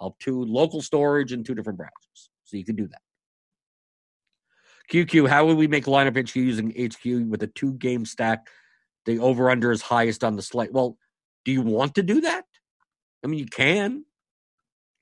I'll 0.00 0.16
two 0.20 0.42
local 0.42 0.80
storage 0.80 1.32
and 1.32 1.44
two 1.44 1.54
different 1.54 1.78
browsers. 1.78 2.28
So 2.44 2.56
you 2.56 2.64
can 2.64 2.76
do 2.76 2.88
that. 2.88 3.02
QQ, 4.90 5.28
how 5.28 5.44
would 5.44 5.58
we 5.58 5.66
make 5.66 5.84
lineup 5.84 6.16
HQ 6.16 6.34
using 6.34 6.70
HQ 6.70 7.28
with 7.30 7.42
a 7.42 7.46
two 7.48 7.74
game 7.74 8.06
stack? 8.06 8.48
The 9.04 9.18
over 9.18 9.50
under 9.50 9.70
is 9.70 9.82
highest 9.82 10.24
on 10.24 10.36
the 10.36 10.42
slate. 10.42 10.72
Well, 10.72 10.96
do 11.44 11.52
you 11.52 11.60
want 11.60 11.96
to 11.96 12.02
do 12.02 12.22
that? 12.22 12.46
I 13.22 13.26
mean, 13.26 13.38
you 13.38 13.46
can. 13.46 14.06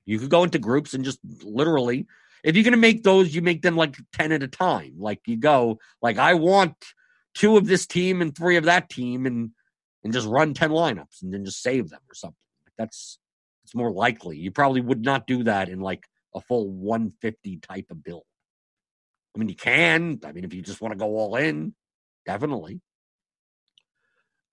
You 0.06 0.18
could 0.18 0.30
go 0.30 0.44
into 0.44 0.58
groups 0.58 0.94
and 0.94 1.04
just 1.04 1.18
literally, 1.42 2.06
if 2.44 2.56
you're 2.56 2.64
going 2.64 2.72
to 2.72 2.78
make 2.78 3.02
those, 3.02 3.34
you 3.34 3.42
make 3.42 3.62
them 3.62 3.76
like 3.76 3.96
10 4.14 4.32
at 4.32 4.42
a 4.42 4.48
time. 4.48 4.94
Like 4.98 5.20
you 5.26 5.36
go, 5.36 5.78
like, 6.00 6.18
I 6.18 6.34
want 6.34 6.74
two 7.34 7.56
of 7.56 7.66
this 7.66 7.86
team 7.86 8.20
and 8.20 8.36
three 8.36 8.56
of 8.56 8.64
that 8.64 8.88
team 8.88 9.26
and 9.26 9.50
and 10.04 10.12
just 10.12 10.26
run 10.26 10.52
10 10.52 10.70
lineups 10.70 11.22
and 11.22 11.32
then 11.32 11.44
just 11.44 11.62
save 11.62 11.88
them 11.88 12.00
or 12.10 12.14
something. 12.14 12.36
That's 12.76 13.18
it's 13.64 13.74
more 13.74 13.92
likely. 13.92 14.36
You 14.36 14.50
probably 14.50 14.80
would 14.80 15.04
not 15.04 15.26
do 15.26 15.44
that 15.44 15.68
in 15.68 15.80
like 15.80 16.04
a 16.34 16.40
full 16.40 16.68
150 16.68 17.58
type 17.58 17.86
of 17.90 18.02
build. 18.02 18.24
I 19.34 19.38
mean, 19.38 19.48
you 19.48 19.54
can. 19.54 20.20
I 20.24 20.32
mean, 20.32 20.44
if 20.44 20.52
you 20.52 20.62
just 20.62 20.80
want 20.80 20.92
to 20.92 20.98
go 20.98 21.16
all 21.16 21.36
in, 21.36 21.74
definitely. 22.26 22.80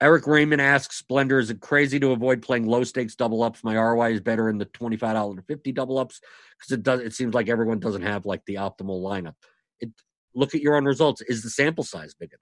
Eric 0.02 0.26
Raymond 0.26 0.62
asks 0.62 1.02
Blender, 1.02 1.40
is 1.40 1.50
it 1.50 1.60
crazy 1.60 2.00
to 2.00 2.12
avoid 2.12 2.40
playing 2.40 2.66
low 2.66 2.84
stakes 2.84 3.14
double 3.14 3.42
ups? 3.42 3.62
My 3.62 3.76
ROI 3.76 4.12
is 4.12 4.20
better 4.20 4.48
in 4.48 4.56
the 4.56 4.64
$25 4.64 5.36
to 5.36 5.42
50 5.42 5.72
double 5.72 5.98
ups 5.98 6.20
because 6.58 6.72
it 6.72 6.82
does 6.82 7.00
it 7.00 7.12
seems 7.12 7.34
like 7.34 7.48
everyone 7.48 7.80
doesn't 7.80 8.02
have 8.02 8.24
like 8.24 8.44
the 8.46 8.54
optimal 8.54 9.02
lineup. 9.02 9.34
It 9.78 9.90
look 10.34 10.54
at 10.54 10.62
your 10.62 10.76
own 10.76 10.86
results. 10.86 11.20
Is 11.22 11.42
the 11.42 11.50
sample 11.50 11.84
size 11.84 12.14
big 12.14 12.30
enough? 12.30 12.40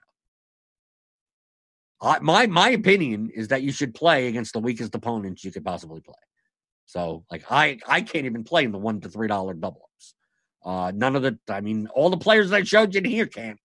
I, 2.01 2.19
my 2.23 2.47
my 2.47 2.69
opinion 2.69 3.29
is 3.33 3.49
that 3.49 3.61
you 3.61 3.73
should 3.73 3.93
play 3.93 4.27
against 4.27 4.53
the 4.53 4.59
weakest 4.59 4.95
opponents 4.95 5.43
you 5.43 5.51
could 5.51 5.65
possibly 5.65 5.99
play. 5.99 6.15
So 6.85 7.25
like 7.29 7.43
I 7.51 7.79
I 7.85 8.01
can't 8.01 8.25
even 8.25 8.45
play 8.45 8.63
in 8.63 8.71
the 8.71 8.77
one 8.77 9.01
to 9.01 9.09
three 9.09 9.27
dollar 9.27 9.53
double 9.53 9.89
ups. 9.93 10.15
Uh, 10.63 10.93
none 10.95 11.17
of 11.17 11.23
the 11.23 11.37
I 11.49 11.59
mean 11.59 11.87
all 11.93 12.09
the 12.09 12.17
players 12.17 12.53
I 12.53 12.63
showed 12.63 12.93
you 12.93 12.99
in 12.99 13.05
here 13.05 13.25
can't. 13.25 13.59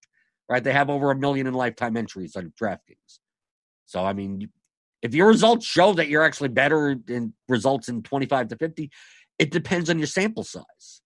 Right? 0.49 0.63
They 0.63 0.73
have 0.73 0.91
over 0.91 1.13
a 1.13 1.17
million 1.17 1.47
in 1.47 1.55
lifetime 1.55 1.97
entries 1.97 2.35
on 2.37 2.53
DraftKings. 2.61 3.21
So, 3.87 4.05
I 4.05 4.13
mean, 4.13 4.49
if 5.03 5.15
your 5.15 5.29
results 5.29 5.67
show 5.67 5.93
that 5.95 6.09
you're 6.09 6.25
actually 6.25 6.49
better 6.49 6.97
in 7.09 7.35
results 7.49 7.89
in 7.89 8.03
25 8.03 8.49
to 8.49 8.57
50, 8.57 8.91
it 9.39 9.51
depends 9.51 9.91
on 9.91 9.99
your 9.99 10.07
sample 10.07 10.45
size. 10.45 11.03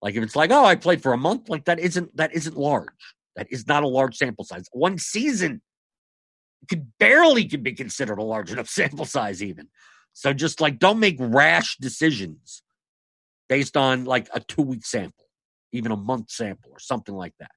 Like 0.00 0.16
if 0.16 0.22
it's 0.22 0.36
like, 0.36 0.50
oh, 0.50 0.64
I 0.64 0.74
played 0.74 1.02
for 1.02 1.12
a 1.12 1.18
month, 1.18 1.48
like 1.48 1.66
that 1.66 1.78
isn't 1.78 2.16
that 2.16 2.34
isn't 2.34 2.56
large. 2.56 2.88
That 3.36 3.46
is 3.50 3.66
not 3.68 3.82
a 3.82 3.88
large 3.88 4.16
sample 4.16 4.44
size. 4.44 4.64
One 4.72 4.98
season 4.98 5.62
could 6.68 6.92
barely 6.98 7.46
could 7.46 7.62
be 7.62 7.72
considered 7.72 8.18
a 8.18 8.22
large 8.22 8.50
enough 8.52 8.68
sample 8.68 9.04
size, 9.04 9.42
even. 9.42 9.68
So 10.12 10.32
just 10.32 10.60
like 10.60 10.78
don't 10.78 10.98
make 10.98 11.16
rash 11.18 11.76
decisions 11.76 12.62
based 13.48 13.76
on 13.76 14.04
like 14.04 14.28
a 14.34 14.40
two 14.40 14.62
week 14.62 14.84
sample, 14.84 15.26
even 15.72 15.92
a 15.92 15.96
month 15.96 16.30
sample 16.30 16.70
or 16.72 16.80
something 16.80 17.14
like 17.14 17.34
that. 17.38 17.50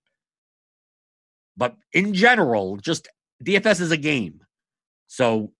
But 1.57 1.77
in 1.93 2.13
general, 2.13 2.77
just 2.77 3.07
DFS 3.43 3.81
is 3.81 3.91
a 3.91 3.97
game. 3.97 4.41
So 5.07 5.51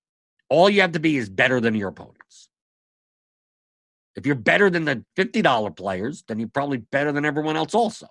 all 0.50 0.70
you 0.70 0.82
have 0.82 0.93
to 0.93 1.00
be 1.00 1.18
is 1.18 1.30
better 1.30 1.60
than 1.60 1.76
your 1.76 1.89
opponents. 1.89 2.50
If 4.16 4.26
you're 4.26 4.36
better 4.36 4.70
than 4.70 4.86
the 4.86 5.04
$50 5.18 5.76
players, 5.76 6.24
then 6.28 6.39
you're 6.39 6.50
probably 6.50 6.78
better 6.78 7.12
than 7.12 7.26
everyone 7.26 7.58
else 7.58 7.76
also. 7.76 8.08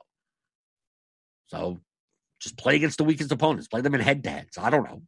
So 1.46 1.78
just 2.40 2.58
play 2.58 2.76
against 2.76 2.98
the 2.98 3.04
weakest 3.04 3.32
opponents, 3.32 3.68
play 3.68 3.80
them 3.80 3.94
in 3.94 4.00
head 4.00 4.22
to 4.24 4.30
heads. 4.30 4.58
I 4.58 4.70
don't 4.70 4.84
know. 4.84 5.02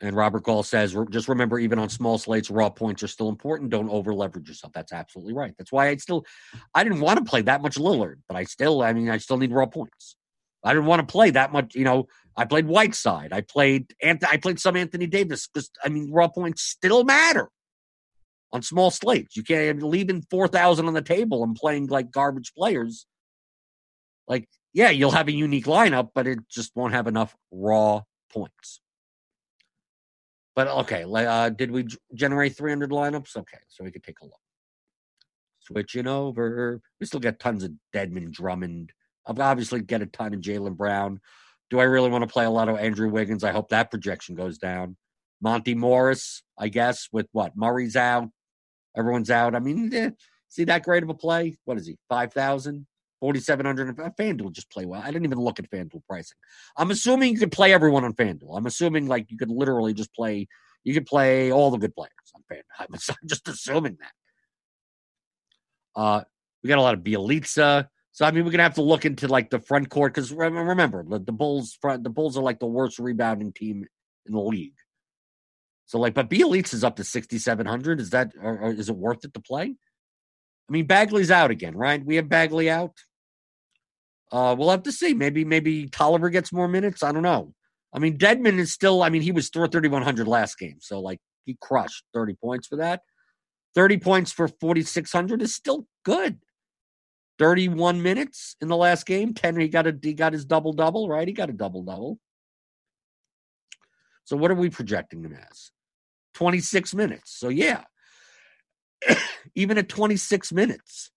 And 0.00 0.14
Robert 0.14 0.42
Gall 0.42 0.62
says, 0.62 0.94
just 1.10 1.26
remember, 1.26 1.58
even 1.58 1.78
on 1.78 1.88
small 1.88 2.18
slates, 2.18 2.50
raw 2.50 2.68
points 2.68 3.02
are 3.02 3.08
still 3.08 3.30
important. 3.30 3.70
Don't 3.70 3.88
over 3.88 4.12
leverage 4.12 4.46
yourself. 4.46 4.74
That's 4.74 4.92
absolutely 4.92 5.32
right. 5.32 5.54
That's 5.56 5.72
why 5.72 5.88
I 5.88 5.96
still, 5.96 6.26
I 6.74 6.84
didn't 6.84 7.00
want 7.00 7.18
to 7.18 7.24
play 7.24 7.40
that 7.42 7.62
much 7.62 7.76
Lillard, 7.76 8.16
but 8.28 8.36
I 8.36 8.44
still, 8.44 8.82
I 8.82 8.92
mean, 8.92 9.08
I 9.08 9.16
still 9.16 9.38
need 9.38 9.52
raw 9.52 9.64
points. 9.64 10.16
I 10.62 10.74
didn't 10.74 10.86
want 10.86 11.06
to 11.06 11.10
play 11.10 11.30
that 11.30 11.50
much. 11.50 11.74
You 11.74 11.84
know, 11.84 12.08
I 12.36 12.44
played 12.44 12.66
Whiteside. 12.66 13.32
I 13.32 13.40
played 13.40 13.94
I 14.02 14.36
played 14.36 14.60
some 14.60 14.76
Anthony 14.76 15.06
Davis 15.06 15.48
because 15.48 15.70
I 15.84 15.88
mean 15.88 16.10
raw 16.12 16.28
points 16.28 16.62
still 16.62 17.04
matter 17.04 17.50
on 18.52 18.62
small 18.62 18.90
slates. 18.90 19.36
You 19.36 19.42
can't 19.42 19.82
leaving 19.82 20.22
four 20.30 20.48
thousand 20.48 20.86
on 20.86 20.94
the 20.94 21.02
table 21.02 21.42
and 21.42 21.56
playing 21.56 21.86
like 21.86 22.10
garbage 22.10 22.52
players. 22.56 23.06
Like, 24.28 24.48
yeah, 24.72 24.90
you'll 24.90 25.12
have 25.12 25.28
a 25.28 25.32
unique 25.32 25.66
lineup, 25.66 26.10
but 26.14 26.26
it 26.26 26.40
just 26.50 26.72
won't 26.74 26.92
have 26.92 27.06
enough 27.06 27.36
raw 27.52 28.02
points. 28.32 28.80
But 30.54 30.68
okay, 30.68 31.04
uh, 31.04 31.50
did 31.50 31.70
we 31.70 31.86
generate 32.14 32.56
300 32.56 32.90
lineups? 32.90 33.36
Okay, 33.36 33.58
so 33.68 33.84
we 33.84 33.92
could 33.92 34.02
take 34.02 34.20
a 34.20 34.24
look. 34.24 34.32
Switching 35.60 36.06
over, 36.06 36.80
we 36.98 37.06
still 37.06 37.20
got 37.20 37.38
tons 37.38 37.62
of 37.62 37.72
Dedmon 37.94 38.30
Drummond 38.30 38.92
I'll 39.26 39.42
obviously 39.42 39.80
get 39.80 40.02
a 40.02 40.06
ton 40.06 40.34
of 40.34 40.40
Jaylen 40.40 40.76
Brown. 40.76 41.20
Do 41.70 41.80
I 41.80 41.84
really 41.84 42.10
want 42.10 42.22
to 42.22 42.32
play 42.32 42.44
a 42.44 42.50
lot 42.50 42.68
of 42.68 42.76
Andrew 42.76 43.10
Wiggins? 43.10 43.44
I 43.44 43.52
hope 43.52 43.70
that 43.70 43.90
projection 43.90 44.34
goes 44.34 44.58
down. 44.58 44.96
Monte 45.40 45.74
Morris, 45.74 46.42
I 46.58 46.68
guess, 46.68 47.08
with 47.12 47.26
what? 47.32 47.56
Murray's 47.56 47.96
out. 47.96 48.28
Everyone's 48.96 49.30
out. 49.30 49.54
I 49.54 49.58
mean, 49.58 49.92
eh, 49.92 50.10
see 50.48 50.64
that 50.64 50.82
great 50.82 51.02
of 51.02 51.08
a 51.10 51.14
play? 51.14 51.56
What 51.64 51.76
is 51.76 51.86
he? 51.86 51.98
5,000? 52.08 52.86
4,700. 53.20 53.96
FanDuel 53.96 54.52
just 54.52 54.70
play 54.70 54.86
well. 54.86 55.02
I 55.02 55.06
didn't 55.06 55.24
even 55.24 55.38
look 55.38 55.58
at 55.58 55.70
FanDuel 55.70 56.02
pricing. 56.08 56.36
I'm 56.76 56.90
assuming 56.90 57.32
you 57.32 57.38
could 57.38 57.52
play 57.52 57.72
everyone 57.72 58.04
on 58.04 58.14
FanDuel. 58.14 58.56
I'm 58.56 58.66
assuming 58.66 59.06
like 59.06 59.30
you 59.30 59.38
could 59.38 59.50
literally 59.50 59.94
just 59.94 60.14
play, 60.14 60.46
you 60.84 60.94
could 60.94 61.06
play 61.06 61.50
all 61.50 61.70
the 61.70 61.78
good 61.78 61.94
players 61.94 62.12
on 62.34 62.42
FanDuel. 62.50 62.62
I'm 63.10 63.28
just 63.28 63.48
assuming 63.48 63.98
that. 64.00 64.12
Uh, 66.00 66.24
we 66.62 66.68
got 66.68 66.78
a 66.78 66.82
lot 66.82 66.94
of 66.94 67.00
Bjelica. 67.00 67.88
So 68.16 68.24
I 68.24 68.30
mean, 68.30 68.46
we're 68.46 68.50
gonna 68.50 68.62
have 68.62 68.76
to 68.76 68.82
look 68.82 69.04
into 69.04 69.28
like 69.28 69.50
the 69.50 69.60
front 69.60 69.90
court 69.90 70.14
because 70.14 70.32
remember 70.32 71.04
the, 71.06 71.18
the 71.18 71.32
Bulls 71.32 71.76
front 71.82 72.02
the 72.02 72.08
Bulls 72.08 72.38
are 72.38 72.42
like 72.42 72.60
the 72.60 72.66
worst 72.66 72.98
rebounding 72.98 73.52
team 73.52 73.84
in 74.24 74.32
the 74.32 74.40
league. 74.40 74.72
So 75.84 75.98
like, 75.98 76.14
but 76.14 76.30
Bjelica 76.30 76.72
is 76.72 76.82
up 76.82 76.96
to 76.96 77.04
sixty 77.04 77.36
seven 77.36 77.66
hundred. 77.66 78.00
Is 78.00 78.10
that 78.10 78.32
or, 78.42 78.58
or, 78.58 78.72
is 78.72 78.88
it 78.88 78.96
worth 78.96 79.26
it 79.26 79.34
to 79.34 79.40
play? 79.40 79.64
I 79.64 80.72
mean, 80.72 80.86
Bagley's 80.86 81.30
out 81.30 81.50
again, 81.50 81.76
right? 81.76 82.02
We 82.02 82.16
have 82.16 82.26
Bagley 82.26 82.70
out. 82.70 82.94
Uh, 84.32 84.56
we'll 84.58 84.70
have 84.70 84.84
to 84.84 84.92
see. 84.92 85.12
Maybe 85.12 85.44
maybe 85.44 85.86
Tolliver 85.86 86.30
gets 86.30 86.54
more 86.54 86.68
minutes. 86.68 87.02
I 87.02 87.12
don't 87.12 87.22
know. 87.22 87.52
I 87.92 87.98
mean, 87.98 88.16
Dedmon 88.16 88.58
is 88.58 88.72
still. 88.72 89.02
I 89.02 89.10
mean, 89.10 89.20
he 89.20 89.30
was 89.30 89.50
thirty 89.50 89.88
one 89.88 90.00
hundred 90.00 90.26
last 90.26 90.58
game, 90.58 90.78
so 90.80 91.00
like 91.00 91.18
he 91.44 91.58
crushed 91.60 92.04
thirty 92.14 92.34
points 92.42 92.66
for 92.66 92.76
that. 92.76 93.02
Thirty 93.74 93.98
points 93.98 94.32
for 94.32 94.48
forty 94.48 94.80
six 94.80 95.12
hundred 95.12 95.42
is 95.42 95.54
still 95.54 95.86
good. 96.02 96.38
31 97.38 98.02
minutes 98.02 98.56
in 98.60 98.68
the 98.68 98.76
last 98.76 99.06
game. 99.06 99.34
10 99.34 99.60
he 99.60 99.68
got 99.68 99.86
a 99.86 99.96
he 100.00 100.14
got 100.14 100.32
his 100.32 100.44
double 100.44 100.72
double, 100.72 101.08
right? 101.08 101.28
He 101.28 101.34
got 101.34 101.50
a 101.50 101.52
double 101.54 101.82
double. 101.82 102.18
So 104.24 104.36
what 104.36 104.50
are 104.50 104.54
we 104.54 104.70
projecting 104.70 105.22
him 105.22 105.34
as? 105.50 105.70
26 106.34 106.94
minutes. 106.94 107.38
So 107.38 107.48
yeah. 107.48 107.84
Even 109.54 109.78
at 109.78 109.88
26 109.88 110.52
minutes, 110.52 111.10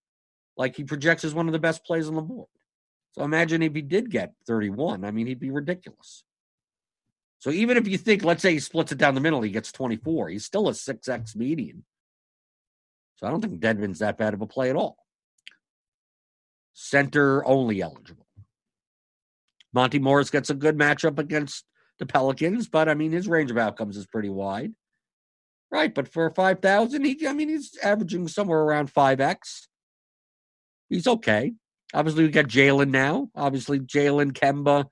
like 0.55 0.75
he 0.75 0.83
projects 0.83 1.23
as 1.23 1.33
one 1.33 1.47
of 1.47 1.53
the 1.53 1.59
best 1.59 1.83
plays 1.83 2.07
on 2.07 2.15
the 2.15 2.21
board. 2.21 2.47
So 3.13 3.23
imagine 3.23 3.63
if 3.63 3.73
he 3.73 3.81
did 3.81 4.11
get 4.11 4.33
31. 4.45 5.03
I 5.03 5.11
mean, 5.11 5.27
he'd 5.27 5.39
be 5.39 5.51
ridiculous. 5.51 6.23
So 7.39 7.49
even 7.51 7.77
if 7.77 7.87
you 7.87 7.97
think, 7.97 8.23
let's 8.23 8.41
say 8.41 8.51
he 8.51 8.59
splits 8.59 8.91
it 8.91 8.97
down 8.97 9.15
the 9.15 9.21
middle, 9.21 9.41
he 9.41 9.49
gets 9.49 9.71
24, 9.71 10.29
he's 10.29 10.45
still 10.45 10.67
a 10.67 10.73
6x 10.73 11.35
median. 11.35 11.85
So 13.15 13.27
I 13.27 13.31
don't 13.31 13.41
think 13.41 13.59
Dedmon's 13.59 13.99
that 13.99 14.17
bad 14.17 14.33
of 14.33 14.41
a 14.41 14.47
play 14.47 14.69
at 14.69 14.75
all. 14.75 14.97
Center 16.73 17.45
only 17.45 17.81
eligible. 17.81 18.25
Monte 19.73 19.99
Morris 19.99 20.29
gets 20.29 20.49
a 20.49 20.55
good 20.55 20.77
matchup 20.77 21.19
against 21.19 21.65
the 21.99 22.05
Pelicans, 22.05 22.67
but 22.67 22.89
I 22.89 22.93
mean 22.93 23.11
his 23.11 23.27
range 23.27 23.51
of 23.51 23.57
outcomes 23.57 23.97
is 23.97 24.07
pretty 24.07 24.29
wide. 24.29 24.73
Right, 25.71 25.93
but 25.93 26.07
for 26.07 26.29
five 26.31 26.59
thousand, 26.59 27.05
he 27.05 27.27
I 27.27 27.33
mean 27.33 27.49
he's 27.49 27.77
averaging 27.83 28.27
somewhere 28.27 28.61
around 28.61 28.89
five 28.89 29.19
X. 29.19 29.67
He's 30.89 31.07
okay. 31.07 31.53
Obviously, 31.93 32.23
we 32.23 32.29
got 32.31 32.45
Jaylen 32.45 32.89
now. 32.89 33.29
Obviously, 33.35 33.79
Jaylen 33.79 34.31
Kemba. 34.31 34.85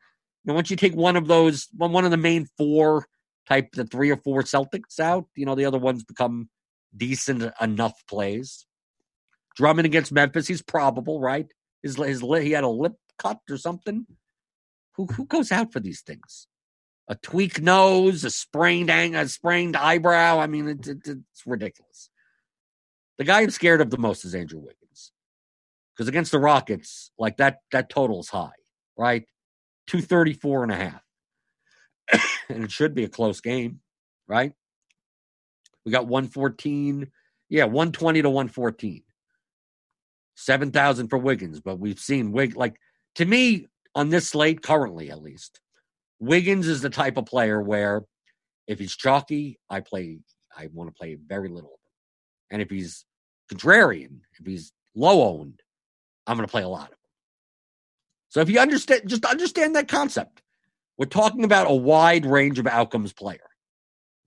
And 0.45 0.55
once 0.55 0.69
you 0.69 0.77
take 0.77 0.95
one 0.95 1.15
of 1.15 1.27
those, 1.27 1.67
one 1.75 2.05
of 2.05 2.11
the 2.11 2.17
main 2.17 2.47
four 2.57 3.07
type, 3.47 3.71
the 3.73 3.85
three 3.85 4.09
or 4.09 4.17
four 4.17 4.43
Celtics 4.43 4.99
out, 4.99 5.25
you 5.35 5.45
know, 5.45 5.55
the 5.55 5.65
other 5.65 5.77
ones 5.77 6.03
become 6.03 6.49
decent 6.95 7.51
enough 7.61 8.01
plays. 8.07 8.65
Drummond 9.55 9.85
against 9.85 10.11
Memphis, 10.11 10.47
he's 10.47 10.61
probable, 10.61 11.19
right? 11.19 11.47
His 11.83 11.95
his 11.97 12.21
he 12.21 12.51
had 12.51 12.63
a 12.63 12.69
lip 12.69 12.95
cut 13.17 13.39
or 13.49 13.57
something. 13.57 14.05
Who 14.95 15.05
who 15.05 15.25
goes 15.25 15.51
out 15.51 15.71
for 15.71 15.79
these 15.79 16.01
things? 16.01 16.47
A 17.07 17.15
tweak 17.15 17.61
nose, 17.61 18.23
a 18.23 18.29
sprained 18.29 18.89
a 18.89 19.27
sprained 19.29 19.77
eyebrow. 19.77 20.39
I 20.39 20.47
mean, 20.47 20.67
it, 20.67 20.87
it, 20.87 21.07
it's 21.07 21.43
ridiculous. 21.45 22.09
The 23.17 23.23
guy 23.23 23.41
I'm 23.41 23.49
scared 23.49 23.81
of 23.81 23.89
the 23.89 23.97
most 23.97 24.25
is 24.25 24.35
Andrew 24.35 24.59
Wiggins, 24.59 25.11
because 25.95 26.07
against 26.07 26.31
the 26.31 26.39
Rockets, 26.39 27.11
like 27.17 27.37
that 27.37 27.59
that 27.71 27.89
total's 27.89 28.29
high, 28.29 28.51
right? 28.97 29.25
234 29.87 30.63
and 30.63 30.71
a 30.71 30.75
half. 30.75 31.01
and 32.49 32.63
it 32.65 32.71
should 32.71 32.93
be 32.93 33.03
a 33.03 33.09
close 33.09 33.41
game, 33.41 33.79
right? 34.27 34.53
We 35.85 35.91
got 35.91 36.07
114. 36.07 37.09
Yeah, 37.49 37.63
120 37.63 38.21
to 38.23 38.29
114. 38.29 39.03
7,000 40.37 41.07
for 41.09 41.17
Wiggins, 41.17 41.59
but 41.59 41.79
we've 41.79 41.99
seen 41.99 42.31
Wig 42.31 42.55
like 42.55 42.79
to 43.15 43.25
me 43.25 43.65
on 43.95 44.09
this 44.09 44.29
slate 44.29 44.61
currently 44.61 45.09
at 45.09 45.21
least. 45.21 45.59
Wiggins 46.19 46.67
is 46.67 46.81
the 46.81 46.91
type 46.91 47.17
of 47.17 47.25
player 47.25 47.59
where 47.59 48.03
if 48.67 48.77
he's 48.77 48.95
chalky, 48.95 49.59
I 49.69 49.79
play 49.79 50.19
I 50.55 50.69
want 50.71 50.89
to 50.89 50.93
play 50.93 51.15
very 51.15 51.49
little. 51.49 51.79
And 52.51 52.61
if 52.61 52.69
he's 52.69 53.03
contrarian, 53.51 54.19
if 54.39 54.45
he's 54.45 54.71
low 54.95 55.23
owned, 55.23 55.61
I'm 56.27 56.37
going 56.37 56.47
to 56.47 56.51
play 56.51 56.63
a 56.63 56.67
lot 56.67 56.85
of 56.85 56.89
him. 56.89 56.97
So 58.29 58.41
if 58.41 58.49
you 58.49 58.59
understand 58.59 59.07
just 59.07 59.25
understand 59.25 59.75
that 59.75 59.87
concept. 59.87 60.43
We're 60.99 61.05
talking 61.05 61.43
about 61.43 61.69
a 61.69 61.75
wide 61.75 62.25
range 62.25 62.57
of 62.57 62.65
outcomes 62.65 63.13
player. 63.13 63.49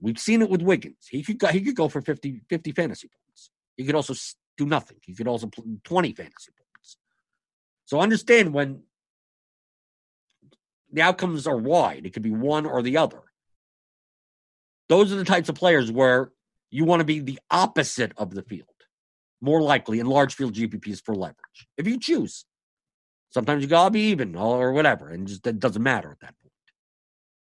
We've 0.00 0.18
seen 0.18 0.40
it 0.42 0.50
with 0.50 0.62
Wiggins. 0.62 1.06
He 1.08 1.22
could 1.22 1.38
go, 1.38 1.48
he 1.48 1.60
could 1.60 1.74
go 1.74 1.88
for 1.88 2.00
50, 2.00 2.42
50 2.48 2.72
fantasy 2.72 3.08
points. 3.08 3.50
He 3.76 3.84
could 3.84 3.96
also 3.96 4.14
do 4.60 4.66
nothing. 4.66 4.98
He 5.00 5.14
could 5.14 5.26
also 5.26 5.46
play 5.46 5.64
20 5.84 6.12
fantasy 6.12 6.52
points. 6.52 6.96
So 7.86 7.98
understand 7.98 8.52
when 8.52 8.82
the 10.92 11.02
outcomes 11.02 11.46
are 11.46 11.56
wide, 11.56 12.04
it 12.04 12.12
could 12.12 12.22
be 12.22 12.30
one 12.30 12.66
or 12.66 12.82
the 12.82 12.98
other. 12.98 13.22
Those 14.88 15.12
are 15.12 15.16
the 15.16 15.24
types 15.24 15.48
of 15.48 15.54
players 15.54 15.90
where 15.90 16.32
you 16.70 16.84
want 16.84 17.00
to 17.00 17.04
be 17.04 17.20
the 17.20 17.38
opposite 17.50 18.12
of 18.16 18.34
the 18.34 18.42
field, 18.42 18.68
more 19.40 19.62
likely 19.62 19.98
in 19.98 20.06
large 20.06 20.34
field 20.34 20.54
GPPs 20.54 21.02
for 21.04 21.14
leverage. 21.14 21.68
If 21.78 21.86
you 21.86 21.98
choose, 21.98 22.44
sometimes 23.30 23.62
you 23.62 23.68
gotta 23.68 23.90
be 23.90 24.10
even 24.10 24.36
or 24.36 24.72
whatever, 24.72 25.08
and 25.08 25.26
just 25.26 25.46
it 25.46 25.58
doesn't 25.58 25.82
matter 25.82 26.10
at 26.10 26.20
that 26.20 26.34
point. 26.38 26.52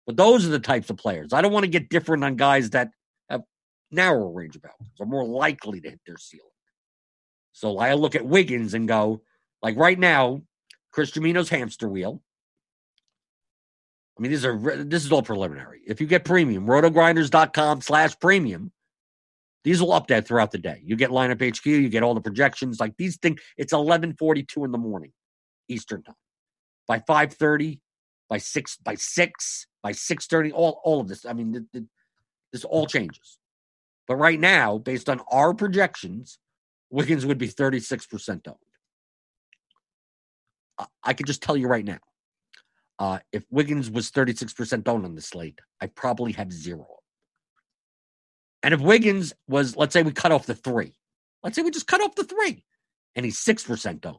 But 0.07 0.17
those 0.17 0.45
are 0.45 0.49
the 0.49 0.59
types 0.59 0.89
of 0.89 0.97
players. 0.97 1.31
I 1.31 1.41
don't 1.41 1.53
want 1.53 1.65
to 1.65 1.69
get 1.69 1.89
different 1.89 2.23
on 2.23 2.37
guys 2.37 2.71
that 2.71 2.89
have 3.29 3.43
narrower 3.91 4.31
range 4.31 4.55
of 4.55 4.65
outcomes, 4.65 4.99
are 4.99 5.05
more 5.05 5.25
likely 5.25 5.79
to 5.81 5.89
hit 5.89 6.01
their 6.07 6.17
ceiling. 6.17 6.47
So 7.53 7.77
I 7.77 7.93
look 7.93 8.15
at 8.15 8.25
Wiggins 8.25 8.73
and 8.73 8.87
go, 8.87 9.21
like 9.61 9.77
right 9.77 9.97
now, 9.97 10.41
Chris 10.91 11.11
Jamino's 11.11 11.49
hamster 11.49 11.87
wheel. 11.87 12.21
I 14.17 14.21
mean, 14.21 14.31
these 14.31 14.45
are 14.45 14.83
this 14.83 15.05
is 15.05 15.11
all 15.11 15.23
preliminary. 15.23 15.81
If 15.87 16.01
you 16.01 16.07
get 16.07 16.25
premium, 16.25 16.67
rotogrinders.com 16.67 17.81
slash 17.81 18.19
premium, 18.19 18.71
these 19.63 19.81
will 19.81 19.89
update 19.89 20.25
throughout 20.25 20.51
the 20.51 20.59
day. 20.59 20.81
You 20.83 20.95
get 20.95 21.09
lineup 21.09 21.41
HQ, 21.41 21.65
you 21.65 21.89
get 21.89 22.03
all 22.03 22.13
the 22.13 22.21
projections. 22.21 22.79
Like 22.79 22.95
these 22.97 23.17
things, 23.17 23.41
it's 23.57 23.73
1142 23.73 24.65
in 24.65 24.71
the 24.71 24.77
morning, 24.77 25.13
Eastern 25.67 26.03
time. 26.03 26.15
By 26.87 26.99
530, 26.99 27.79
by 28.29 28.37
six, 28.37 28.77
by 28.77 28.95
six, 28.95 29.67
by 29.83 29.91
6.30 29.91 30.51
all, 30.55 30.81
all 30.83 31.01
of 31.01 31.07
this 31.07 31.25
i 31.25 31.33
mean 31.33 31.67
this 32.51 32.63
all 32.63 32.87
changes 32.87 33.37
but 34.07 34.15
right 34.15 34.39
now 34.39 34.77
based 34.79 35.09
on 35.09 35.21
our 35.29 35.53
projections 35.53 36.39
wiggins 36.93 37.25
would 37.25 37.37
be 37.37 37.47
36% 37.47 38.47
owned. 38.47 38.57
I, 41.03 41.13
could 41.13 41.27
just 41.27 41.41
tell 41.41 41.55
you 41.57 41.67
right 41.67 41.85
now 41.85 41.99
uh, 42.99 43.19
if 43.31 43.45
wiggins 43.51 43.89
was 43.89 44.11
36% 44.11 44.87
owned 44.87 45.05
on 45.05 45.15
the 45.15 45.21
slate 45.21 45.59
i 45.81 45.87
probably 45.87 46.31
have 46.33 46.51
zero. 46.51 46.87
And 48.63 48.73
if 48.73 48.79
wiggins 48.79 49.33
was 49.47 49.75
let's 49.75 49.93
say 49.93 50.03
we 50.03 50.11
cut 50.11 50.31
off 50.31 50.45
the 50.45 50.55
three 50.55 50.93
let's 51.43 51.55
say 51.55 51.61
we 51.61 51.71
just 51.71 51.87
cut 51.87 52.01
off 52.01 52.15
the 52.15 52.23
three 52.23 52.63
and 53.15 53.25
he's 53.25 53.39
6% 53.43 54.05
owned 54.05 54.17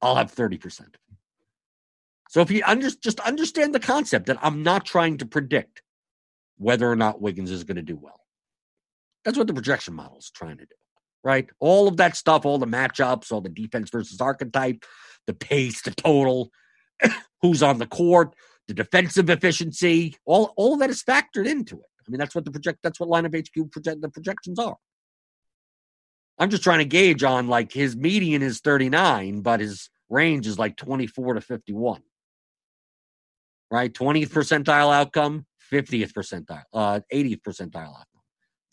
i'll 0.00 0.16
have 0.16 0.34
30% 0.34 0.94
so 2.32 2.40
if 2.40 2.50
you 2.50 2.62
under, 2.66 2.88
just 2.88 3.20
understand 3.20 3.74
the 3.74 3.78
concept 3.78 4.24
that 4.24 4.38
I'm 4.40 4.62
not 4.62 4.86
trying 4.86 5.18
to 5.18 5.26
predict 5.26 5.82
whether 6.56 6.90
or 6.90 6.96
not 6.96 7.20
Wiggins 7.20 7.50
is 7.50 7.62
going 7.62 7.76
to 7.76 7.82
do 7.82 7.98
well. 8.00 8.20
That's 9.22 9.36
what 9.36 9.48
the 9.48 9.52
projection 9.52 9.92
model 9.92 10.16
is 10.16 10.30
trying 10.30 10.56
to 10.56 10.64
do, 10.64 10.74
right? 11.24 11.48
All 11.60 11.88
of 11.88 11.96
that 11.98 12.16
stuff, 12.16 12.44
all 12.44 12.58
the 12.58 12.66
matchups, 12.66 13.32
all 13.32 13.40
the 13.40 13.48
defense 13.48 13.90
versus 13.90 14.20
archetype, 14.20 14.84
the 15.26 15.34
pace, 15.34 15.82
the 15.82 15.92
total, 15.92 16.50
who's 17.42 17.62
on 17.62 17.78
the 17.78 17.86
court, 17.86 18.34
the 18.68 18.74
defensive 18.74 19.30
efficiency, 19.30 20.16
all 20.24 20.52
all 20.56 20.74
of 20.74 20.80
that 20.80 20.90
is 20.90 21.02
factored 21.02 21.46
into 21.46 21.76
it. 21.76 21.86
I 22.06 22.10
mean, 22.10 22.18
that's 22.18 22.34
what 22.34 22.44
the 22.44 22.50
project 22.50 22.80
that's 22.82 23.00
what 23.00 23.08
lineup 23.08 23.36
HQ 23.36 23.70
project 23.70 24.00
the 24.00 24.08
projections 24.08 24.58
are. 24.58 24.76
I'm 26.38 26.50
just 26.50 26.62
trying 26.62 26.78
to 26.78 26.84
gauge 26.84 27.22
on 27.22 27.48
like 27.48 27.72
his 27.72 27.94
median 27.94 28.42
is 28.42 28.60
39, 28.60 29.42
but 29.42 29.60
his 29.60 29.90
range 30.08 30.46
is 30.46 30.58
like 30.58 30.76
24 30.76 31.34
to 31.34 31.40
51 31.40 32.02
right? 33.72 33.92
20th 33.92 34.28
percentile 34.28 34.94
outcome, 34.94 35.46
50th 35.72 36.12
percentile, 36.12 36.62
uh, 36.74 37.00
80th 37.12 37.40
percentile 37.40 37.88
outcome. 37.88 38.06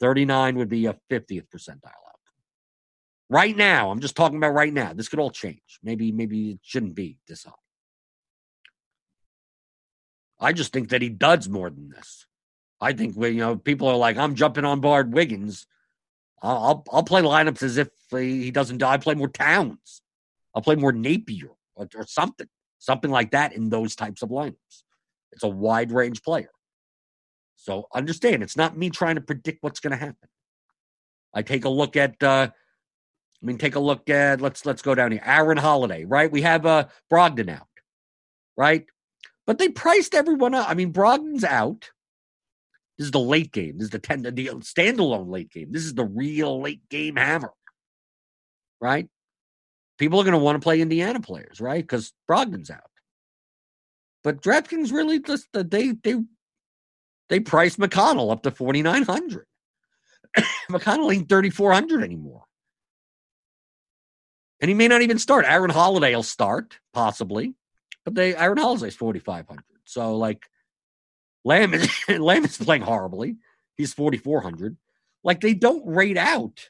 39 0.01 0.57
would 0.57 0.69
be 0.69 0.85
a 0.85 0.95
50th 1.09 1.47
percentile. 1.55 2.08
Right 3.29 3.55
now, 3.55 3.91
I'm 3.91 3.99
just 3.99 4.15
talking 4.15 4.37
about 4.37 4.55
right 4.55 4.73
now. 4.73 4.93
This 4.93 5.07
could 5.07 5.19
all 5.19 5.29
change. 5.29 5.79
Maybe, 5.83 6.11
maybe 6.11 6.51
it 6.51 6.59
shouldn't 6.63 6.95
be 6.95 7.17
this 7.27 7.43
high. 7.43 7.51
I 10.39 10.53
just 10.53 10.73
think 10.73 10.89
that 10.89 11.01
he 11.01 11.09
does 11.09 11.47
more 11.47 11.69
than 11.69 11.89
this. 11.89 12.25
I 12.81 12.93
think 12.93 13.15
when 13.15 13.33
you 13.33 13.41
know 13.41 13.57
people 13.57 13.87
are 13.87 13.97
like, 13.97 14.17
I'm 14.17 14.35
jumping 14.35 14.65
on 14.65 14.79
board 14.79 15.13
Wiggins. 15.13 15.67
I'll 16.41 16.57
I'll, 16.57 16.85
I'll 16.91 17.03
play 17.03 17.21
lineups 17.21 17.61
as 17.61 17.77
if 17.77 17.89
he 18.09 18.49
doesn't. 18.49 18.77
Die. 18.77 18.91
I 18.91 18.97
play 18.97 19.15
more 19.15 19.27
Towns. 19.27 20.01
I'll 20.55 20.61
play 20.61 20.75
more 20.75 20.93
Napier 20.93 21.51
or, 21.75 21.87
or 21.95 22.07
something, 22.07 22.47
something 22.79 23.11
like 23.11 23.31
that 23.31 23.53
in 23.53 23.69
those 23.69 23.95
types 23.95 24.23
of 24.23 24.29
lineups. 24.29 24.83
It's 25.33 25.43
a 25.43 25.49
wide 25.49 25.91
range 25.91 26.23
player. 26.23 26.49
So 27.57 27.87
understand, 27.93 28.41
it's 28.41 28.57
not 28.57 28.77
me 28.77 28.89
trying 28.89 29.15
to 29.15 29.21
predict 29.21 29.61
what's 29.61 29.81
going 29.81 29.91
to 29.91 29.97
happen. 29.97 30.29
I 31.33 31.43
take 31.43 31.65
a 31.65 31.69
look 31.69 31.95
at. 31.95 32.23
uh 32.23 32.49
I 33.41 33.45
mean, 33.45 33.57
take 33.57 33.75
a 33.75 33.79
look 33.79 34.09
at. 34.09 34.41
Let's 34.41 34.65
let's 34.65 34.81
go 34.81 34.95
down 34.95 35.11
here. 35.11 35.21
Aaron 35.23 35.57
Holiday, 35.57 36.05
right? 36.05 36.31
We 36.31 36.41
have 36.41 36.65
uh 36.65 36.87
Brogdon 37.11 37.49
out, 37.49 37.67
right? 38.57 38.85
But 39.47 39.57
they 39.57 39.69
priced 39.69 40.13
everyone 40.13 40.53
out. 40.53 40.69
I 40.69 40.73
mean, 40.73 40.93
Brogdon's 40.93 41.43
out. 41.43 41.89
This 42.97 43.05
is 43.05 43.11
the 43.11 43.19
late 43.19 43.53
game. 43.53 43.77
This 43.77 43.85
is 43.85 43.91
the 43.91 43.99
ten, 43.99 44.23
the 44.23 44.31
standalone 44.31 45.29
late 45.29 45.51
game. 45.51 45.71
This 45.71 45.85
is 45.85 45.93
the 45.93 46.03
real 46.03 46.61
late 46.61 46.81
game 46.89 47.15
hammer, 47.15 47.53
right? 48.81 49.07
People 49.97 50.19
are 50.19 50.23
going 50.23 50.33
to 50.33 50.39
want 50.39 50.55
to 50.55 50.63
play 50.63 50.81
Indiana 50.81 51.19
players, 51.19 51.61
right? 51.61 51.81
Because 51.83 52.13
Brogdon's 52.29 52.69
out. 52.69 52.89
But 54.23 54.41
DraftKings 54.41 54.91
really 54.91 55.19
just 55.19 55.47
uh, 55.53 55.63
they 55.65 55.91
they 56.03 56.15
they 57.29 57.39
priced 57.39 57.79
McConnell 57.79 58.31
up 58.31 58.43
to 58.43 58.51
forty 58.51 58.81
nine 58.81 59.03
hundred. 59.03 59.45
McConnell 60.69 61.13
ain't 61.13 61.29
thirty 61.29 61.49
four 61.49 61.71
hundred 61.71 62.03
anymore, 62.03 62.43
and 64.61 64.69
he 64.69 64.75
may 64.75 64.87
not 64.87 65.01
even 65.01 65.19
start. 65.19 65.45
Aaron 65.47 65.69
Holiday 65.69 66.15
will 66.15 66.23
start 66.23 66.79
possibly, 66.93 67.55
but 68.05 68.15
they 68.15 68.35
Aaron 68.35 68.57
Holiday's 68.57 68.95
forty 68.95 69.19
five 69.19 69.47
hundred. 69.47 69.63
So 69.85 70.15
like, 70.15 70.45
Lamb 71.45 71.73
is 71.73 71.89
Lamb 72.09 72.45
is 72.45 72.57
playing 72.57 72.81
horribly. 72.81 73.37
He's 73.75 73.93
forty 73.93 74.17
four 74.17 74.41
hundred. 74.41 74.77
Like 75.23 75.41
they 75.41 75.53
don't 75.53 75.85
rate 75.85 76.17
out. 76.17 76.69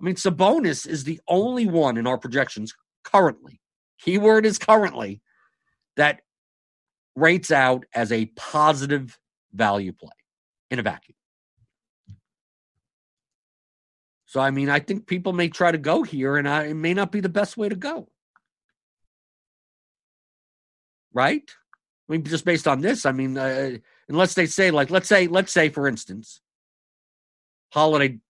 I 0.00 0.04
mean, 0.04 0.16
Sabonis 0.16 0.86
is 0.86 1.04
the 1.04 1.20
only 1.28 1.66
one 1.66 1.96
in 1.96 2.06
our 2.06 2.18
projections 2.18 2.74
currently. 3.04 3.60
Keyword 4.00 4.44
is 4.44 4.58
currently 4.58 5.22
that 5.96 6.22
rates 7.14 7.50
out 7.50 7.84
as 7.94 8.10
a 8.10 8.26
positive 8.36 9.18
value 9.52 9.92
play 9.92 10.10
in 10.70 10.78
a 10.78 10.82
vacuum. 10.82 11.16
So 14.32 14.40
I 14.40 14.50
mean, 14.50 14.70
I 14.70 14.78
think 14.80 15.06
people 15.06 15.34
may 15.34 15.50
try 15.50 15.70
to 15.70 15.76
go 15.76 16.04
here, 16.04 16.38
and 16.38 16.48
I, 16.48 16.68
it 16.68 16.74
may 16.74 16.94
not 16.94 17.12
be 17.12 17.20
the 17.20 17.28
best 17.28 17.58
way 17.58 17.68
to 17.68 17.76
go. 17.76 18.08
Right? 21.12 21.42
I 22.08 22.12
mean, 22.12 22.24
just 22.24 22.46
based 22.46 22.66
on 22.66 22.80
this, 22.80 23.04
I 23.04 23.12
mean, 23.12 23.36
uh, 23.36 23.72
unless 24.08 24.32
they 24.32 24.46
say, 24.46 24.70
like, 24.70 24.88
let's 24.88 25.06
say, 25.06 25.26
let's 25.26 25.52
say, 25.52 25.68
for 25.68 25.86
instance, 25.86 26.40
Holiday 27.74 28.20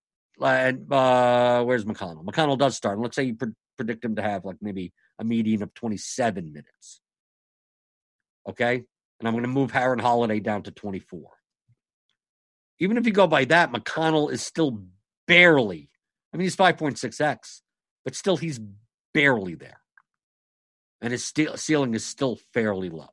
and 0.40 0.92
uh, 0.92 1.62
where's 1.62 1.84
McConnell? 1.84 2.24
McConnell 2.24 2.59
does 2.59 2.74
start. 2.76 2.96
And 2.96 3.05
let's 3.05 3.14
say 3.14 3.22
you 3.22 3.36
pre- 3.36 3.53
predict 3.76 4.05
him 4.05 4.16
to 4.16 4.22
have 4.22 4.44
like 4.44 4.57
maybe 4.61 4.92
a 5.20 5.24
median 5.24 5.62
of 5.62 5.72
27 5.72 6.53
minutes. 6.53 7.00
Okay. 8.48 8.82
And 9.20 9.28
I'm 9.28 9.34
going 9.34 9.44
to 9.44 9.48
move 9.48 9.72
Aaron 9.72 10.00
Holiday 10.00 10.40
down 10.40 10.64
to 10.64 10.72
24. 10.72 11.30
Even 12.80 12.96
if 12.96 13.07
you 13.07 13.12
go 13.12 13.28
by 13.28 13.44
that, 13.44 13.70
McConnell 13.72 14.32
is 14.32 14.42
still 14.42 14.82
barely, 15.28 15.90
I 16.33 16.37
mean, 16.37 16.45
he's 16.45 16.57
5.6x, 16.57 17.61
but 18.05 18.14
still 18.14 18.37
he's 18.37 18.61
barely 19.12 19.55
there. 19.55 19.80
And 21.01 21.12
his 21.12 21.33
ceiling 21.57 21.95
is 21.95 22.05
still 22.05 22.39
fairly 22.55 22.89
low. 22.89 23.11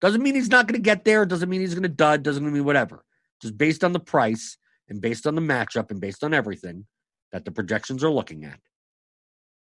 Doesn't 0.00 0.22
mean 0.22 0.34
he's 0.34 0.50
not 0.50 0.66
going 0.66 0.78
to 0.78 0.84
get 0.84 1.04
there. 1.04 1.24
Doesn't 1.24 1.48
mean 1.48 1.60
he's 1.60 1.74
going 1.74 1.82
to 1.82 1.88
dud. 1.88 2.22
Doesn't 2.22 2.52
mean 2.52 2.64
whatever. 2.64 3.04
Just 3.40 3.56
based 3.56 3.82
on 3.82 3.92
the 3.92 4.00
price 4.00 4.58
and 4.88 5.00
based 5.00 5.26
on 5.26 5.34
the 5.34 5.40
matchup 5.40 5.90
and 5.90 6.00
based 6.00 6.22
on 6.22 6.34
everything 6.34 6.86
that 7.32 7.44
the 7.44 7.50
projections 7.50 8.04
are 8.04 8.10
looking 8.10 8.44
at. 8.44 8.60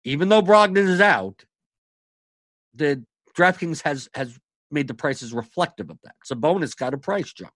Even 0.04 0.30
though 0.30 0.41
Brogdon 0.41 0.78
is 0.78 1.02
out, 1.02 1.45
the 2.74 3.04
DraftKings 3.38 3.84
has 3.84 4.10
has 4.14 4.38
made 4.72 4.88
the 4.88 4.93
prices 4.93 5.34
reflective 5.34 5.89
of 5.89 6.00
that. 6.04 6.16
Sabonis 6.30 6.76
got 6.76 6.93
a 6.93 6.98
price 6.98 7.32
jump, 7.32 7.54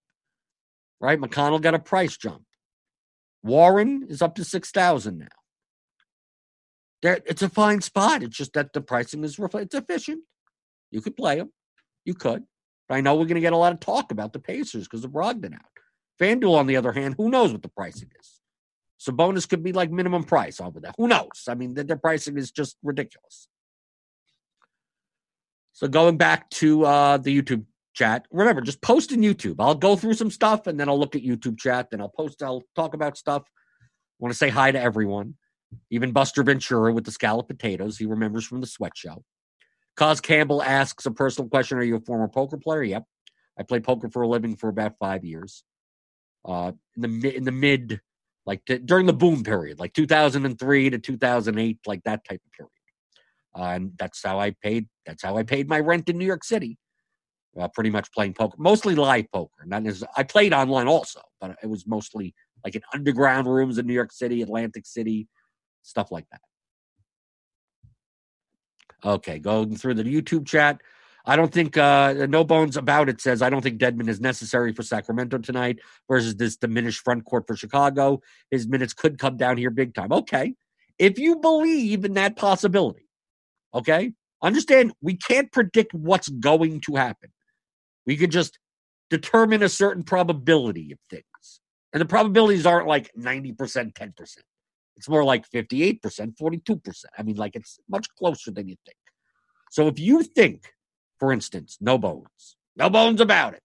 right? 1.00 1.20
McConnell 1.20 1.62
got 1.62 1.74
a 1.74 1.80
price 1.80 2.18
jump. 2.18 2.44
Warren 3.44 4.06
is 4.10 4.22
up 4.22 4.36
to 4.36 4.44
six 4.44 4.72
thousand 4.72 5.20
now. 5.20 5.28
There, 7.02 7.20
it's 7.26 7.42
a 7.42 7.50
fine 7.50 7.82
spot. 7.82 8.22
It's 8.22 8.38
just 8.38 8.54
that 8.54 8.74
the 8.74 8.82
pricing 8.82 9.24
is 9.24 9.39
it's 9.39 9.76
efficient. 9.76 10.22
You 10.92 11.02
could 11.02 11.18
play 11.18 11.38
them, 11.38 11.52
you 12.06 12.14
could. 12.14 12.44
But 12.88 12.96
I 12.96 13.02
know 13.02 13.16
we're 13.16 13.26
going 13.26 13.36
to 13.36 13.42
get 13.42 13.54
a 13.54 13.58
lot 13.58 13.74
of 13.74 13.80
talk 13.80 14.12
about 14.12 14.34
the 14.34 14.39
Pacers 14.39 14.84
because 14.84 15.04
of 15.04 15.12
Brogdon 15.12 15.56
out. 15.56 15.62
FanDuel, 16.20 16.58
on 16.58 16.68
the 16.68 16.76
other 16.76 16.92
hand, 16.92 17.16
who 17.18 17.30
knows 17.30 17.52
what 17.52 17.64
the 17.64 17.70
pricing 17.70 18.10
is? 18.20 18.39
Sabonis 19.00 19.50
could 19.50 19.64
be 19.64 19.72
like 19.74 19.89
minimum 19.89 20.24
price 20.24 20.62
over 20.62 20.80
that. 20.82 20.94
Who 20.98 21.08
knows? 21.08 21.46
I 21.48 21.56
mean, 21.56 21.74
their 21.74 21.96
pricing 21.96 22.38
is 22.38 22.52
just 22.52 22.78
ridiculous. 22.84 23.48
So 25.74 25.88
going 25.88 26.18
back 26.18 26.50
to 26.52 26.86
uh, 26.86 27.18
the 27.18 27.42
YouTube 27.42 27.66
chat, 27.94 28.26
remember, 28.32 28.62
just 28.62 28.82
post 28.82 29.12
in 29.12 29.22
YouTube. 29.22 29.56
I'll 29.60 29.76
go 29.76 29.96
through 29.96 30.14
some 30.16 30.32
stuff 30.32 30.68
and 30.68 30.80
then 30.80 30.89
I'll 30.89 31.00
look 31.00 31.16
at 31.16 31.24
YouTube 31.24 31.60
chat. 31.60 31.89
Then 31.92 32.02
I'll 32.02 32.10
post, 32.10 32.42
I'll 32.42 32.64
talk 32.76 32.94
about 32.94 33.18
stuff. 33.18 33.44
I 33.82 33.86
want 34.20 34.34
to 34.34 34.38
say 34.38 34.50
hi 34.50 34.72
to 34.72 34.80
everyone, 34.80 35.36
even 35.89 36.12
Buster 36.12 36.44
Ventura 36.44 36.94
with 36.94 37.06
the 37.06 37.12
scallop 37.12 37.48
potatoes. 37.48 37.98
He 37.98 38.06
remembers 38.06 38.46
from 38.46 38.62
the 38.62 38.68
sweat 38.68 38.94
show. 38.96 39.24
Cause 39.98 40.22
Campbell 40.22 40.64
asks 40.64 41.06
a 41.06 41.12
personal 41.12 41.50
question 41.50 41.78
Are 41.78 41.84
you 41.84 41.98
a 41.98 42.02
former 42.02 42.28
poker 42.28 42.58
player? 42.58 42.84
Yep. 42.84 43.04
I 43.60 43.64
played 43.64 43.84
poker 43.84 44.10
for 44.10 44.22
a 44.22 44.28
living 44.28 44.56
for 44.56 44.70
about 44.70 44.94
five 45.00 45.26
years 45.26 45.64
uh, 46.46 46.72
in 46.96 47.20
the 47.20 47.36
in 47.36 47.44
the 47.44 47.52
mid 47.52 48.00
like 48.46 48.62
during 48.86 49.06
the 49.06 49.14
boom 49.14 49.44
period, 49.44 49.80
like 49.80 49.94
2003 49.94 50.89
to 50.89 50.98
2008, 50.98 51.80
like 51.86 52.04
that 52.04 52.26
type 52.28 52.42
of 52.46 52.52
period. 52.52 52.72
Uh, 53.56 53.76
and 53.76 53.92
that's 53.98 54.24
how 54.24 54.39
I 54.39 54.52
paid. 54.64 54.88
That's 55.06 55.24
how 55.24 55.38
I 55.38 55.44
paid 55.44 55.70
my 55.70 55.80
rent 55.80 56.10
in 56.10 56.18
New 56.18 56.26
York 56.26 56.44
City. 56.44 56.78
Uh, 57.60 57.68
pretty 57.68 57.89
much 57.89 58.10
playing 58.14 58.34
poker, 58.34 58.56
mostly 58.58 58.95
live 58.95 59.30
poker. 59.34 59.66
Not 59.66 59.86
as 59.86 60.06
I 60.16 60.24
played 60.24 60.54
online 60.54 60.88
also, 60.88 61.20
but 61.41 61.58
it 61.62 61.68
was 61.68 61.86
mostly 61.86 62.34
like 62.64 62.76
in 62.76 62.82
underground 62.93 63.45
rooms 63.45 63.78
in 63.78 63.86
New 63.86 63.93
York 63.93 64.14
City, 64.14 64.41
Atlantic 64.41 64.86
City, 64.86 65.28
stuff 65.82 66.12
like 66.12 66.26
that. 66.32 66.41
Okay, 69.04 69.39
going 69.39 69.76
through 69.76 69.95
the 69.95 70.04
YouTube 70.04 70.45
chat. 70.45 70.80
I 71.26 71.36
don't 71.36 71.52
think 71.52 71.78
uh, 71.78 72.26
no 72.30 72.43
bones 72.43 72.78
about 72.78 73.10
it 73.10 73.22
says 73.22 73.41
I 73.41 73.49
don't 73.49 73.62
think 73.62 73.80
Dedmon 73.80 74.08
is 74.10 74.20
necessary 74.20 74.74
for 74.74 74.82
Sacramento 74.82 75.38
tonight 75.39 75.80
versus 76.10 76.36
this 76.36 76.56
diminished 76.56 77.04
front 77.04 77.26
court 77.26 77.45
for 77.47 77.56
Chicago. 77.56 78.22
His 78.49 78.68
minutes 78.68 78.93
could 78.93 79.20
come 79.20 79.38
down 79.38 79.58
here 79.58 79.70
big 79.70 79.93
time. 79.93 80.12
Okay, 80.12 80.56
if 80.97 81.20
you 81.20 81.38
believe 81.38 82.06
in 82.06 82.14
that 82.14 82.38
possibility, 82.38 83.08
okay, 83.74 84.14
understand 84.41 84.93
we 85.02 85.16
can't 85.16 85.52
predict 85.52 85.93
what's 85.93 86.30
going 86.30 86.82
to 86.82 86.95
happen. 86.95 87.31
We 88.06 88.18
could 88.18 88.32
just 88.32 88.60
determine 89.10 89.64
a 89.64 89.70
certain 89.70 90.04
probability 90.04 90.91
of 90.91 90.99
things, 91.10 91.62
and 91.93 92.02
the 92.02 92.06
probabilities 92.06 92.66
aren't 92.66 92.88
like 92.88 93.12
ninety 93.16 93.54
percent, 93.54 93.95
ten 93.95 94.14
percent. 94.16 94.45
It's 94.97 95.10
more 95.10 95.24
like 95.24 95.45
fifty-eight 95.47 96.02
percent, 96.02 96.38
forty-two 96.38 96.78
percent. 96.78 97.14
I 97.18 97.24
mean, 97.24 97.38
like 97.38 97.56
it's 97.56 97.80
much 97.89 98.08
closer 98.18 98.52
than 98.52 98.68
you 98.68 98.76
think. 98.86 98.97
So 99.72 99.88
if 99.88 99.99
you 99.99 100.24
think 100.24 100.74
for 101.22 101.32
instance, 101.32 101.78
no 101.80 101.99
bones, 101.99 102.58
no 102.76 102.89
bones 102.89 103.22
about 103.22 103.54
it. 103.54 103.64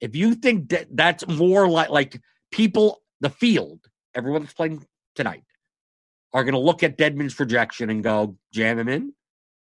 If 0.00 0.16
you 0.16 0.34
think 0.34 0.70
that 0.70 0.86
that's 0.90 1.28
more 1.28 1.68
like 1.68 1.90
like 1.90 2.18
people, 2.50 3.02
the 3.20 3.28
field, 3.28 3.80
everyone 4.14 4.40
that's 4.40 4.54
playing 4.54 4.86
tonight, 5.14 5.44
are 6.32 6.44
going 6.44 6.54
to 6.54 6.58
look 6.60 6.82
at 6.82 6.96
Dedmon's 6.96 7.34
projection 7.34 7.90
and 7.90 8.02
go 8.02 8.38
jam 8.54 8.78
him 8.78 8.88
in, 8.88 9.12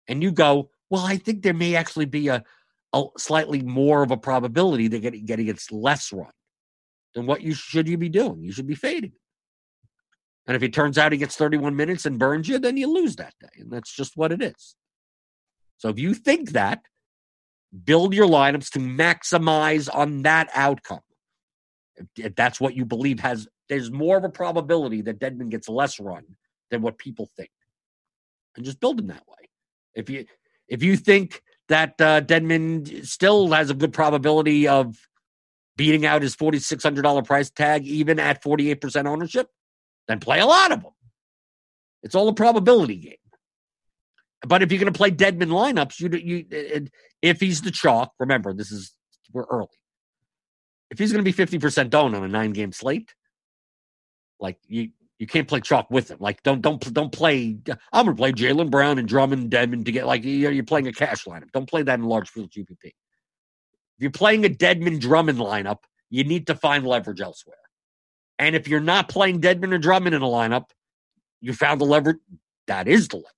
and 0.08 0.24
you 0.24 0.32
go, 0.32 0.70
well, 0.90 1.06
I 1.06 1.16
think 1.16 1.42
there 1.42 1.54
may 1.54 1.76
actually 1.76 2.06
be 2.06 2.26
a, 2.26 2.42
a 2.94 3.04
slightly 3.18 3.62
more 3.62 4.02
of 4.02 4.10
a 4.10 4.16
probability 4.16 4.88
that 4.88 5.00
getting 5.00 5.24
getting 5.24 5.46
gets 5.46 5.70
less 5.70 6.12
run. 6.12 6.30
Then 7.14 7.26
what 7.26 7.42
you 7.42 7.52
should 7.52 7.88
you 7.88 7.98
be 7.98 8.08
doing? 8.08 8.42
You 8.42 8.52
should 8.52 8.66
be 8.66 8.74
fading. 8.74 9.12
And 10.46 10.56
if 10.56 10.62
it 10.62 10.72
turns 10.72 10.98
out 10.98 11.12
he 11.12 11.18
gets 11.18 11.36
31 11.36 11.74
minutes 11.74 12.06
and 12.06 12.18
burns 12.18 12.48
you, 12.48 12.58
then 12.58 12.76
you 12.76 12.86
lose 12.86 13.16
that 13.16 13.34
day. 13.40 13.48
And 13.58 13.70
that's 13.70 13.94
just 13.94 14.16
what 14.16 14.30
it 14.30 14.42
is. 14.42 14.76
So 15.78 15.88
if 15.88 15.98
you 15.98 16.14
think 16.14 16.50
that, 16.50 16.80
build 17.84 18.14
your 18.14 18.26
lineups 18.26 18.70
to 18.70 18.78
maximize 18.78 19.88
on 19.92 20.22
that 20.22 20.48
outcome. 20.54 21.00
If 22.16 22.34
that's 22.34 22.60
what 22.60 22.74
you 22.74 22.84
believe 22.84 23.20
has, 23.20 23.48
there's 23.68 23.90
more 23.90 24.16
of 24.16 24.24
a 24.24 24.28
probability 24.28 25.00
that 25.02 25.18
Dedmon 25.18 25.48
gets 25.48 25.68
less 25.68 25.98
run 25.98 26.24
than 26.70 26.82
what 26.82 26.98
people 26.98 27.28
think, 27.36 27.50
and 28.56 28.64
just 28.64 28.80
build 28.80 28.98
them 28.98 29.06
that 29.08 29.22
way. 29.28 29.48
If 29.94 30.10
you 30.10 30.26
if 30.68 30.82
you 30.82 30.96
think 30.96 31.42
that 31.68 32.00
uh, 32.00 32.20
Dedmon 32.20 33.06
still 33.06 33.50
has 33.52 33.70
a 33.70 33.74
good 33.74 33.92
probability 33.92 34.68
of 34.68 34.96
beating 35.76 36.06
out 36.06 36.22
his 36.22 36.34
forty 36.34 36.58
six 36.58 36.82
hundred 36.82 37.02
dollar 37.02 37.22
price 37.22 37.50
tag, 37.50 37.86
even 37.86 38.18
at 38.18 38.42
forty 38.42 38.70
eight 38.70 38.80
percent 38.80 39.08
ownership, 39.08 39.48
then 40.08 40.20
play 40.20 40.40
a 40.40 40.46
lot 40.46 40.72
of 40.72 40.82
them. 40.82 40.92
It's 42.02 42.14
all 42.14 42.28
a 42.28 42.34
probability 42.34 42.96
game. 42.96 43.14
But 44.46 44.62
if 44.62 44.70
you're 44.70 44.80
going 44.80 44.92
to 44.92 44.96
play 44.96 45.10
Dedmon 45.10 45.48
lineups, 45.48 46.00
you 46.00 46.10
you 46.18 46.88
if 47.22 47.40
he's 47.40 47.62
the 47.62 47.70
chalk, 47.70 48.12
remember 48.18 48.52
this 48.52 48.70
is 48.70 48.92
we're 49.32 49.44
early. 49.44 49.68
If 50.90 50.98
he's 50.98 51.12
going 51.12 51.24
to 51.24 51.28
be 51.28 51.32
fifty 51.32 51.58
percent 51.58 51.94
owned 51.94 52.14
on 52.14 52.22
a 52.24 52.28
nine 52.28 52.52
game 52.52 52.72
slate, 52.72 53.14
like 54.38 54.58
you 54.66 54.90
you 55.18 55.26
can't 55.26 55.46
play 55.46 55.60
chalk 55.60 55.90
with 55.90 56.10
him. 56.10 56.18
Like 56.20 56.42
don't 56.42 56.60
don't 56.60 56.92
don't 56.92 57.12
play. 57.12 57.58
I'm 57.92 58.06
to 58.06 58.14
play 58.14 58.32
Jaylen 58.32 58.70
Brown 58.70 58.98
and 58.98 59.08
Drummond 59.08 59.50
Dedmon 59.50 59.84
to 59.84 59.92
get 59.92 60.06
like 60.06 60.24
you're 60.24 60.64
playing 60.64 60.88
a 60.88 60.92
cash 60.92 61.24
lineup. 61.24 61.50
Don't 61.52 61.68
play 61.68 61.82
that 61.82 61.98
in 61.98 62.04
large 62.04 62.28
field 62.28 62.50
GPP. 62.50 62.84
If 62.84 62.92
you're 64.00 64.10
playing 64.10 64.44
a 64.44 64.48
Dedmon 64.48 65.00
Drummond 65.00 65.38
lineup, 65.38 65.78
you 66.10 66.24
need 66.24 66.48
to 66.48 66.54
find 66.54 66.86
leverage 66.86 67.20
elsewhere. 67.20 67.56
And 68.38 68.56
if 68.56 68.66
you're 68.66 68.80
not 68.80 69.08
playing 69.08 69.40
Dedmon 69.40 69.72
or 69.72 69.78
Drummond 69.78 70.14
in 70.14 70.22
a 70.22 70.26
lineup, 70.26 70.70
you 71.40 71.52
found 71.52 71.80
the 71.80 71.84
leverage. 71.84 72.18
That 72.66 72.88
is 72.88 73.08
the 73.08 73.16
leverage. 73.16 73.30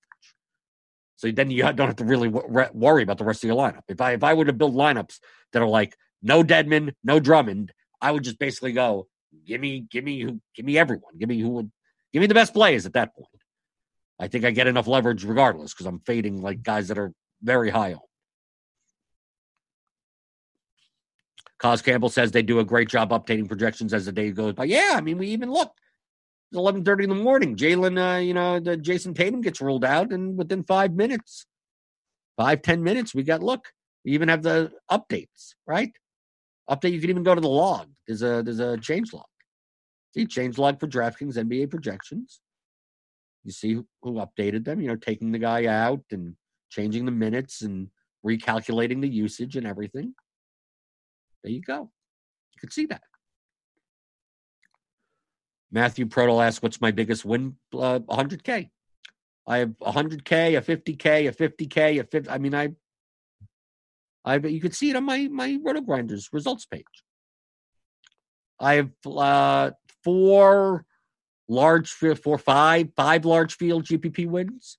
So 1.16 1.31
then 1.31 1.51
you 1.51 1.62
don't 1.62 1.79
have 1.89 1.97
to 1.97 2.05
really 2.05 2.29
worry 2.29 3.03
about 3.03 3.18
the 3.18 3.24
rest 3.24 3.45
of 3.45 3.49
your 3.49 3.57
lineup. 3.57 3.83
If 3.89 4.01
I 4.01 4.12
if 4.12 4.24
I 4.24 4.35
were 4.35 4.45
to 4.47 4.53
build 4.53 4.74
lineups 4.74 5.18
that 5.53 5.62
are 5.62 5.68
like 5.68 5.97
no 6.22 6.43
Dedmon, 6.43 6.93
no 7.05 7.20
Drummond, 7.20 7.72
I 8.01 8.12
would 8.12 8.24
just 8.24 8.39
basically 8.39 8.72
go 8.72 9.09
give 9.45 9.61
me 9.61 9.87
give 9.91 10.05
me 10.05 10.20
who 10.22 10.41
give 10.55 10.64
me 10.64 10.78
everyone, 10.78 11.16
give 11.18 11.28
me 11.28 11.41
who 11.41 11.51
would 11.51 11.70
give 12.12 12.20
me 12.20 12.26
the 12.26 12.34
best 12.34 12.55
plays 12.55 12.87
at 12.87 12.93
that 12.95 13.14
point. 13.14 13.28
I 14.18 14.28
think 14.28 14.45
I 14.45 14.51
get 14.51 14.66
enough 14.66 14.87
leverage 14.87 15.24
regardless 15.24 15.74
because 15.74 15.87
I'm 15.87 16.01
fading 16.01 16.41
like 16.41 16.62
guys 16.62 16.89
that 16.89 16.99
are 16.99 17.12
very 17.43 17.70
high 17.70 17.93
on. 17.93 18.01
Cos 21.59 21.82
Campbell 21.82 22.09
says 22.09 22.30
they 22.30 22.43
do 22.43 22.59
a 22.61 22.64
great 22.64 22.89
job 22.89 23.11
updating 23.11 23.49
projections 23.49 23.95
as 23.95 24.07
the 24.07 24.12
day 24.12 24.30
goes 24.30 24.55
by. 24.55 24.64
Yeah, 24.64 24.93
I 24.95 25.01
mean 25.01 25.18
we 25.18 25.28
even 25.28 25.51
look. 25.51 25.72
it's 26.51 26.59
eleven 26.59 26.84
thirty 26.84 27.05
in 27.05 27.11
the 27.11 27.16
morning. 27.16 27.57
Jaylen, 27.57 27.99
uh, 27.99 28.20
you 28.20 28.34
know, 28.34 28.61
the 28.61 28.76
Jayson 28.76 29.14
Tatum 29.14 29.41
gets 29.41 29.61
ruled 29.61 29.84
out, 29.84 30.12
and 30.12 30.37
within 30.37 30.64
five 30.64 30.93
minutes, 30.93 31.47
five 32.37 32.62
ten 32.62 32.82
minutes, 32.82 33.14
we 33.14 33.22
got 33.22 33.43
look. 33.43 33.72
We 34.05 34.12
even 34.12 34.28
have 34.28 34.43
the 34.43 34.70
updates, 34.91 35.55
right? 35.66 35.93
Update. 36.70 36.92
You 36.92 37.00
can 37.00 37.10
even 37.10 37.22
go 37.22 37.34
to 37.34 37.40
the 37.40 37.48
log. 37.48 37.88
There's 38.06 38.22
a 38.22 38.42
there's 38.42 38.60
a 38.60 38.76
change 38.78 39.12
log. 39.12 39.26
See 40.14 40.26
change 40.26 40.58
log 40.58 40.80
for 40.80 40.86
DraftKings 40.86 41.36
NBA 41.36 41.70
projections. 41.70 42.40
You 43.44 43.52
see 43.52 43.74
who, 43.74 43.86
updated 44.04 44.64
them. 44.64 44.80
You 44.80 44.88
know, 44.88 44.96
taking 44.96 45.30
the 45.30 45.38
guy 45.38 45.66
out 45.66 46.02
and 46.10 46.34
changing 46.70 47.04
the 47.04 47.12
minutes 47.12 47.62
and 47.62 47.88
recalculating 48.26 49.00
the 49.00 49.08
usage 49.08 49.56
and 49.56 49.66
everything. 49.66 50.14
There 51.44 51.52
you 51.52 51.60
go. 51.60 51.90
You 52.54 52.60
can 52.60 52.70
see 52.70 52.86
that. 52.86 53.02
Matthew 55.70 56.06
Proto 56.06 56.40
asks, 56.40 56.62
"What's 56.62 56.80
my 56.80 56.90
biggest 56.90 57.24
win?" 57.24 57.56
Uh, 57.72 58.00
100k. 58.00 58.70
I 59.46 59.58
have 59.58 59.74
100k, 59.80 60.58
a 60.58 60.62
50k, 60.62 61.28
a 61.28 61.32
50k, 61.32 62.00
a 62.00 62.04
50. 62.04 62.30
I 62.30 62.38
mean, 62.38 62.54
I, 62.54 62.70
I. 64.27 64.37
You 64.37 64.61
could 64.61 64.74
see 64.74 64.91
it 64.91 64.97
on 64.97 65.05
my 65.05 65.29
my 65.29 65.59
Roto 65.62 65.81
Grinders 65.81 66.29
results 66.33 66.66
page. 66.66 66.85
I 68.61 68.74
have 68.74 68.91
uh, 69.07 69.70
four 70.03 70.85
large 71.49 71.91
four, 71.91 72.39
five, 72.39 72.89
five 72.97 73.24
large 73.24 73.57
field 73.57 73.85
GPP 73.85 74.27
wins, 74.27 74.79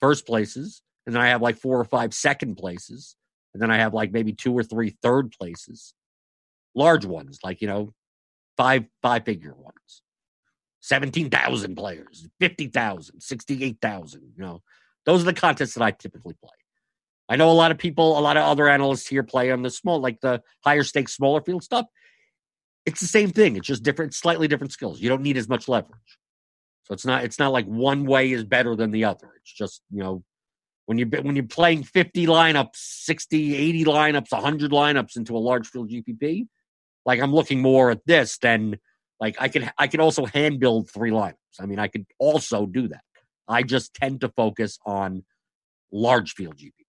first 0.00 0.26
places, 0.26 0.82
and 1.06 1.14
then 1.14 1.22
I 1.22 1.28
have 1.28 1.42
like 1.42 1.56
four 1.56 1.80
or 1.80 1.84
five 1.84 2.12
second 2.12 2.56
places, 2.56 3.16
and 3.54 3.62
then 3.62 3.70
I 3.70 3.76
have 3.76 3.94
like 3.94 4.12
maybe 4.12 4.32
two 4.32 4.52
or 4.52 4.64
three 4.64 4.96
third 5.02 5.32
places, 5.38 5.94
large 6.74 7.04
ones, 7.04 7.38
like 7.44 7.60
you 7.60 7.68
know, 7.68 7.94
five 8.56 8.86
five 9.02 9.24
figure 9.24 9.54
ones. 9.54 10.02
17,000 10.80 11.74
players, 11.74 12.28
50,000, 12.40 13.20
68,000. 13.20 14.22
You 14.36 14.42
know, 14.42 14.62
those 15.04 15.22
are 15.22 15.26
the 15.26 15.34
contests 15.34 15.74
that 15.74 15.82
I 15.82 15.90
typically 15.90 16.34
play. 16.42 16.57
I 17.28 17.36
know 17.36 17.50
a 17.50 17.52
lot 17.52 17.70
of 17.70 17.78
people, 17.78 18.18
a 18.18 18.20
lot 18.20 18.36
of 18.36 18.44
other 18.44 18.68
analysts 18.68 19.06
here 19.06 19.22
play 19.22 19.50
on 19.50 19.62
the 19.62 19.70
small, 19.70 20.00
like 20.00 20.20
the 20.20 20.42
higher 20.64 20.82
stakes, 20.82 21.14
smaller 21.14 21.42
field 21.42 21.62
stuff. 21.62 21.86
It's 22.86 23.00
the 23.00 23.06
same 23.06 23.30
thing. 23.30 23.56
It's 23.56 23.66
just 23.66 23.82
different, 23.82 24.14
slightly 24.14 24.48
different 24.48 24.72
skills. 24.72 25.00
You 25.00 25.10
don't 25.10 25.22
need 25.22 25.36
as 25.36 25.48
much 25.48 25.68
leverage. 25.68 26.18
So 26.84 26.94
it's 26.94 27.04
not, 27.04 27.24
it's 27.24 27.38
not 27.38 27.52
like 27.52 27.66
one 27.66 28.06
way 28.06 28.32
is 28.32 28.44
better 28.44 28.74
than 28.74 28.92
the 28.92 29.04
other. 29.04 29.30
It's 29.36 29.52
just, 29.52 29.82
you 29.90 30.02
know, 30.02 30.24
when 30.88 30.96
you 30.96 31.04
when 31.04 31.36
you're 31.36 31.44
playing 31.44 31.82
50 31.82 32.26
lineups, 32.26 32.70
60, 32.74 33.54
80 33.54 33.84
lineups, 33.84 34.32
100 34.32 34.70
lineups 34.70 35.18
into 35.18 35.36
a 35.36 35.38
large 35.38 35.66
field 35.66 35.90
GPP, 35.90 36.46
like 37.04 37.20
I'm 37.20 37.34
looking 37.34 37.60
more 37.60 37.90
at 37.90 38.00
this 38.06 38.38
than 38.38 38.78
like 39.20 39.36
I 39.38 39.48
could 39.48 39.70
I 39.76 39.86
could 39.86 40.00
also 40.00 40.24
hand 40.24 40.60
build 40.60 40.90
three 40.90 41.10
lineups. 41.10 41.34
I 41.60 41.66
mean, 41.66 41.78
I 41.78 41.88
could 41.88 42.06
also 42.18 42.64
do 42.64 42.88
that. 42.88 43.02
I 43.46 43.64
just 43.64 43.92
tend 43.92 44.22
to 44.22 44.30
focus 44.30 44.78
on 44.86 45.24
large 45.92 46.32
field 46.32 46.56
GPPs. 46.56 46.87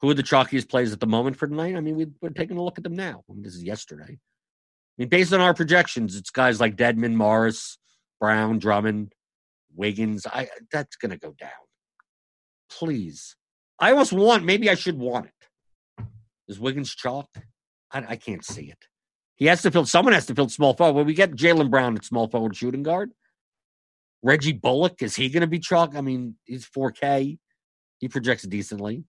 Who 0.00 0.10
are 0.10 0.14
the 0.14 0.22
chalkiest 0.22 0.68
plays 0.68 0.92
at 0.92 1.00
the 1.00 1.06
moment 1.06 1.36
for 1.36 1.46
tonight? 1.46 1.76
I 1.76 1.80
mean, 1.80 1.96
we, 1.96 2.06
are 2.22 2.30
taking 2.30 2.56
a 2.56 2.62
look 2.62 2.78
at 2.78 2.84
them 2.84 2.94
now. 2.94 3.22
I 3.28 3.32
mean, 3.32 3.42
this 3.42 3.54
is 3.54 3.62
yesterday. 3.62 4.18
I 4.18 4.18
mean, 4.96 5.08
based 5.08 5.32
on 5.32 5.40
our 5.40 5.54
projections, 5.54 6.16
it's 6.16 6.30
guys 6.30 6.60
like 6.60 6.76
Dedmon, 6.76 7.14
Morris, 7.14 7.78
Brown, 8.18 8.58
Drummond, 8.58 9.12
Wiggins. 9.74 10.26
I 10.26 10.48
that's 10.72 10.96
gonna 10.96 11.18
go 11.18 11.32
down. 11.38 11.50
Please. 12.70 13.36
I 13.78 13.90
almost 13.90 14.12
want 14.12 14.44
maybe 14.44 14.68
I 14.70 14.74
should 14.74 14.98
want 14.98 15.26
it. 15.26 16.04
Is 16.48 16.58
Wiggins 16.58 16.94
chalk? 16.94 17.28
I, 17.92 18.04
I 18.08 18.16
can't 18.16 18.44
see 18.44 18.70
it. 18.70 18.86
He 19.36 19.46
has 19.46 19.62
to 19.62 19.70
fill. 19.70 19.86
Someone 19.86 20.14
has 20.14 20.26
to 20.26 20.34
fill 20.34 20.48
small 20.48 20.74
forward. 20.74 20.96
When 20.96 21.06
we 21.06 21.14
get 21.14 21.32
Jaylen 21.32 21.70
Brown 21.70 21.96
at 21.96 22.04
small 22.04 22.28
forward 22.28 22.56
shooting 22.56 22.82
guard, 22.82 23.10
Reggie 24.22 24.52
Bullock 24.52 25.02
is 25.02 25.16
he 25.16 25.28
going 25.28 25.40
to 25.40 25.46
be 25.46 25.58
chalk? 25.58 25.96
I 25.96 26.00
mean, 26.00 26.36
he's 26.44 26.68
4K. 26.68 27.38
He 27.98 28.08
projects 28.08 28.42
decently. 28.42 29.04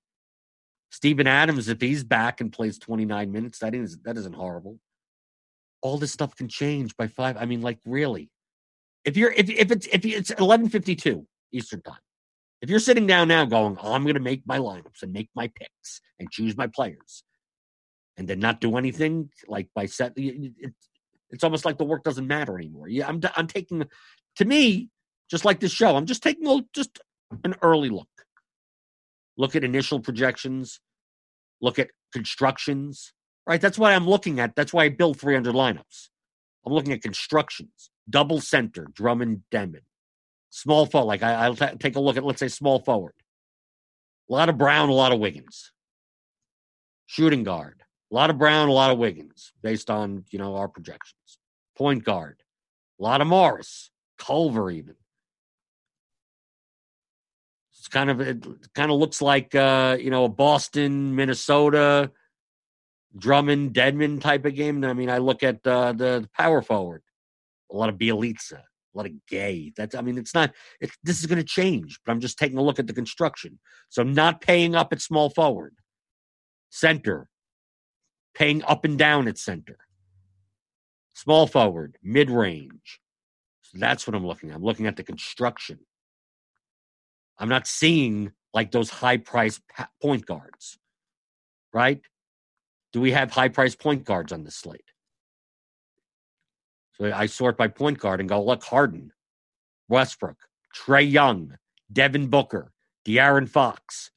Steven 0.91 1.25
Adams, 1.25 1.69
if 1.69 1.81
he's 1.81 2.03
back 2.03 2.41
and 2.41 2.51
plays 2.51 2.77
29 2.77 3.31
minutes, 3.31 3.59
that 3.59 3.73
isn't 3.73 4.03
that 4.03 4.17
isn't 4.17 4.35
horrible. 4.35 4.77
All 5.81 5.97
this 5.97 6.11
stuff 6.11 6.35
can 6.35 6.47
change 6.47 6.95
by 6.95 7.07
five. 7.07 7.37
I 7.37 7.45
mean, 7.45 7.61
like 7.61 7.79
really, 7.85 8.29
if 9.03 9.17
you're 9.17 9.31
if 9.31 9.49
if 9.49 9.71
it's 9.71 9.87
if 9.87 10.05
it's 10.05 10.31
11:52 10.31 11.25
Eastern 11.51 11.81
time, 11.81 11.95
if 12.61 12.69
you're 12.69 12.79
sitting 12.79 13.07
down 13.07 13.29
now 13.29 13.45
going, 13.45 13.77
oh, 13.81 13.93
I'm 13.93 14.03
going 14.03 14.15
to 14.15 14.19
make 14.19 14.43
my 14.45 14.59
lineups 14.59 15.01
and 15.01 15.11
make 15.11 15.29
my 15.33 15.47
picks 15.55 16.01
and 16.19 16.29
choose 16.29 16.55
my 16.55 16.67
players, 16.67 17.23
and 18.17 18.27
then 18.27 18.39
not 18.39 18.61
do 18.61 18.77
anything 18.77 19.29
like 19.47 19.67
by 19.73 19.85
set 19.85 20.13
it, 20.15 20.53
it's 21.31 21.43
almost 21.43 21.65
like 21.65 21.77
the 21.77 21.85
work 21.85 22.03
doesn't 22.03 22.27
matter 22.27 22.57
anymore 22.57 22.87
yeah 22.87 23.07
i'm 23.07 23.19
i'm 23.35 23.47
taking 23.47 23.83
to 24.35 24.45
me 24.45 24.89
just 25.29 25.45
like 25.45 25.59
this 25.59 25.71
show 25.71 25.95
i'm 25.95 26.05
just 26.05 26.23
taking 26.23 26.47
a, 26.47 26.59
just 26.73 26.99
an 27.43 27.55
early 27.61 27.89
look 27.89 28.09
look 29.41 29.55
at 29.55 29.63
initial 29.63 29.99
projections 29.99 30.79
look 31.61 31.79
at 31.79 31.89
constructions 32.13 33.13
right? 33.47 33.59
That's 33.59 33.79
what 33.79 33.91
i'm 33.91 34.07
looking 34.07 34.39
at. 34.39 34.55
That's 34.55 34.73
why 34.73 34.85
i 34.85 34.89
build 34.89 35.19
300 35.19 35.53
lineups. 35.53 36.09
I'm 36.65 36.73
looking 36.73 36.93
at 36.93 37.01
constructions 37.01 37.89
double 38.09 38.39
center 38.39 38.87
drummond 38.93 39.41
Dedmon 39.53 39.85
small 40.49 40.85
forward 40.85 41.07
like 41.07 41.23
I, 41.23 41.47
will 41.47 41.55
t- 41.55 41.77
take 41.79 41.95
a 41.95 41.99
look 41.99 42.17
at 42.17 42.23
let's 42.23 42.39
say 42.39 42.47
small 42.47 42.79
forward. 42.79 43.13
A 44.29 44.33
lot 44.33 44.49
of 44.49 44.57
brown 44.57 44.89
a 44.89 44.93
lot 44.93 45.11
of 45.11 45.19
wiggins. 45.19 45.71
Shooting 47.07 47.43
guard 47.43 47.81
a 48.11 48.15
lot 48.15 48.29
of 48.29 48.37
Brown, 48.37 48.67
a 48.67 48.73
lot 48.73 48.91
of 48.91 48.97
Wiggins, 48.97 49.53
based 49.63 49.89
on 49.89 50.25
you 50.31 50.39
know 50.39 50.55
our 50.55 50.67
projections. 50.67 51.39
Point 51.77 52.03
guard, 52.03 52.43
a 52.99 53.03
lot 53.03 53.21
of 53.21 53.27
Morris, 53.27 53.89
Culver, 54.19 54.69
even. 54.69 54.95
Kind 57.91 58.09
of 58.09 58.21
it 58.21 58.45
kind 58.73 58.89
of 58.89 58.97
looks 58.97 59.21
like 59.21 59.53
uh, 59.53 59.97
you 59.99 60.09
know 60.09 60.25
a 60.25 60.29
Boston, 60.29 61.15
Minnesota, 61.15 62.11
Drummond, 63.17 63.73
Dedmon 63.73 64.21
type 64.21 64.45
of 64.45 64.55
game. 64.55 64.83
I 64.83 64.93
mean, 64.93 65.09
I 65.09 65.17
look 65.17 65.43
at 65.43 65.65
uh, 65.67 65.93
the 65.93 66.27
power 66.37 66.61
forward, 66.61 67.03
a 67.71 67.75
lot 67.75 67.89
of 67.89 67.95
Bjelica, 67.95 68.53
a 68.53 68.97
lot 68.97 69.05
of 69.05 69.13
Gay. 69.27 69.73
That's 69.75 69.93
I 69.95 70.01
mean, 70.01 70.17
it's 70.17 70.33
not. 70.33 70.53
It's, 70.79 70.97
this 71.03 71.19
is 71.19 71.25
going 71.25 71.39
to 71.39 71.43
change, 71.43 71.99
but 72.05 72.11
I'm 72.11 72.21
just 72.21 72.39
taking 72.39 72.57
a 72.57 72.63
look 72.63 72.79
at 72.79 72.87
the 72.87 72.93
construction. 72.93 73.59
So 73.89 74.01
I'm 74.01 74.13
not 74.13 74.41
paying 74.41 74.75
up 74.75 74.93
at 74.93 75.01
small 75.01 75.29
forward, 75.29 75.75
center, 76.69 77.27
paying 78.33 78.63
up 78.63 78.85
and 78.85 78.97
down 78.97 79.27
at 79.27 79.37
center. 79.37 79.77
Small 81.13 81.45
forward, 81.45 81.97
mid 82.01 82.29
range. 82.29 82.99
So 83.61 83.77
that's 83.79 84.07
what 84.07 84.15
I'm 84.15 84.25
looking 84.25 84.49
at. 84.49 84.55
I'm 84.55 84.63
looking 84.63 84.87
at 84.87 84.95
the 84.95 85.03
construction. 85.03 85.79
I'm 87.41 87.49
not 87.49 87.65
seeing 87.65 88.31
like 88.53 88.71
those 88.71 88.91
high 88.91 89.17
price 89.17 89.59
point 89.99 90.27
guards, 90.27 90.77
right? 91.73 91.99
Do 92.93 93.01
we 93.01 93.11
have 93.11 93.31
high 93.31 93.49
price 93.49 93.75
point 93.75 94.05
guards 94.05 94.31
on 94.31 94.43
the 94.43 94.51
slate? 94.51 94.91
So 96.93 97.11
I 97.11 97.25
sort 97.25 97.57
by 97.57 97.67
point 97.67 97.97
guard 97.97 98.19
and 98.19 98.29
go, 98.29 98.45
look, 98.45 98.63
Harden, 98.63 99.11
Westbrook, 99.89 100.37
Trae 100.75 101.09
Young, 101.09 101.57
Devin 101.91 102.27
Booker, 102.27 102.73
De'Aaron 103.07 103.49
Fox, 103.49 104.11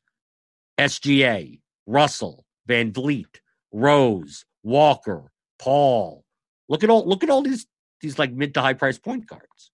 SGA, 0.78 1.60
Russell, 1.86 2.44
VanVleet, 2.68 3.40
Rose, 3.72 4.44
Walker, 4.62 5.32
Paul. 5.58 6.24
Look 6.68 6.84
at 6.84 6.90
all 6.90 7.08
look 7.08 7.22
at 7.24 7.30
all 7.30 7.40
these 7.40 7.66
these 8.02 8.18
like 8.18 8.32
mid 8.32 8.52
to 8.52 8.60
high 8.60 8.74
price 8.74 8.98
point 8.98 9.26
guards. 9.26 9.70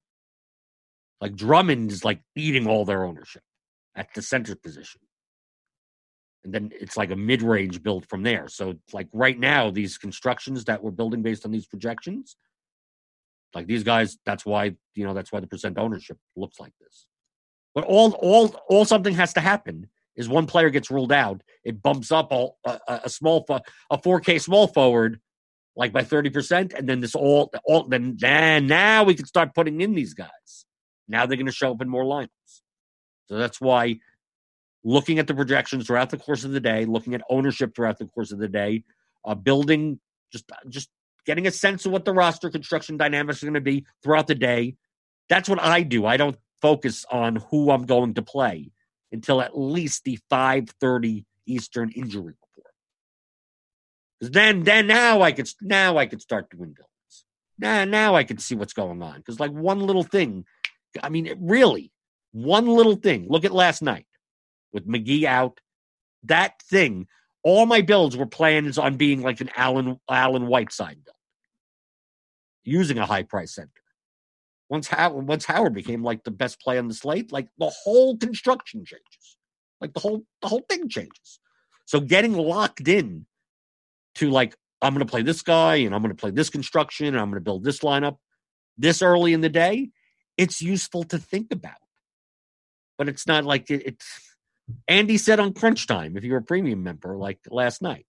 Like 1.20 1.36
Drummond 1.36 1.92
is 1.92 2.04
like 2.04 2.20
eating 2.34 2.66
all 2.66 2.84
their 2.84 3.04
ownership 3.04 3.42
at 3.94 4.08
the 4.14 4.22
center 4.22 4.54
position. 4.54 5.00
And 6.42 6.54
then 6.54 6.70
it's 6.72 6.96
like 6.96 7.10
a 7.10 7.16
mid 7.16 7.42
range 7.42 7.82
build 7.82 8.06
from 8.08 8.22
there. 8.22 8.48
So 8.48 8.74
like 8.92 9.08
right 9.12 9.38
now, 9.38 9.70
these 9.70 9.98
constructions 9.98 10.64
that 10.64 10.82
we're 10.82 10.90
building 10.90 11.22
based 11.22 11.44
on 11.44 11.50
these 11.50 11.66
projections, 11.66 12.36
like 13.54 13.66
these 13.66 13.82
guys, 13.82 14.16
that's 14.24 14.46
why, 14.46 14.76
you 14.94 15.04
know, 15.04 15.12
that's 15.12 15.30
why 15.32 15.40
the 15.40 15.46
percent 15.46 15.76
ownership 15.76 16.16
looks 16.36 16.58
like 16.58 16.72
this. 16.80 17.06
But 17.74 17.84
all 17.84 18.12
all 18.12 18.48
all 18.68 18.84
something 18.84 19.14
has 19.14 19.34
to 19.34 19.40
happen 19.40 19.88
is 20.16 20.28
one 20.28 20.46
player 20.46 20.70
gets 20.70 20.90
ruled 20.90 21.12
out, 21.12 21.42
it 21.62 21.82
bumps 21.82 22.10
up 22.10 22.32
a, 22.32 22.48
a, 22.64 23.00
a 23.04 23.08
small 23.08 23.46
a 23.90 23.98
4K 23.98 24.40
small 24.40 24.66
forward 24.66 25.20
like 25.76 25.92
by 25.92 26.02
30%, 26.02 26.74
and 26.74 26.88
then 26.88 27.00
this 27.00 27.14
all 27.14 27.52
all 27.64 27.84
then 27.84 28.16
then 28.18 28.66
now 28.66 29.04
we 29.04 29.14
can 29.14 29.26
start 29.26 29.54
putting 29.54 29.80
in 29.80 29.94
these 29.94 30.14
guys. 30.14 30.66
Now 31.10 31.26
they're 31.26 31.36
going 31.36 31.46
to 31.46 31.52
show 31.52 31.72
up 31.72 31.82
in 31.82 31.88
more 31.88 32.04
lineups. 32.04 32.62
So 33.26 33.36
that's 33.36 33.60
why 33.60 33.98
looking 34.84 35.18
at 35.18 35.26
the 35.26 35.34
projections 35.34 35.86
throughout 35.86 36.10
the 36.10 36.16
course 36.16 36.44
of 36.44 36.52
the 36.52 36.60
day, 36.60 36.84
looking 36.84 37.14
at 37.14 37.22
ownership 37.28 37.74
throughout 37.74 37.98
the 37.98 38.06
course 38.06 38.32
of 38.32 38.38
the 38.38 38.48
day, 38.48 38.84
uh, 39.24 39.34
building 39.34 40.00
just 40.32 40.50
just 40.68 40.88
getting 41.26 41.46
a 41.46 41.50
sense 41.50 41.84
of 41.84 41.92
what 41.92 42.04
the 42.04 42.12
roster 42.12 42.48
construction 42.48 42.96
dynamics 42.96 43.42
are 43.42 43.46
going 43.46 43.54
to 43.54 43.60
be 43.60 43.84
throughout 44.02 44.26
the 44.26 44.34
day. 44.34 44.76
That's 45.28 45.48
what 45.48 45.60
I 45.60 45.82
do. 45.82 46.06
I 46.06 46.16
don't 46.16 46.36
focus 46.62 47.04
on 47.10 47.36
who 47.50 47.70
I'm 47.70 47.84
going 47.86 48.14
to 48.14 48.22
play 48.22 48.70
until 49.12 49.40
at 49.40 49.58
least 49.58 50.04
the 50.04 50.18
5:30 50.30 51.24
Eastern 51.46 51.90
injury 51.90 52.22
report. 52.22 52.74
Because 54.18 54.32
then, 54.32 54.62
then 54.62 54.86
now 54.86 55.22
I 55.22 55.32
could 55.32 55.48
now 55.60 55.98
I 55.98 56.06
could 56.06 56.22
start 56.22 56.50
doing 56.50 56.72
builds. 56.72 57.24
Now, 57.58 57.84
now 57.84 58.14
I 58.14 58.24
could 58.24 58.40
see 58.40 58.54
what's 58.54 58.72
going 58.72 59.02
on. 59.02 59.16
Because 59.16 59.38
like 59.38 59.50
one 59.50 59.80
little 59.80 60.02
thing, 60.02 60.46
I 61.02 61.08
mean, 61.08 61.32
really, 61.40 61.92
one 62.32 62.66
little 62.66 62.96
thing. 62.96 63.26
Look 63.28 63.44
at 63.44 63.52
last 63.52 63.82
night 63.82 64.06
with 64.72 64.86
McGee 64.86 65.24
out. 65.24 65.60
That 66.24 66.60
thing, 66.62 67.06
all 67.42 67.64
my 67.66 67.80
builds 67.80 68.16
were 68.16 68.26
plans 68.26 68.76
on 68.76 68.96
being 68.96 69.22
like 69.22 69.40
an 69.40 69.50
Allen 69.56 69.98
Allen 70.08 70.46
Whiteside 70.46 71.02
build, 71.04 71.16
using 72.64 72.98
a 72.98 73.06
high 73.06 73.22
price 73.22 73.54
center 73.54 73.70
once 74.70 74.86
Howard 74.86 75.26
once 75.26 75.44
Howard 75.44 75.74
became 75.74 76.02
like 76.02 76.24
the 76.24 76.30
best 76.30 76.60
play 76.60 76.78
on 76.78 76.88
the 76.88 76.94
slate, 76.94 77.32
like 77.32 77.48
the 77.58 77.68
whole 77.68 78.16
construction 78.16 78.84
changes. 78.84 79.36
Like 79.80 79.92
the 79.92 80.00
whole 80.00 80.22
the 80.40 80.48
whole 80.48 80.64
thing 80.70 80.88
changes. 80.88 81.40
So 81.84 82.00
getting 82.00 82.34
locked 82.34 82.88
in 82.88 83.26
to 84.14 84.30
like 84.30 84.56
I'm 84.80 84.94
going 84.94 85.04
to 85.04 85.10
play 85.10 85.22
this 85.22 85.42
guy 85.42 85.76
and 85.76 85.94
I'm 85.94 86.00
going 86.00 86.14
to 86.14 86.20
play 86.20 86.30
this 86.30 86.48
construction 86.48 87.08
and 87.08 87.18
I'm 87.18 87.26
going 87.26 87.40
to 87.40 87.44
build 87.44 87.64
this 87.64 87.80
lineup 87.80 88.16
this 88.78 89.02
early 89.02 89.34
in 89.34 89.42
the 89.42 89.48
day, 89.48 89.90
it's 90.40 90.62
useful 90.62 91.04
to 91.04 91.18
think 91.18 91.52
about. 91.52 91.74
But 92.96 93.08
it's 93.10 93.26
not 93.26 93.44
like 93.44 93.70
it, 93.70 93.82
it's 93.84 94.34
Andy 94.88 95.18
said 95.18 95.38
on 95.38 95.52
Crunch 95.52 95.86
Time, 95.86 96.16
if 96.16 96.24
you're 96.24 96.38
a 96.38 96.42
premium 96.42 96.82
member, 96.82 97.16
like 97.16 97.38
last 97.50 97.82
night. 97.82 98.06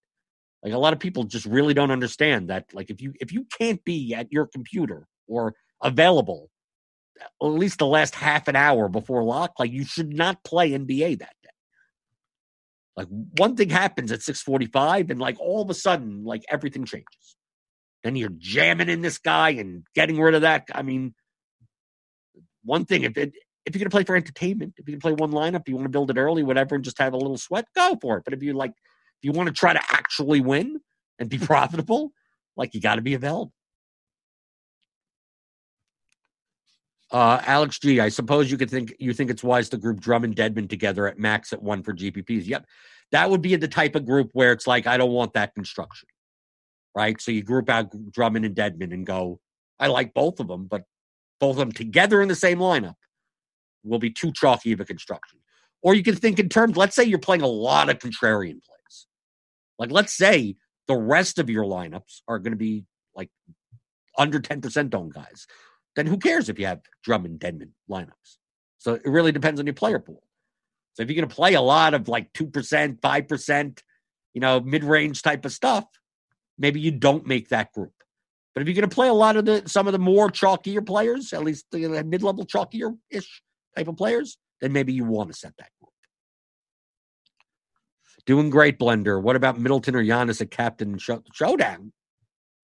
Like 0.63 0.73
a 0.73 0.77
lot 0.77 0.93
of 0.93 0.99
people 0.99 1.23
just 1.23 1.45
really 1.45 1.73
don't 1.73 1.91
understand 1.91 2.49
that. 2.49 2.65
Like 2.73 2.89
if 2.89 3.01
you 3.01 3.13
if 3.19 3.33
you 3.33 3.45
can't 3.57 3.83
be 3.83 4.13
at 4.13 4.31
your 4.31 4.45
computer 4.45 5.07
or 5.27 5.55
available 5.83 6.49
uh, 7.19 7.47
at 7.47 7.59
least 7.59 7.79
the 7.79 7.87
last 7.87 8.15
half 8.15 8.47
an 8.47 8.55
hour 8.55 8.87
before 8.87 9.23
lock, 9.23 9.53
like 9.59 9.71
you 9.71 9.83
should 9.83 10.13
not 10.13 10.43
play 10.43 10.71
NBA 10.71 11.19
that 11.19 11.35
day. 11.43 11.49
Like 12.95 13.07
one 13.09 13.55
thing 13.57 13.69
happens 13.69 14.11
at 14.11 14.21
645 14.21 15.09
and 15.09 15.19
like 15.19 15.37
all 15.39 15.61
of 15.61 15.69
a 15.69 15.73
sudden, 15.73 16.23
like 16.23 16.43
everything 16.47 16.85
changes. 16.85 17.35
Then 18.03 18.15
you're 18.15 18.29
jamming 18.37 18.89
in 18.89 19.01
this 19.01 19.17
guy 19.17 19.51
and 19.51 19.83
getting 19.95 20.21
rid 20.21 20.35
of 20.35 20.43
that. 20.43 20.67
I 20.73 20.83
mean, 20.83 21.15
one 22.63 22.85
thing, 22.85 23.03
if 23.03 23.17
it, 23.17 23.33
if 23.65 23.75
you're 23.75 23.79
going 23.79 23.89
to 23.89 23.95
play 23.95 24.03
for 24.03 24.15
entertainment, 24.15 24.73
if 24.77 24.87
you 24.87 24.93
can 24.93 25.01
play 25.01 25.13
one 25.13 25.31
lineup, 25.31 25.67
you 25.67 25.75
want 25.75 25.85
to 25.85 25.89
build 25.89 26.09
it 26.09 26.17
early, 26.17 26.43
whatever, 26.43 26.75
and 26.75 26.83
just 26.83 26.99
have 26.99 27.13
a 27.13 27.17
little 27.17 27.37
sweat, 27.37 27.65
go 27.75 27.97
for 28.01 28.17
it. 28.17 28.23
But 28.23 28.33
if 28.33 28.41
you 28.41 28.53
like, 28.53 28.71
if 28.71 29.23
you 29.23 29.31
want 29.31 29.47
to 29.47 29.53
try 29.53 29.73
to 29.73 29.81
actually 29.89 30.41
win 30.41 30.79
and 31.19 31.29
be 31.29 31.37
profitable, 31.39 32.11
like 32.55 32.73
you 32.73 32.81
got 32.81 32.95
to 32.95 33.01
be 33.01 33.13
available. 33.13 33.53
Uh, 37.11 37.41
Alex 37.45 37.77
G, 37.77 37.99
I 37.99 38.07
suppose 38.07 38.49
you 38.49 38.57
could 38.57 38.69
think 38.69 38.93
you 38.97 39.13
think 39.13 39.29
it's 39.29 39.43
wise 39.43 39.67
to 39.69 39.77
group 39.77 39.99
Drummond 39.99 40.37
Dedmon 40.37 40.69
together 40.69 41.07
at 41.07 41.19
max 41.19 41.51
at 41.51 41.61
one 41.61 41.83
for 41.83 41.93
GPPs. 41.93 42.47
Yep, 42.47 42.65
that 43.11 43.29
would 43.29 43.41
be 43.41 43.55
the 43.57 43.67
type 43.67 43.95
of 43.95 44.05
group 44.05 44.29
where 44.31 44.53
it's 44.53 44.65
like 44.65 44.87
I 44.87 44.95
don't 44.95 45.11
want 45.11 45.33
that 45.33 45.53
construction, 45.53 46.07
right? 46.95 47.19
So 47.21 47.31
you 47.31 47.43
group 47.43 47.69
out 47.69 47.91
Drummond 48.11 48.45
and 48.45 48.55
Dedmon 48.55 48.93
and 48.93 49.05
go. 49.05 49.41
I 49.77 49.87
like 49.87 50.13
both 50.13 50.39
of 50.39 50.47
them, 50.47 50.67
but 50.67 50.83
both 51.41 51.51
of 51.51 51.57
them 51.57 51.73
together 51.73 52.21
in 52.21 52.29
the 52.29 52.35
same 52.35 52.59
lineup 52.59 52.95
will 53.83 53.99
be 53.99 54.11
too 54.11 54.31
chalky 54.31 54.71
of 54.71 54.79
a 54.79 54.85
construction. 54.85 55.39
Or 55.81 55.93
you 55.93 56.03
can 56.03 56.15
think 56.15 56.39
in 56.39 56.47
terms. 56.47 56.77
Let's 56.77 56.95
say 56.95 57.03
you're 57.03 57.19
playing 57.19 57.41
a 57.41 57.47
lot 57.47 57.89
of 57.89 57.99
contrarian 57.99 58.63
plays. 58.63 59.07
Like 59.77 59.91
let's 59.91 60.15
say 60.15 60.55
the 60.87 60.95
rest 60.95 61.39
of 61.39 61.49
your 61.49 61.65
lineups 61.65 62.21
are 62.29 62.39
going 62.39 62.53
to 62.53 62.57
be 62.57 62.85
like 63.15 63.29
under 64.17 64.39
ten 64.39 64.61
percent 64.61 64.95
owned 64.95 65.13
guys 65.13 65.45
then 65.95 66.07
who 66.07 66.17
cares 66.17 66.49
if 66.49 66.59
you 66.59 66.65
have 66.65 66.81
Drummond 67.03 67.39
Dedmon 67.39 67.69
lineups? 67.89 68.37
So 68.77 68.93
it 68.93 69.05
really 69.05 69.31
depends 69.31 69.59
on 69.59 69.65
your 69.65 69.73
player 69.73 69.99
pool. 69.99 70.23
So 70.93 71.03
if 71.03 71.09
you're 71.09 71.15
going 71.15 71.29
to 71.29 71.35
play 71.35 71.53
a 71.53 71.61
lot 71.61 71.93
of 71.93 72.07
like 72.07 72.33
2%, 72.33 72.99
5%, 72.99 73.79
you 74.33 74.41
know, 74.41 74.59
mid 74.59 74.83
range 74.83 75.21
type 75.21 75.45
of 75.45 75.51
stuff, 75.51 75.85
maybe 76.57 76.79
you 76.79 76.91
don't 76.91 77.27
make 77.27 77.49
that 77.49 77.71
group. 77.73 77.93
But 78.53 78.61
if 78.61 78.67
you're 78.67 78.75
going 78.75 78.89
to 78.89 78.93
play 78.93 79.07
a 79.07 79.13
lot 79.13 79.37
of 79.37 79.45
the 79.45 79.63
some 79.65 79.87
of 79.87 79.93
the 79.93 79.99
more 79.99 80.29
chalkier 80.29 80.85
players, 80.85 81.31
at 81.33 81.43
least 81.43 81.65
the 81.71 82.03
mid 82.03 82.21
level 82.21 82.45
chalkier 82.45 82.97
ish 83.09 83.41
type 83.77 83.87
of 83.87 83.95
players, 83.95 84.37
then 84.59 84.73
maybe 84.73 84.93
you 84.93 85.05
want 85.05 85.31
to 85.31 85.37
set 85.37 85.53
that 85.57 85.69
group. 85.79 85.91
Doing 88.25 88.49
great, 88.49 88.77
Blender. 88.77 89.21
What 89.21 89.35
about 89.35 89.59
Middleton 89.59 89.95
or 89.95 90.03
Giannis 90.03 90.41
at 90.41 90.51
captain 90.51 90.97
show- 90.97 91.23
showdown? 91.33 91.91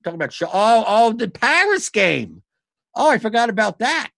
Talking 0.03 0.15
about 0.15 0.33
show. 0.33 0.49
Oh, 0.51 0.83
oh, 0.87 1.13
the 1.13 1.29
Paris 1.29 1.89
game. 1.89 2.43
Oh, 2.95 3.09
I 3.09 3.17
forgot 3.17 3.49
about 3.49 3.79
that. 3.79 4.09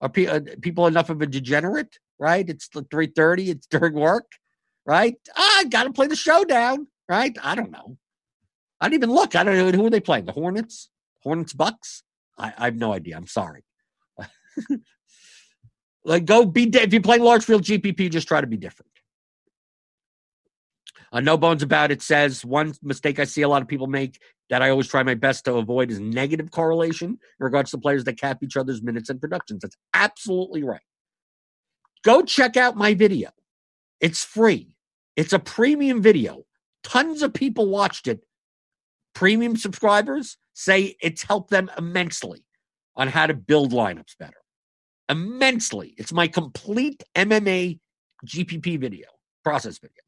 Are 0.00 0.08
pe- 0.08 0.26
uh, 0.26 0.40
people 0.60 0.86
enough 0.86 1.10
of 1.10 1.20
a 1.20 1.26
degenerate? 1.26 1.98
Right? 2.18 2.48
It's 2.48 2.68
three 2.90 3.08
thirty. 3.08 3.50
It's 3.50 3.66
during 3.66 3.94
work. 3.94 4.32
Right? 4.86 5.16
Ah, 5.36 5.58
I 5.60 5.64
got 5.64 5.84
to 5.84 5.92
play 5.92 6.06
the 6.06 6.16
showdown. 6.16 6.86
Right? 7.08 7.36
I 7.42 7.54
don't 7.54 7.70
know. 7.70 7.98
I 8.80 8.88
didn't 8.88 9.04
even 9.04 9.14
look. 9.14 9.36
I 9.36 9.44
don't 9.44 9.56
know 9.56 9.70
who 9.70 9.86
are 9.86 9.90
they 9.90 10.00
playing. 10.00 10.24
The 10.24 10.32
Hornets, 10.32 10.88
Hornets, 11.22 11.52
Bucks. 11.52 12.02
I, 12.38 12.52
I 12.56 12.64
have 12.66 12.76
no 12.76 12.92
idea. 12.92 13.16
I'm 13.16 13.26
sorry. 13.26 13.64
like, 16.04 16.24
go 16.24 16.44
be 16.44 16.70
if 16.72 16.92
you're 16.92 17.02
playing 17.02 17.22
large 17.22 17.44
field 17.44 17.62
GPP, 17.62 18.10
just 18.10 18.28
try 18.28 18.40
to 18.40 18.46
be 18.46 18.56
different. 18.56 18.90
Uh, 21.12 21.20
no 21.20 21.36
bones 21.36 21.62
about 21.62 21.90
it 21.90 22.00
says 22.00 22.44
one 22.44 22.72
mistake 22.82 23.18
I 23.18 23.24
see 23.24 23.42
a 23.42 23.48
lot 23.48 23.60
of 23.60 23.68
people 23.68 23.86
make 23.86 24.18
that 24.48 24.62
I 24.62 24.70
always 24.70 24.88
try 24.88 25.02
my 25.02 25.14
best 25.14 25.44
to 25.44 25.54
avoid 25.54 25.90
is 25.90 26.00
negative 26.00 26.50
correlation 26.50 27.10
in 27.10 27.18
regards 27.38 27.70
to 27.72 27.78
players 27.78 28.04
that 28.04 28.18
cap 28.18 28.42
each 28.42 28.56
other's 28.56 28.82
minutes 28.82 29.10
and 29.10 29.20
productions. 29.20 29.60
That's 29.60 29.76
absolutely 29.92 30.62
right. 30.62 30.80
Go 32.02 32.22
check 32.22 32.56
out 32.56 32.76
my 32.76 32.94
video. 32.94 33.30
It's 34.00 34.24
free. 34.24 34.74
It's 35.16 35.32
a 35.32 35.38
premium 35.38 36.02
video. 36.02 36.44
Tons 36.82 37.22
of 37.22 37.34
people 37.34 37.68
watched 37.68 38.08
it. 38.08 38.20
Premium 39.14 39.56
subscribers 39.56 40.38
say 40.54 40.96
it's 41.00 41.22
helped 41.22 41.50
them 41.50 41.70
immensely 41.76 42.44
on 42.96 43.08
how 43.08 43.26
to 43.26 43.34
build 43.34 43.72
lineups 43.72 44.18
better. 44.18 44.36
Immensely. 45.08 45.94
It's 45.98 46.12
my 46.12 46.28
complete 46.28 47.02
NBA 47.14 47.78
GPP 48.26 48.78
video, 48.78 49.08
process 49.44 49.78
video. 49.78 50.02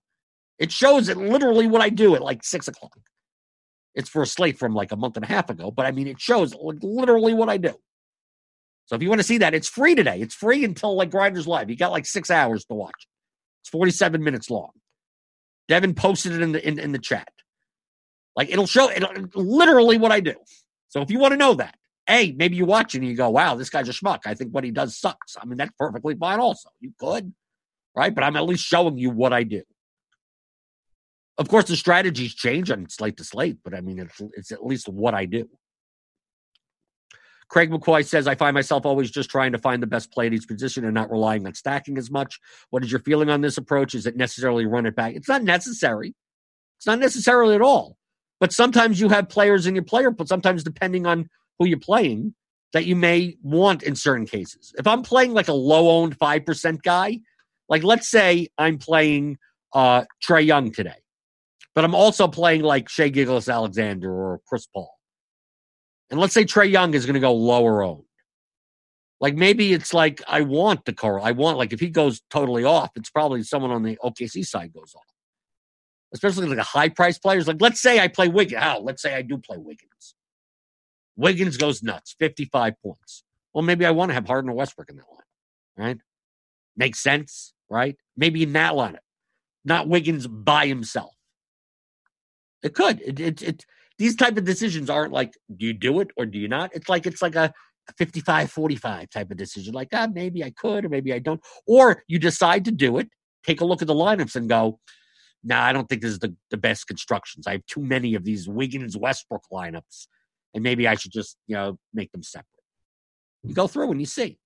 It 0.58 0.70
shows 0.70 1.08
it 1.08 1.16
literally 1.16 1.66
what 1.66 1.82
I 1.82 1.88
do 1.88 2.14
at 2.14 2.22
like 2.22 2.44
six 2.44 2.68
o'clock. 2.68 2.96
It's 3.94 4.08
for 4.08 4.22
a 4.22 4.26
slate 4.26 4.58
from 4.58 4.74
like 4.74 4.92
a 4.92 4.96
month 4.96 5.16
and 5.16 5.24
a 5.24 5.28
half 5.28 5.50
ago, 5.50 5.70
but 5.70 5.86
I 5.86 5.92
mean, 5.92 6.06
it 6.06 6.20
shows 6.20 6.54
literally 6.54 7.34
what 7.34 7.48
I 7.48 7.56
do. 7.56 7.74
So 8.86 8.96
if 8.96 9.02
you 9.02 9.08
want 9.08 9.20
to 9.20 9.26
see 9.26 9.38
that, 9.38 9.54
it's 9.54 9.68
free 9.68 9.94
today. 9.94 10.20
It's 10.20 10.34
free 10.34 10.64
until 10.64 10.96
like 10.96 11.10
Grinders 11.10 11.46
Live. 11.46 11.70
You 11.70 11.76
got 11.76 11.92
like 11.92 12.06
six 12.06 12.30
hours 12.30 12.64
to 12.66 12.74
watch. 12.74 13.06
It's 13.62 13.70
47 13.70 14.22
minutes 14.22 14.50
long. 14.50 14.70
Devin 15.68 15.94
posted 15.94 16.32
it 16.32 16.42
in 16.42 16.52
the 16.52 16.66
in, 16.66 16.78
in 16.78 16.92
the 16.92 16.98
chat. 16.98 17.28
Like 18.36 18.50
it'll 18.50 18.66
show 18.66 18.88
it 18.88 19.36
literally 19.36 19.98
what 19.98 20.12
I 20.12 20.20
do. 20.20 20.34
So 20.88 21.00
if 21.02 21.10
you 21.10 21.18
want 21.18 21.32
to 21.32 21.38
know 21.38 21.54
that, 21.54 21.76
A, 22.08 22.32
maybe 22.32 22.56
you 22.56 22.66
watch 22.66 22.94
it 22.94 22.98
and 22.98 23.08
you 23.08 23.16
go, 23.16 23.30
wow, 23.30 23.54
this 23.54 23.70
guy's 23.70 23.88
a 23.88 23.92
schmuck. 23.92 24.20
I 24.26 24.34
think 24.34 24.52
what 24.52 24.64
he 24.64 24.70
does 24.70 24.96
sucks. 24.96 25.36
I 25.40 25.44
mean, 25.44 25.56
that's 25.56 25.72
perfectly 25.78 26.14
fine 26.14 26.40
also. 26.40 26.68
You 26.80 26.92
could, 26.98 27.32
right? 27.96 28.14
But 28.14 28.24
I'm 28.24 28.36
at 28.36 28.44
least 28.44 28.64
showing 28.64 28.98
you 28.98 29.10
what 29.10 29.32
I 29.32 29.42
do. 29.42 29.62
Of 31.36 31.48
course, 31.48 31.64
the 31.64 31.76
strategies 31.76 32.34
change 32.34 32.70
on 32.70 32.88
slate 32.88 33.16
to 33.16 33.24
slate, 33.24 33.58
but 33.64 33.74
I 33.74 33.80
mean, 33.80 33.98
it's, 33.98 34.20
it's 34.36 34.52
at 34.52 34.64
least 34.64 34.88
what 34.88 35.14
I 35.14 35.24
do. 35.24 35.48
Craig 37.48 37.70
McCoy 37.70 38.04
says, 38.04 38.26
I 38.26 38.34
find 38.34 38.54
myself 38.54 38.86
always 38.86 39.10
just 39.10 39.30
trying 39.30 39.52
to 39.52 39.58
find 39.58 39.82
the 39.82 39.86
best 39.86 40.12
play 40.12 40.26
at 40.26 40.32
each 40.32 40.48
position 40.48 40.84
and 40.84 40.94
not 40.94 41.10
relying 41.10 41.46
on 41.46 41.54
stacking 41.54 41.98
as 41.98 42.10
much. 42.10 42.40
What 42.70 42.84
is 42.84 42.90
your 42.90 43.00
feeling 43.00 43.30
on 43.30 43.40
this 43.40 43.58
approach? 43.58 43.94
Is 43.94 44.06
it 44.06 44.16
necessarily 44.16 44.66
run 44.66 44.86
it 44.86 44.96
back? 44.96 45.14
It's 45.14 45.28
not 45.28 45.42
necessary. 45.42 46.14
It's 46.78 46.86
not 46.86 46.98
necessarily 46.98 47.54
at 47.54 47.62
all. 47.62 47.96
But 48.44 48.52
sometimes 48.52 49.00
you 49.00 49.08
have 49.08 49.30
players 49.30 49.66
in 49.66 49.74
your 49.74 49.84
player, 49.84 50.12
pool, 50.12 50.26
sometimes 50.26 50.62
depending 50.62 51.06
on 51.06 51.30
who 51.58 51.66
you're 51.66 51.78
playing, 51.78 52.34
that 52.74 52.84
you 52.84 52.94
may 52.94 53.38
want 53.42 53.82
in 53.82 53.96
certain 53.96 54.26
cases. 54.26 54.74
If 54.76 54.86
I'm 54.86 55.02
playing 55.02 55.32
like 55.32 55.48
a 55.48 55.54
low 55.54 55.88
owned 55.88 56.18
5% 56.18 56.82
guy, 56.82 57.20
like 57.70 57.82
let's 57.82 58.10
say 58.10 58.48
I'm 58.58 58.76
playing 58.76 59.38
uh, 59.72 60.04
Trae 60.22 60.44
Young 60.44 60.72
today 60.72 61.04
but 61.74 61.84
I'm 61.84 61.94
also 61.94 62.28
playing 62.28 62.62
like 62.62 62.88
Shai 62.88 63.08
Gilgeous-Alexander 63.08 64.10
or 64.10 64.40
Chris 64.46 64.66
Paul. 64.66 64.92
And 66.10 66.20
let's 66.20 66.34
say 66.34 66.44
Trae 66.44 66.70
Young 66.70 66.94
is 66.94 67.04
going 67.04 67.14
to 67.14 67.20
go 67.20 67.34
lower 67.34 67.82
owned. 67.82 68.04
Like 69.20 69.34
maybe 69.34 69.72
it's 69.72 69.94
like 69.94 70.22
I 70.28 70.42
want 70.42 70.84
the 70.84 70.92
Carl. 70.92 71.24
I 71.24 71.32
want 71.32 71.56
like 71.56 71.72
if 71.72 71.80
he 71.80 71.88
goes 71.88 72.20
totally 72.30 72.64
off, 72.64 72.90
it's 72.94 73.10
probably 73.10 73.42
someone 73.42 73.70
on 73.70 73.82
the 73.82 73.98
OKC 74.04 74.44
side 74.44 74.72
goes 74.72 74.94
off. 74.94 75.13
Especially 76.14 76.46
like 76.46 76.58
a 76.58 76.62
high 76.62 76.88
price 76.88 77.18
players. 77.18 77.46
Like 77.46 77.60
let's 77.60 77.82
say 77.82 78.00
I 78.00 78.08
play 78.08 78.28
Wiggins. 78.28 78.62
How? 78.62 78.80
Let's 78.80 79.02
say 79.02 79.14
I 79.14 79.22
do 79.22 79.36
play 79.36 79.58
Wiggins. 79.58 80.14
Wiggins 81.16 81.56
goes 81.56 81.82
nuts, 81.82 82.14
55 82.18 82.74
points. 82.82 83.24
Well, 83.52 83.62
maybe 83.62 83.84
I 83.84 83.90
want 83.90 84.10
to 84.10 84.14
have 84.14 84.26
Harden 84.26 84.50
or 84.50 84.54
Westbrook 84.54 84.90
in 84.90 84.96
that 84.96 85.04
line, 85.10 85.86
right? 85.86 85.98
Makes 86.76 87.02
sense, 87.02 87.52
right? 87.70 87.96
Maybe 88.16 88.42
in 88.42 88.52
that 88.54 88.72
lineup, 88.72 88.98
not 89.64 89.88
Wiggins 89.88 90.26
by 90.26 90.66
himself. 90.66 91.14
It 92.62 92.74
could. 92.74 93.00
It, 93.02 93.20
it, 93.20 93.42
it, 93.42 93.64
these 93.98 94.16
type 94.16 94.36
of 94.36 94.44
decisions 94.44 94.90
aren't 94.90 95.12
like, 95.12 95.34
do 95.56 95.66
you 95.66 95.72
do 95.72 96.00
it 96.00 96.08
or 96.16 96.26
do 96.26 96.38
you 96.38 96.48
not? 96.48 96.70
It's 96.74 96.88
like, 96.88 97.06
it's 97.06 97.22
like 97.22 97.36
a, 97.36 97.52
55 97.98 98.50
45 98.50 99.10
type 99.10 99.30
of 99.30 99.36
decision. 99.36 99.74
Like, 99.74 99.88
ah, 99.92 100.08
maybe 100.12 100.42
I 100.42 100.50
could 100.50 100.84
or 100.84 100.88
maybe 100.88 101.12
I 101.12 101.18
don't. 101.18 101.40
Or 101.66 102.02
you 102.08 102.18
decide 102.18 102.64
to 102.64 102.70
do 102.70 102.98
it, 102.98 103.08
take 103.44 103.60
a 103.60 103.64
look 103.64 103.82
at 103.82 103.88
the 103.88 103.94
lineups 103.94 104.36
and 104.36 104.48
go, 104.48 104.78
nah, 105.44 105.62
I 105.62 105.72
don't 105.72 105.88
think 105.88 106.02
this 106.02 106.12
is 106.12 106.18
the, 106.18 106.34
the 106.50 106.56
best 106.56 106.86
constructions. 106.86 107.46
I 107.46 107.52
have 107.52 107.66
too 107.66 107.82
many 107.82 108.14
of 108.14 108.24
these 108.24 108.48
Wiggins 108.48 108.96
Westbrook 108.96 109.44
lineups, 109.52 110.06
and 110.54 110.62
maybe 110.62 110.88
I 110.88 110.94
should 110.94 111.12
just, 111.12 111.36
you 111.46 111.54
know, 111.54 111.78
make 111.92 112.10
them 112.12 112.22
separate. 112.22 112.48
You 113.42 113.54
go 113.54 113.66
through 113.66 113.90
and 113.90 114.00
you 114.00 114.06
see. 114.06 114.38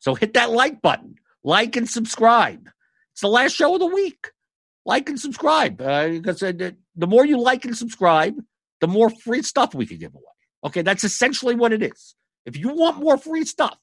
So 0.00 0.14
hit 0.14 0.34
that 0.34 0.50
like 0.50 0.82
button, 0.82 1.16
like 1.44 1.76
and 1.76 1.88
subscribe. 1.88 2.68
It's 3.12 3.20
the 3.20 3.28
last 3.28 3.54
show 3.54 3.74
of 3.74 3.80
the 3.80 3.86
week 3.86 4.30
like 4.88 5.08
and 5.10 5.20
subscribe 5.20 5.80
uh, 5.82 6.08
because 6.08 6.42
uh, 6.42 6.52
the 6.96 7.06
more 7.06 7.24
you 7.26 7.38
like 7.38 7.64
and 7.66 7.76
subscribe, 7.76 8.34
the 8.80 8.88
more 8.88 9.10
free 9.10 9.42
stuff 9.42 9.74
we 9.74 9.84
can 9.86 9.98
give 9.98 10.14
away. 10.14 10.22
Okay, 10.64 10.82
that's 10.82 11.04
essentially 11.04 11.54
what 11.54 11.72
it 11.72 11.82
is. 11.82 12.14
If 12.46 12.56
you 12.56 12.70
want 12.70 12.98
more 12.98 13.18
free 13.18 13.44
stuff, 13.44 13.78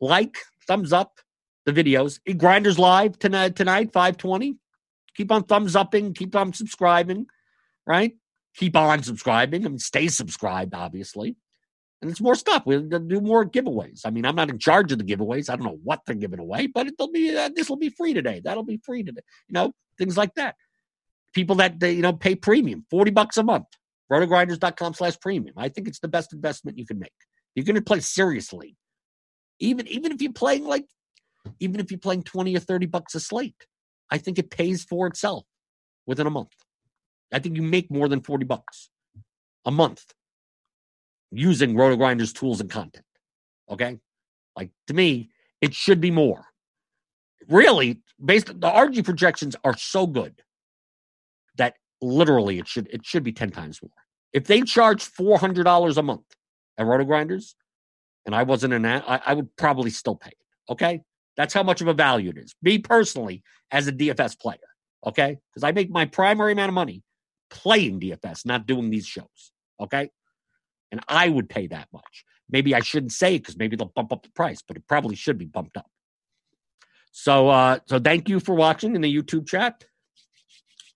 like, 0.00 0.38
thumbs 0.66 0.94
up 0.94 1.18
the 1.66 1.72
videos. 1.72 2.18
Grinders 2.38 2.78
Live 2.78 3.18
tonight, 3.18 3.56
tonight 3.56 3.92
520. 3.92 4.56
Keep 5.16 5.32
on 5.32 5.44
thumbs 5.44 5.76
upping, 5.76 6.14
keep 6.14 6.34
on 6.36 6.52
subscribing. 6.52 7.26
right? 7.86 8.16
Keep 8.56 8.76
on 8.76 9.02
subscribing. 9.02 9.64
I 9.64 9.68
mean, 9.68 9.78
stay 9.78 10.08
subscribed, 10.08 10.74
obviously. 10.74 11.36
And 12.02 12.10
it's 12.10 12.20
more 12.20 12.34
stuff. 12.34 12.62
We'll 12.64 12.88
do 12.88 13.20
more 13.20 13.44
giveaways. 13.44 14.02
I 14.06 14.10
mean, 14.10 14.24
I'm 14.24 14.34
not 14.34 14.48
in 14.48 14.58
charge 14.58 14.90
of 14.90 14.98
the 14.98 15.04
giveaways. 15.04 15.50
I 15.50 15.56
don't 15.56 15.66
know 15.66 15.78
what 15.84 16.00
they're 16.06 16.14
giving 16.16 16.38
away, 16.40 16.66
but 16.66 16.86
it'll 16.86 17.12
be 17.12 17.36
uh, 17.36 17.50
this 17.54 17.68
will 17.68 17.76
be 17.76 17.90
free 17.90 18.14
today. 18.14 18.40
That'll 18.42 18.64
be 18.64 18.80
free 18.84 19.02
today. 19.02 19.20
You 19.48 19.54
know, 19.54 19.72
things 19.98 20.16
like 20.16 20.34
that. 20.34 20.56
People 21.34 21.56
that 21.56 21.78
they, 21.78 21.92
you 21.92 22.02
know 22.02 22.14
pay 22.14 22.34
premium, 22.34 22.86
forty 22.90 23.10
bucks 23.10 23.36
a 23.36 23.42
month. 23.42 23.66
Rotogrinders.com 24.10 24.94
slash 24.94 25.20
premium. 25.20 25.54
I 25.56 25.68
think 25.68 25.88
it's 25.88 26.00
the 26.00 26.08
best 26.08 26.32
investment 26.32 26.78
you 26.78 26.86
can 26.86 26.98
make. 26.98 27.12
You're 27.54 27.66
going 27.66 27.76
to 27.76 27.82
play 27.82 28.00
seriously, 28.00 28.76
even 29.58 29.86
even 29.88 30.10
if 30.10 30.22
you're 30.22 30.32
playing 30.32 30.64
like, 30.64 30.86
even 31.58 31.80
if 31.80 31.90
you're 31.90 31.98
playing 31.98 32.22
twenty 32.22 32.56
or 32.56 32.60
thirty 32.60 32.86
bucks 32.86 33.14
a 33.14 33.20
slate. 33.20 33.66
I 34.10 34.18
think 34.18 34.38
it 34.38 34.50
pays 34.50 34.84
for 34.84 35.06
itself 35.06 35.44
within 36.06 36.26
a 36.26 36.30
month. 36.30 36.54
I 37.32 37.38
think 37.38 37.56
you 37.56 37.62
make 37.62 37.90
more 37.90 38.08
than 38.08 38.20
40 38.20 38.44
bucks 38.44 38.90
a 39.64 39.70
month 39.70 40.04
using 41.30 41.74
RotoGrinders 41.74 42.34
tools 42.34 42.60
and 42.60 42.68
content. 42.68 43.04
Okay? 43.70 43.98
Like 44.56 44.70
to 44.88 44.94
me, 44.94 45.30
it 45.60 45.74
should 45.74 46.00
be 46.00 46.10
more. 46.10 46.44
Really, 47.48 48.00
based 48.24 48.46
the 48.46 48.68
RG 48.68 49.04
projections 49.04 49.56
are 49.64 49.76
so 49.76 50.06
good 50.06 50.42
that 51.56 51.76
literally 52.00 52.58
it 52.58 52.68
should 52.68 52.88
it 52.88 53.04
should 53.04 53.22
be 53.22 53.32
10 53.32 53.50
times 53.50 53.80
more. 53.82 53.90
If 54.32 54.46
they 54.46 54.62
charge 54.62 55.04
$400 55.04 55.96
a 55.96 56.02
month 56.02 56.24
at 56.78 56.86
RotoGrinders 56.86 57.54
and 58.26 58.34
I 58.34 58.42
wasn't 58.42 58.80
that, 58.82 59.04
I, 59.08 59.20
I 59.26 59.34
would 59.34 59.54
probably 59.56 59.90
still 59.90 60.16
pay 60.16 60.30
it. 60.30 60.72
Okay? 60.72 61.02
That's 61.40 61.54
how 61.54 61.62
much 61.62 61.80
of 61.80 61.88
a 61.88 61.94
value 61.94 62.28
it 62.28 62.36
is. 62.36 62.54
Me 62.60 62.76
personally, 62.76 63.42
as 63.70 63.88
a 63.88 63.92
DFS 63.92 64.38
player, 64.38 64.58
okay? 65.06 65.38
Because 65.48 65.64
I 65.64 65.72
make 65.72 65.88
my 65.88 66.04
primary 66.04 66.52
amount 66.52 66.68
of 66.68 66.74
money 66.74 67.02
playing 67.48 67.98
DFS, 67.98 68.44
not 68.44 68.66
doing 68.66 68.90
these 68.90 69.06
shows, 69.06 69.52
okay? 69.80 70.10
And 70.92 71.00
I 71.08 71.30
would 71.30 71.48
pay 71.48 71.66
that 71.68 71.88
much. 71.94 72.26
Maybe 72.50 72.74
I 72.74 72.80
shouldn't 72.80 73.12
say 73.12 73.36
it 73.36 73.38
because 73.38 73.56
maybe 73.56 73.74
they'll 73.74 73.90
bump 73.96 74.12
up 74.12 74.22
the 74.22 74.30
price, 74.32 74.60
but 74.60 74.76
it 74.76 74.86
probably 74.86 75.16
should 75.16 75.38
be 75.38 75.46
bumped 75.46 75.78
up. 75.78 75.86
So, 77.10 77.48
uh, 77.48 77.78
so 77.86 77.98
thank 77.98 78.28
you 78.28 78.38
for 78.38 78.54
watching 78.54 78.94
in 78.94 79.00
the 79.00 79.10
YouTube 79.10 79.48
chat. 79.48 79.82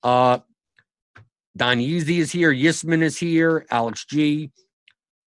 Uh, 0.03 0.40
Don 1.57 1.78
Yeezy 1.78 2.18
is 2.18 2.30
here. 2.30 2.53
Yisman 2.53 3.01
is 3.01 3.16
here. 3.16 3.64
Alex 3.70 4.05
G. 4.05 4.51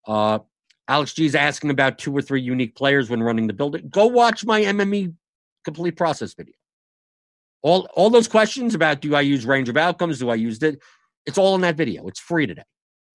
Uh, 0.06 0.38
Alex 0.88 1.12
G 1.12 1.26
is 1.26 1.34
asking 1.34 1.70
about 1.70 1.98
two 1.98 2.16
or 2.16 2.22
three 2.22 2.40
unique 2.40 2.74
players 2.74 3.10
when 3.10 3.22
running 3.22 3.46
the 3.46 3.52
building. 3.52 3.88
Go 3.90 4.06
watch 4.06 4.44
my 4.44 4.62
MME 4.62 5.14
complete 5.64 5.96
process 5.96 6.32
video. 6.34 6.54
All 7.62 7.88
all 7.94 8.08
those 8.08 8.28
questions 8.28 8.74
about 8.74 9.00
do 9.00 9.14
I 9.14 9.20
use 9.20 9.44
range 9.44 9.68
of 9.68 9.76
outcomes? 9.76 10.18
Do 10.18 10.30
I 10.30 10.36
use 10.36 10.62
it? 10.62 10.80
It's 11.26 11.36
all 11.36 11.54
in 11.54 11.60
that 11.60 11.76
video. 11.76 12.06
It's 12.08 12.20
free 12.20 12.46
today. 12.46 12.62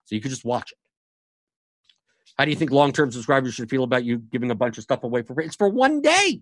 So 0.05 0.15
you 0.15 0.21
can 0.21 0.29
just 0.29 0.45
watch 0.45 0.71
it. 0.71 0.77
How 2.37 2.45
do 2.45 2.51
you 2.51 2.57
think 2.57 2.71
long-term 2.71 3.11
subscribers 3.11 3.53
should 3.53 3.69
feel 3.69 3.83
about 3.83 4.03
you 4.03 4.17
giving 4.17 4.51
a 4.51 4.55
bunch 4.55 4.77
of 4.77 4.83
stuff 4.83 5.03
away 5.03 5.21
for 5.21 5.33
free? 5.33 5.45
It's 5.45 5.55
for 5.55 5.69
one 5.69 6.01
day. 6.01 6.41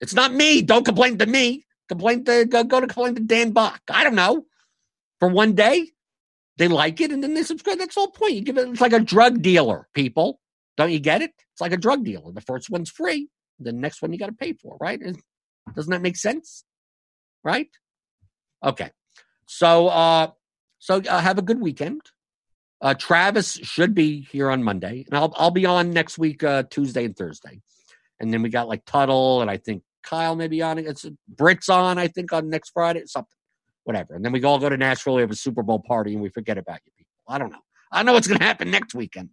It's 0.00 0.14
not 0.14 0.32
me. 0.32 0.62
Don't 0.62 0.84
complain 0.84 1.18
to 1.18 1.26
me. 1.26 1.64
Complain 1.88 2.24
to 2.24 2.44
go, 2.44 2.64
go 2.64 2.80
to 2.80 2.86
complain 2.86 3.14
to 3.14 3.22
Dan 3.22 3.52
Back. 3.52 3.80
I 3.88 4.04
don't 4.04 4.14
know. 4.14 4.44
For 5.20 5.28
one 5.28 5.54
day, 5.54 5.90
they 6.58 6.68
like 6.68 7.00
it 7.00 7.12
and 7.12 7.22
then 7.22 7.34
they 7.34 7.42
subscribe. 7.42 7.78
That's 7.78 7.94
the 7.94 8.00
whole 8.00 8.10
point. 8.10 8.34
You 8.34 8.42
give 8.42 8.58
it, 8.58 8.68
it's 8.68 8.80
like 8.80 8.92
a 8.92 9.00
drug 9.00 9.42
dealer, 9.42 9.88
people. 9.94 10.40
Don't 10.76 10.92
you 10.92 10.98
get 11.00 11.22
it? 11.22 11.32
It's 11.52 11.60
like 11.60 11.72
a 11.72 11.76
drug 11.76 12.04
dealer. 12.04 12.32
The 12.32 12.40
first 12.40 12.68
one's 12.68 12.90
free, 12.90 13.28
the 13.58 13.72
next 13.72 14.02
one 14.02 14.12
you 14.12 14.18
got 14.18 14.26
to 14.26 14.32
pay 14.32 14.52
for, 14.52 14.76
right? 14.80 15.00
Doesn't 15.74 15.90
that 15.90 16.02
make 16.02 16.16
sense? 16.16 16.64
Right? 17.42 17.68
Okay. 18.62 18.90
So, 19.46 19.88
uh, 19.88 20.30
so 20.78 21.00
uh, 21.08 21.20
have 21.20 21.38
a 21.38 21.42
good 21.42 21.60
weekend. 21.60 22.02
Uh, 22.80 22.94
Travis 22.94 23.54
should 23.54 23.94
be 23.94 24.20
here 24.30 24.50
on 24.50 24.62
Monday, 24.62 25.04
and 25.08 25.18
I'll 25.18 25.34
I'll 25.36 25.50
be 25.50 25.66
on 25.66 25.90
next 25.90 26.16
week, 26.16 26.44
uh, 26.44 26.62
Tuesday 26.70 27.04
and 27.06 27.16
Thursday, 27.16 27.60
and 28.20 28.32
then 28.32 28.40
we 28.40 28.50
got 28.50 28.68
like 28.68 28.84
Tuttle, 28.84 29.42
and 29.42 29.50
I 29.50 29.56
think 29.56 29.82
Kyle 30.04 30.36
may 30.36 30.46
be 30.46 30.62
on. 30.62 30.78
It's 30.78 31.04
Brits 31.34 31.68
on, 31.68 31.98
I 31.98 32.06
think, 32.06 32.32
on 32.32 32.48
next 32.48 32.70
Friday, 32.70 33.02
something 33.06 33.37
whatever. 33.88 34.14
And 34.14 34.22
then 34.22 34.32
we 34.32 34.44
all 34.44 34.58
go 34.58 34.68
to 34.68 34.76
Nashville, 34.76 35.14
we 35.14 35.22
have 35.22 35.30
a 35.30 35.34
Super 35.36 35.62
Bowl 35.62 35.80
party, 35.80 36.12
and 36.12 36.22
we 36.22 36.28
forget 36.28 36.58
about 36.58 36.80
you 36.84 36.92
people. 36.94 37.10
I 37.26 37.38
don't 37.38 37.50
know. 37.50 37.62
I 37.90 38.02
know 38.02 38.12
what's 38.12 38.28
going 38.28 38.38
to 38.38 38.44
happen 38.44 38.70
next 38.70 38.94
weekend, 38.94 39.30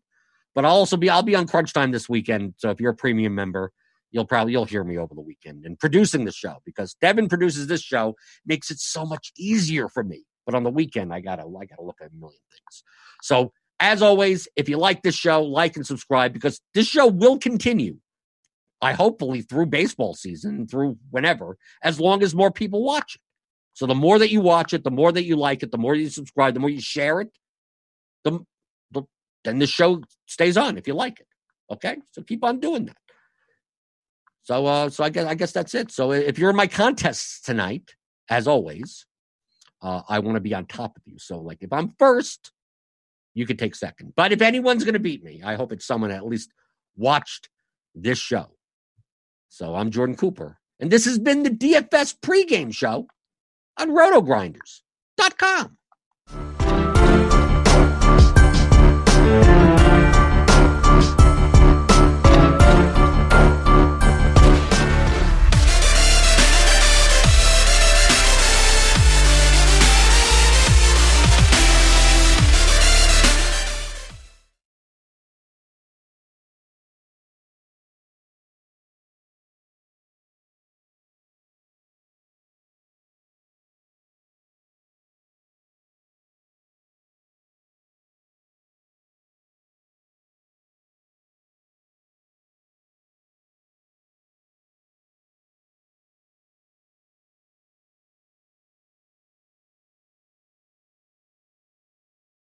but 0.56 0.64
I'll 0.64 0.72
also 0.72 0.96
be 0.96 1.10
I'll 1.10 1.24
be 1.24 1.36
on 1.36 1.46
Crunch 1.46 1.74
Time 1.74 1.92
this 1.92 2.08
weekend. 2.08 2.54
So 2.58 2.70
if 2.70 2.80
you're 2.80 2.94
a 2.94 2.96
premium 2.96 3.36
member, 3.36 3.74
you'll 4.12 4.26
probably 4.26 4.54
you'll 4.54 4.64
hear 4.64 4.86
me 4.86 4.98
over 4.98 5.14
the 5.14 5.22
weekend 5.22 5.66
and 5.66 5.78
producing 5.78 6.24
the 6.24 6.32
show 6.32 6.56
because 6.66 6.96
Devin 7.02 7.28
produces 7.28 7.68
this 7.68 7.82
show 7.82 8.16
makes 8.46 8.72
it 8.72 8.80
so 8.80 9.06
much 9.06 9.34
easier 9.38 9.90
for 9.90 10.06
me. 10.06 10.24
But 10.46 10.56
on 10.56 10.64
the 10.64 10.72
weekend, 10.72 11.14
I 11.14 11.20
gotta 11.20 11.42
I 11.42 11.66
gotta 11.66 11.84
look 11.84 11.98
at 12.02 12.12
a 12.12 12.16
million 12.16 12.40
things. 12.50 12.84
So 13.22 13.52
as 13.82 14.02
always, 14.02 14.48
if 14.56 14.70
you 14.70 14.78
like 14.78 15.04
this 15.04 15.16
show, 15.16 15.44
like 15.44 15.76
and 15.76 15.86
subscribe 15.86 16.32
because 16.32 16.62
this 16.74 16.88
show 16.88 17.08
will 17.08 17.38
continue. 17.38 17.98
I 18.82 18.94
hopefully 18.94 19.42
through 19.42 19.66
baseball 19.66 20.14
season, 20.14 20.66
through 20.66 20.98
whenever, 21.10 21.58
as 21.84 22.00
long 22.00 22.24
as 22.24 22.34
more 22.34 22.52
people 22.52 22.84
watch 22.84 23.16
it. 23.16 23.22
So 23.76 23.86
the 23.86 23.94
more 23.94 24.18
that 24.18 24.32
you 24.32 24.40
watch 24.40 24.74
it, 24.74 24.86
the 24.86 24.90
more 24.90 25.12
that 25.12 25.26
you 25.26 25.36
like 25.36 25.62
it, 25.62 25.70
the 25.70 25.78
more 25.78 25.96
you 25.96 26.10
subscribe, 26.10 26.54
the 26.54 26.62
more 26.62 26.70
you 26.70 26.80
share 26.80 27.20
it, 27.20 27.30
the, 28.24 28.40
the 28.92 29.04
then 29.44 29.60
the 29.60 29.68
show 29.68 30.02
stays 30.26 30.56
on 30.56 30.78
if 30.78 30.88
you 30.88 30.94
like 30.94 31.20
it. 31.20 31.28
Okay, 31.70 31.98
so 32.12 32.24
keep 32.24 32.44
on 32.46 32.62
doing 32.62 32.86
that. 32.86 32.98
So, 34.44 34.66
uh, 34.66 34.90
so 34.90 35.04
I 35.04 35.10
guess 35.10 35.26
I 35.26 35.36
guess 35.36 35.52
that's 35.52 35.76
it. 35.76 35.92
So 35.92 36.14
if 36.14 36.40
you're 36.40 36.50
in 36.50 36.56
my 36.56 36.68
contests 36.68 37.42
tonight, 37.42 37.94
as 38.30 38.48
always, 38.48 39.06
uh, 39.82 40.04
I 40.08 40.20
want 40.20 40.36
to 40.36 40.42
be 40.42 40.54
on 40.54 40.68
top 40.68 40.96
of 40.96 41.04
you. 41.06 41.20
So, 41.20 41.40
like, 41.40 41.58
if 41.62 41.74
I'm 41.74 41.96
first, 42.00 42.52
you 43.34 43.46
could 43.46 43.60
take 43.60 43.76
second. 43.76 44.14
But 44.16 44.32
if 44.32 44.42
anyone's 44.42 44.86
going 44.86 44.94
to 44.94 45.00
beat 45.00 45.22
me, 45.22 45.42
I 45.44 45.56
hope 45.56 45.74
it's 45.74 45.86
someone 45.86 46.12
at 46.12 46.26
least 46.26 46.50
watched 46.96 47.50
this 47.94 48.20
show. 48.20 48.52
So 49.50 49.76
I'm 49.76 49.92
Jordan 49.92 50.16
Cooper, 50.16 50.60
and 50.80 50.90
this 50.90 51.04
has 51.06 51.20
been 51.20 51.44
the 51.44 51.50
DFS 51.50 52.16
pregame 52.22 52.74
show 52.74 53.08
on 53.78 53.90
rotogrinders.com. 53.92 55.78